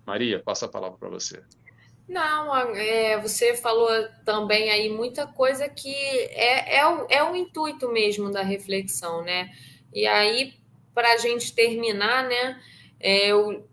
[0.04, 1.42] Maria, passa a palavra para você.
[2.08, 3.88] Não, é, você falou
[4.24, 5.92] também aí muita coisa que
[6.30, 9.50] é, é, o, é o intuito mesmo da reflexão, né?
[9.92, 10.54] E aí,
[10.94, 12.62] para a gente terminar, né?
[13.00, 13.68] É, eu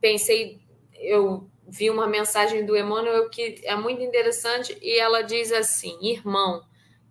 [0.00, 0.60] pensei,
[0.94, 6.62] eu vi uma mensagem do Emmanuel que é muito interessante e ela diz assim: irmão,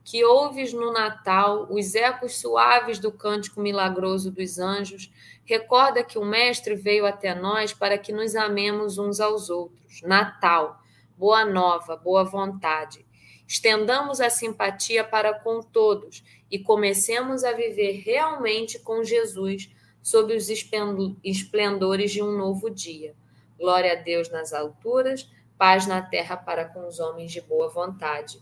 [0.05, 5.11] que ouves no Natal os ecos suaves do cântico milagroso dos anjos,
[5.43, 10.03] recorda que o Mestre veio até nós para que nos amemos uns aos outros.
[10.03, 10.79] Natal,
[11.17, 13.03] boa nova, boa vontade.
[13.47, 19.71] Estendamos a simpatia para com todos e comecemos a viver realmente com Jesus
[20.03, 23.15] sob os esplendores de um novo dia.
[23.57, 25.27] Glória a Deus nas alturas,
[25.57, 28.39] paz na terra para com os homens de boa vontade.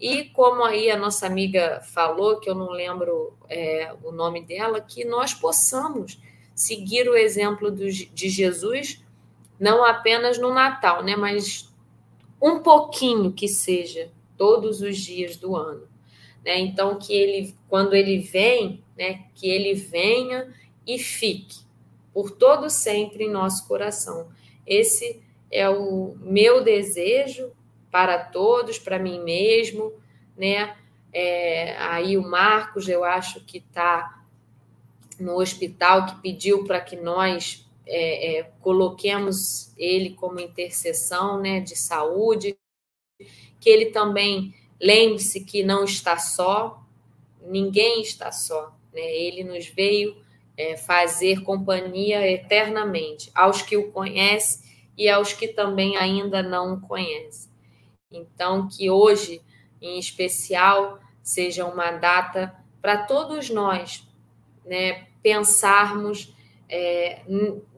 [0.00, 4.80] E como aí a nossa amiga falou, que eu não lembro é, o nome dela,
[4.80, 6.20] que nós possamos
[6.54, 9.02] seguir o exemplo do, de Jesus,
[9.58, 11.68] não apenas no Natal, né, mas
[12.40, 15.88] um pouquinho que seja, todos os dias do ano.
[16.44, 16.60] Né?
[16.60, 20.54] Então, que ele, quando ele vem, né, que ele venha
[20.86, 21.58] e fique
[22.14, 24.28] por todo sempre em nosso coração.
[24.66, 25.20] Esse
[25.50, 27.52] é o meu desejo
[27.90, 29.92] para todos, para mim mesmo,
[30.36, 30.76] né?
[31.12, 34.22] É, aí o Marcos, eu acho que está
[35.18, 41.74] no hospital, que pediu para que nós é, é, coloquemos ele como intercessão né, de
[41.74, 42.56] saúde,
[43.60, 46.80] que ele também lembre-se que não está só,
[47.40, 49.00] ninguém está só, né?
[49.00, 50.16] ele nos veio
[50.56, 56.80] é, fazer companhia eternamente aos que o conhecem e aos que também ainda não o
[56.80, 57.47] conhecem.
[58.10, 59.42] Então, que hoje,
[59.80, 64.06] em especial, seja uma data para todos nós,
[64.64, 66.34] né, pensarmos
[66.68, 67.22] é,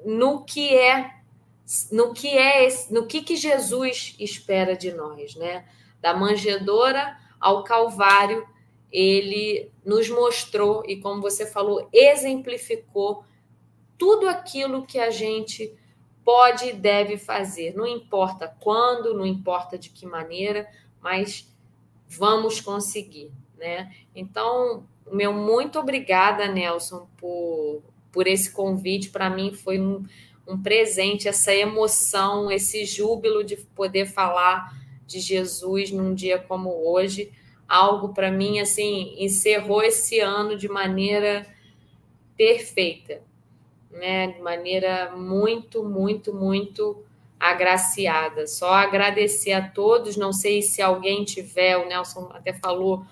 [0.04, 1.18] no que é
[1.92, 5.68] no que é no que, que Jesus espera de nós, né?
[6.00, 8.44] Da manjedoura ao Calvário,
[8.90, 13.24] ele nos mostrou e, como você falou, exemplificou
[13.96, 15.72] tudo aquilo que a gente
[16.30, 17.74] pode e deve fazer.
[17.74, 20.68] Não importa quando, não importa de que maneira,
[21.02, 21.52] mas
[22.06, 23.92] vamos conseguir, né?
[24.14, 27.82] Então, meu muito obrigada, Nelson, por,
[28.12, 29.10] por esse convite.
[29.10, 30.06] Para mim foi um,
[30.46, 34.72] um presente, essa emoção, esse júbilo de poder falar
[35.04, 37.32] de Jesus num dia como hoje.
[37.66, 41.44] Algo para mim, assim, encerrou esse ano de maneira
[42.36, 43.20] perfeita,
[43.90, 44.28] né?
[44.28, 47.04] De maneira muito, muito, muito
[47.38, 48.46] agraciada.
[48.46, 50.16] Só agradecer a todos.
[50.16, 53.04] Não sei se alguém tiver, o Nelson até falou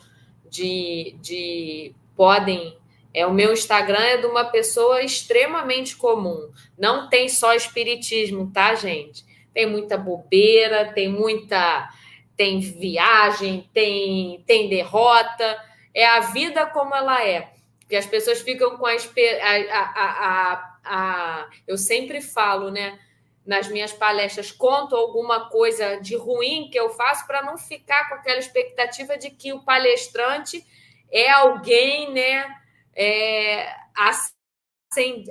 [0.50, 2.76] de, de podem.
[3.14, 6.50] É, o meu Instagram é de uma pessoa extremamente comum.
[6.78, 9.24] Não tem só espiritismo, tá, gente?
[9.54, 11.90] Tem muita bobeira, tem muita.
[12.36, 15.58] Tem viagem, tem, tem derrota.
[15.92, 17.50] É a vida como ela é.
[17.88, 23.00] Porque as pessoas ficam com a, a, a, a, eu sempre falo, né?
[23.46, 28.16] nas minhas palestras conto alguma coisa de ruim que eu faço para não ficar com
[28.16, 30.62] aquela expectativa de que o palestrante
[31.10, 32.46] é alguém, né,
[32.94, 33.74] é,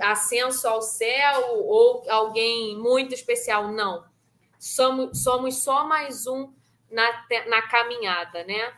[0.02, 3.72] ascenso ao céu ou alguém muito especial.
[3.72, 4.04] Não.
[4.58, 6.52] Somos, somos só mais um
[6.90, 8.74] na, na caminhada, né?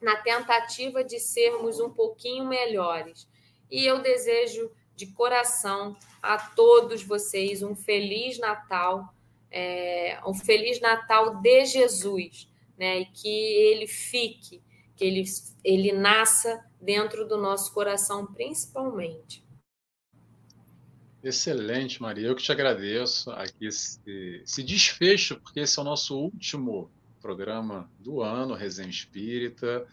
[0.00, 3.28] Na tentativa de sermos um pouquinho melhores.
[3.70, 9.14] E eu desejo de coração a todos vocês um feliz Natal,
[9.50, 12.48] é, um feliz Natal de Jesus,
[12.78, 13.00] né?
[13.00, 14.62] E que ele fique,
[14.96, 15.24] que ele,
[15.62, 19.44] ele nasça dentro do nosso coração, principalmente.
[21.22, 22.28] Excelente, Maria.
[22.28, 24.00] Eu que te agradeço aqui esse,
[24.44, 26.90] esse desfecho, porque esse é o nosso último
[27.26, 29.84] programa do ano, Resenha Espírita.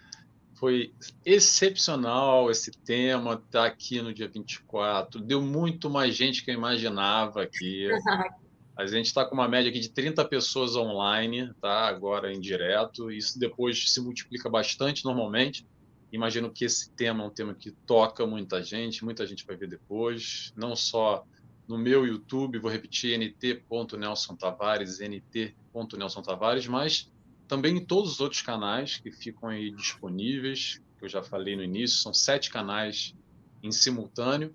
[0.54, 0.94] Foi
[1.26, 5.20] excepcional esse tema, tá aqui no dia 24.
[5.20, 7.88] Deu muito mais gente que eu imaginava aqui.
[8.78, 11.88] A gente está com uma média aqui de 30 pessoas online, tá?
[11.88, 13.12] Agora em direto.
[13.12, 15.66] Isso depois se multiplica bastante normalmente.
[16.12, 19.68] Imagino que esse tema é um tema que toca muita gente, muita gente vai ver
[19.68, 21.24] depois, não só
[21.68, 27.13] no meu YouTube, vou repetir, nt.nelson Tavares, nt.nelson Tavares, mas
[27.54, 31.62] também em todos os outros canais que ficam aí disponíveis, que eu já falei no
[31.64, 33.14] início, são sete canais
[33.62, 34.52] em simultâneo.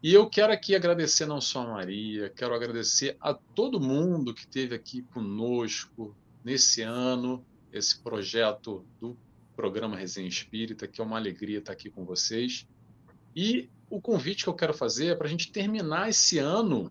[0.00, 4.42] E eu quero aqui agradecer não só a Maria, quero agradecer a todo mundo que
[4.42, 9.18] esteve aqui conosco nesse ano, esse projeto do
[9.56, 12.68] programa Resenha Espírita, que é uma alegria estar aqui com vocês.
[13.34, 16.88] E o convite que eu quero fazer é para a gente terminar esse ano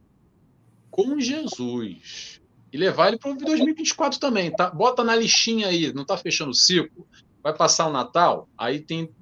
[0.90, 2.41] com Jesus
[2.72, 4.70] e levar ele para o 2024 também, tá?
[4.70, 7.08] Bota na listinha aí, não está fechando o ciclo,
[7.44, 9.14] vai passar o Natal, aí tem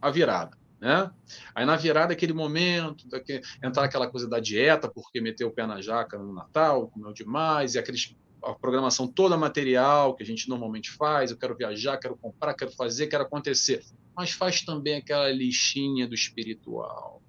[0.00, 1.10] a virada, né?
[1.54, 5.66] Aí na virada aquele momento, daqui, entrar aquela coisa da dieta, porque meteu o pé
[5.66, 10.48] na jaca no Natal, comeu demais, e aqueles, a programação toda material que a gente
[10.48, 13.84] normalmente faz, eu quero viajar, quero comprar, quero fazer, quero acontecer.
[14.16, 17.22] Mas faz também aquela listinha do espiritual.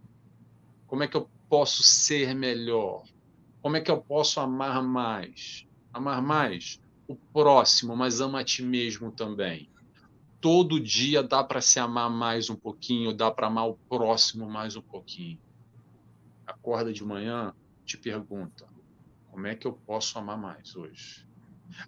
[0.88, 3.04] Como é que eu posso ser melhor?
[3.62, 5.66] Como é que eu posso amar mais?
[5.94, 9.70] Amar mais o próximo, mas ama a ti mesmo também.
[10.40, 14.76] Todo dia dá para se amar mais um pouquinho, dá para amar o próximo mais
[14.76, 15.40] um pouquinho.
[16.48, 17.54] Acorda de manhã,
[17.86, 18.66] te pergunta:
[19.28, 21.28] como é que eu posso amar mais hoje?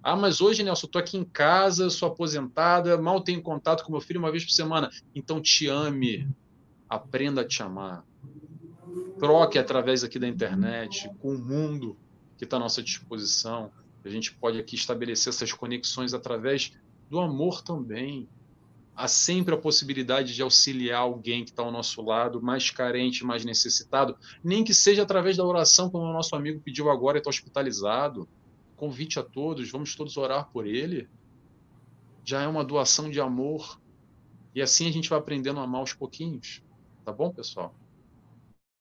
[0.04, 4.02] Ah, mas hoje, Nelson, tô aqui em casa, sou aposentada, mal tenho contato com meu
[4.02, 4.90] filho uma vez por semana.
[5.16, 6.28] Então te ame,
[6.90, 8.06] aprenda a te amar
[9.22, 11.96] troque através aqui da internet, com o mundo
[12.40, 13.72] que está à nossa disposição.
[14.04, 16.74] A gente pode aqui estabelecer essas conexões através
[17.08, 18.28] do amor também.
[18.96, 23.46] Há sempre a possibilidade de auxiliar alguém que está ao nosso lado, mais carente, mais
[23.46, 27.30] necessitado, nem que seja através da oração, como o nosso amigo pediu agora e está
[27.30, 28.28] hospitalizado.
[28.76, 31.08] Convite a todos, vamos todos orar por ele.
[32.26, 33.80] Já é uma doação de amor.
[34.56, 36.64] E assim a gente vai aprendendo a amar aos pouquinhos.
[37.06, 37.76] Tá bom, pessoal?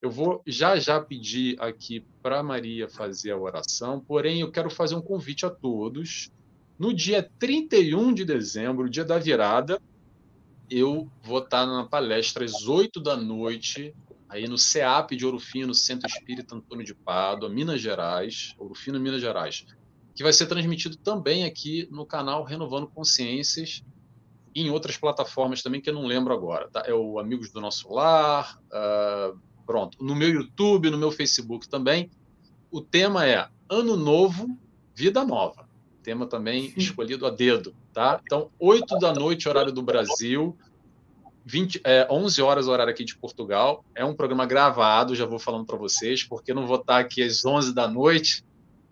[0.01, 4.95] Eu vou já já pedir aqui para Maria fazer a oração, porém eu quero fazer
[4.95, 6.31] um convite a todos.
[6.77, 9.79] No dia 31 de dezembro, dia da virada,
[10.67, 13.93] eu vou estar na palestra às 8 da noite,
[14.27, 18.99] aí no CEAP de Ouro Fino, Centro Espírita Antônio de Pádua, Minas Gerais, Ouro Fino,
[18.99, 19.67] Minas Gerais,
[20.15, 23.83] que vai ser transmitido também aqui no canal Renovando Consciências
[24.55, 26.67] e em outras plataformas também que eu não lembro agora.
[26.69, 26.83] Tá?
[26.87, 30.03] É o Amigos do Nosso Lar, uh, Pronto.
[30.03, 32.09] No meu YouTube, no meu Facebook também.
[32.71, 34.57] O tema é Ano Novo,
[34.95, 35.69] Vida Nova.
[36.03, 38.19] Tema também escolhido a dedo, tá?
[38.23, 40.57] Então, 8 da noite, horário do Brasil,
[41.45, 43.83] 20, é, 11 horas, horário aqui de Portugal.
[43.95, 47.43] É um programa gravado, já vou falando para vocês, porque não vou estar aqui às
[47.45, 48.45] 11 da noite.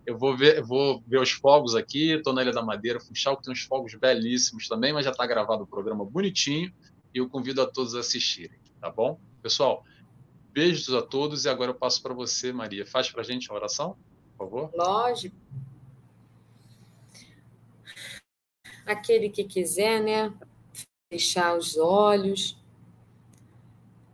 [0.06, 3.44] Eu vou ver, vou ver os fogos aqui, estou na Ilha da Madeira, Funchal, que
[3.44, 6.72] tem uns fogos belíssimos também, mas já está gravado o programa bonitinho
[7.14, 9.20] e eu convido a todos a assistirem, tá bom?
[9.42, 9.84] Pessoal,
[10.52, 12.86] beijos a todos e agora eu passo para você, Maria.
[12.86, 13.96] Faz para a gente a oração,
[14.36, 14.70] por favor.
[14.74, 15.36] Lógico.
[18.86, 20.32] Aquele que quiser, né,
[21.12, 22.56] fechar os olhos,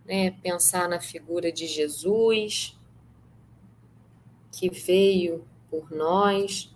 [0.05, 2.77] né, pensar na figura de Jesus,
[4.53, 6.75] que veio por nós.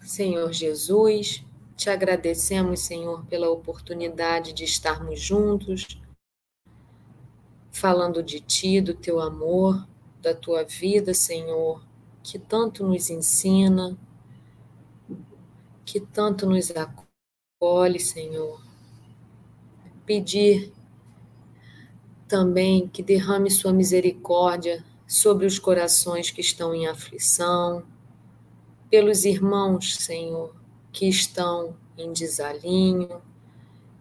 [0.00, 1.44] Senhor Jesus,
[1.76, 6.01] te agradecemos, Senhor, pela oportunidade de estarmos juntos,
[7.72, 9.88] falando de Ti, do Teu amor,
[10.20, 11.82] da Tua vida, Senhor,
[12.22, 13.98] que tanto nos ensina,
[15.84, 18.62] que tanto nos acolhe, Senhor.
[20.04, 20.72] Pedir
[22.28, 27.82] também que derrame Sua misericórdia sobre os corações que estão em aflição,
[28.90, 30.54] pelos irmãos, Senhor,
[30.92, 33.22] que estão em desalinho,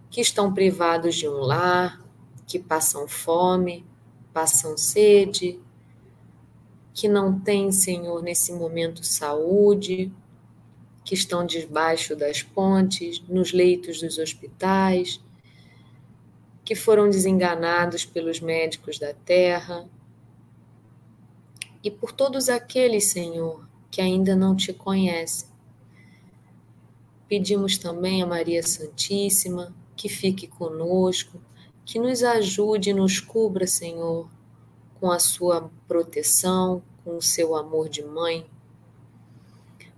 [0.09, 2.00] que estão privados de um lar,
[2.51, 3.85] que passam fome,
[4.33, 5.57] passam sede,
[6.93, 10.11] que não têm, Senhor, nesse momento saúde,
[11.05, 15.21] que estão debaixo das pontes, nos leitos dos hospitais,
[16.65, 19.89] que foram desenganados pelos médicos da terra,
[21.81, 25.47] e por todos aqueles, Senhor, que ainda não te conhecem.
[27.29, 31.41] Pedimos também a Maria Santíssima que fique conosco,
[31.85, 34.29] que nos ajude e nos cubra, Senhor,
[34.99, 38.45] com a sua proteção, com o seu amor de mãe.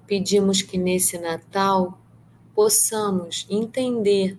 [0.07, 1.99] Pedimos que nesse Natal
[2.53, 4.37] possamos entender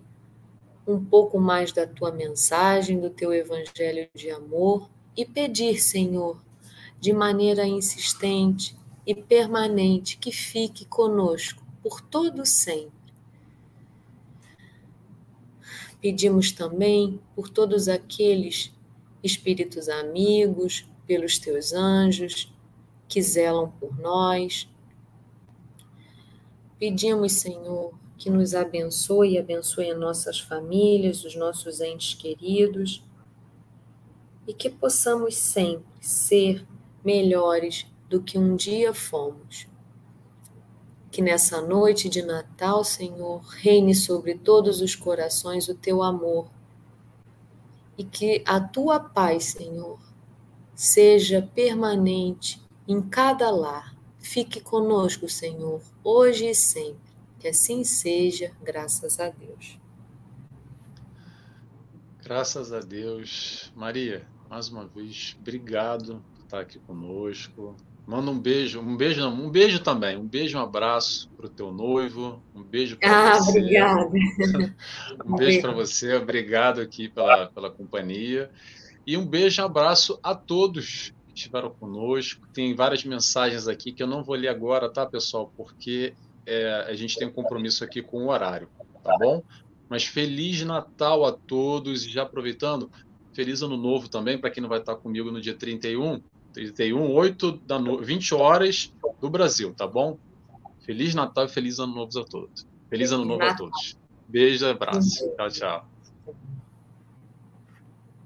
[0.87, 6.37] um pouco mais da tua mensagem, do teu evangelho de amor e pedir, Senhor,
[6.99, 12.94] de maneira insistente e permanente que fique conosco por todo sempre.
[16.05, 18.71] Pedimos também por todos aqueles
[19.23, 22.47] espíritos amigos, pelos teus anjos
[23.07, 24.69] que zelam por nós.
[26.77, 33.03] Pedimos, Senhor, que nos abençoe e abençoe as nossas famílias, os nossos entes queridos
[34.47, 36.63] e que possamos sempre ser
[37.03, 39.65] melhores do que um dia fomos.
[41.15, 46.49] Que nessa noite de Natal, Senhor, reine sobre todos os corações o teu amor
[47.97, 49.97] e que a tua paz, Senhor,
[50.75, 53.95] seja permanente em cada lar.
[54.19, 57.09] Fique conosco, Senhor, hoje e sempre.
[57.39, 59.79] Que assim seja, graças a Deus.
[62.21, 63.71] Graças a Deus.
[63.73, 67.73] Maria, mais uma vez, obrigado estar aqui conosco.
[68.07, 71.49] Manda um beijo, um beijo, não, um beijo também, um beijo, um abraço para o
[71.49, 73.59] teu noivo, um beijo para ah, você.
[73.59, 74.11] Obrigada.
[75.25, 78.51] um beijo para você, obrigado aqui pela, pela companhia.
[79.07, 82.47] E um beijo, um abraço a todos que estiveram conosco.
[82.53, 85.51] Tem várias mensagens aqui que eu não vou ler agora, tá, pessoal?
[85.57, 86.13] Porque
[86.45, 88.69] é, a gente tem um compromisso aqui com o horário,
[89.03, 89.41] tá bom?
[89.89, 92.91] Mas Feliz Natal a todos e já aproveitando,
[93.33, 96.21] Feliz Ano Novo também para quem não vai estar comigo no dia 31.
[96.55, 98.01] 31, 8 da no...
[98.01, 100.17] 20 horas do Brasil, tá bom?
[100.85, 102.65] Feliz Natal e feliz Ano Novo a todos.
[102.89, 103.97] Feliz Ano Novo a todos.
[104.27, 105.29] Beijo, abraço.
[105.35, 105.87] Tchau, tchau.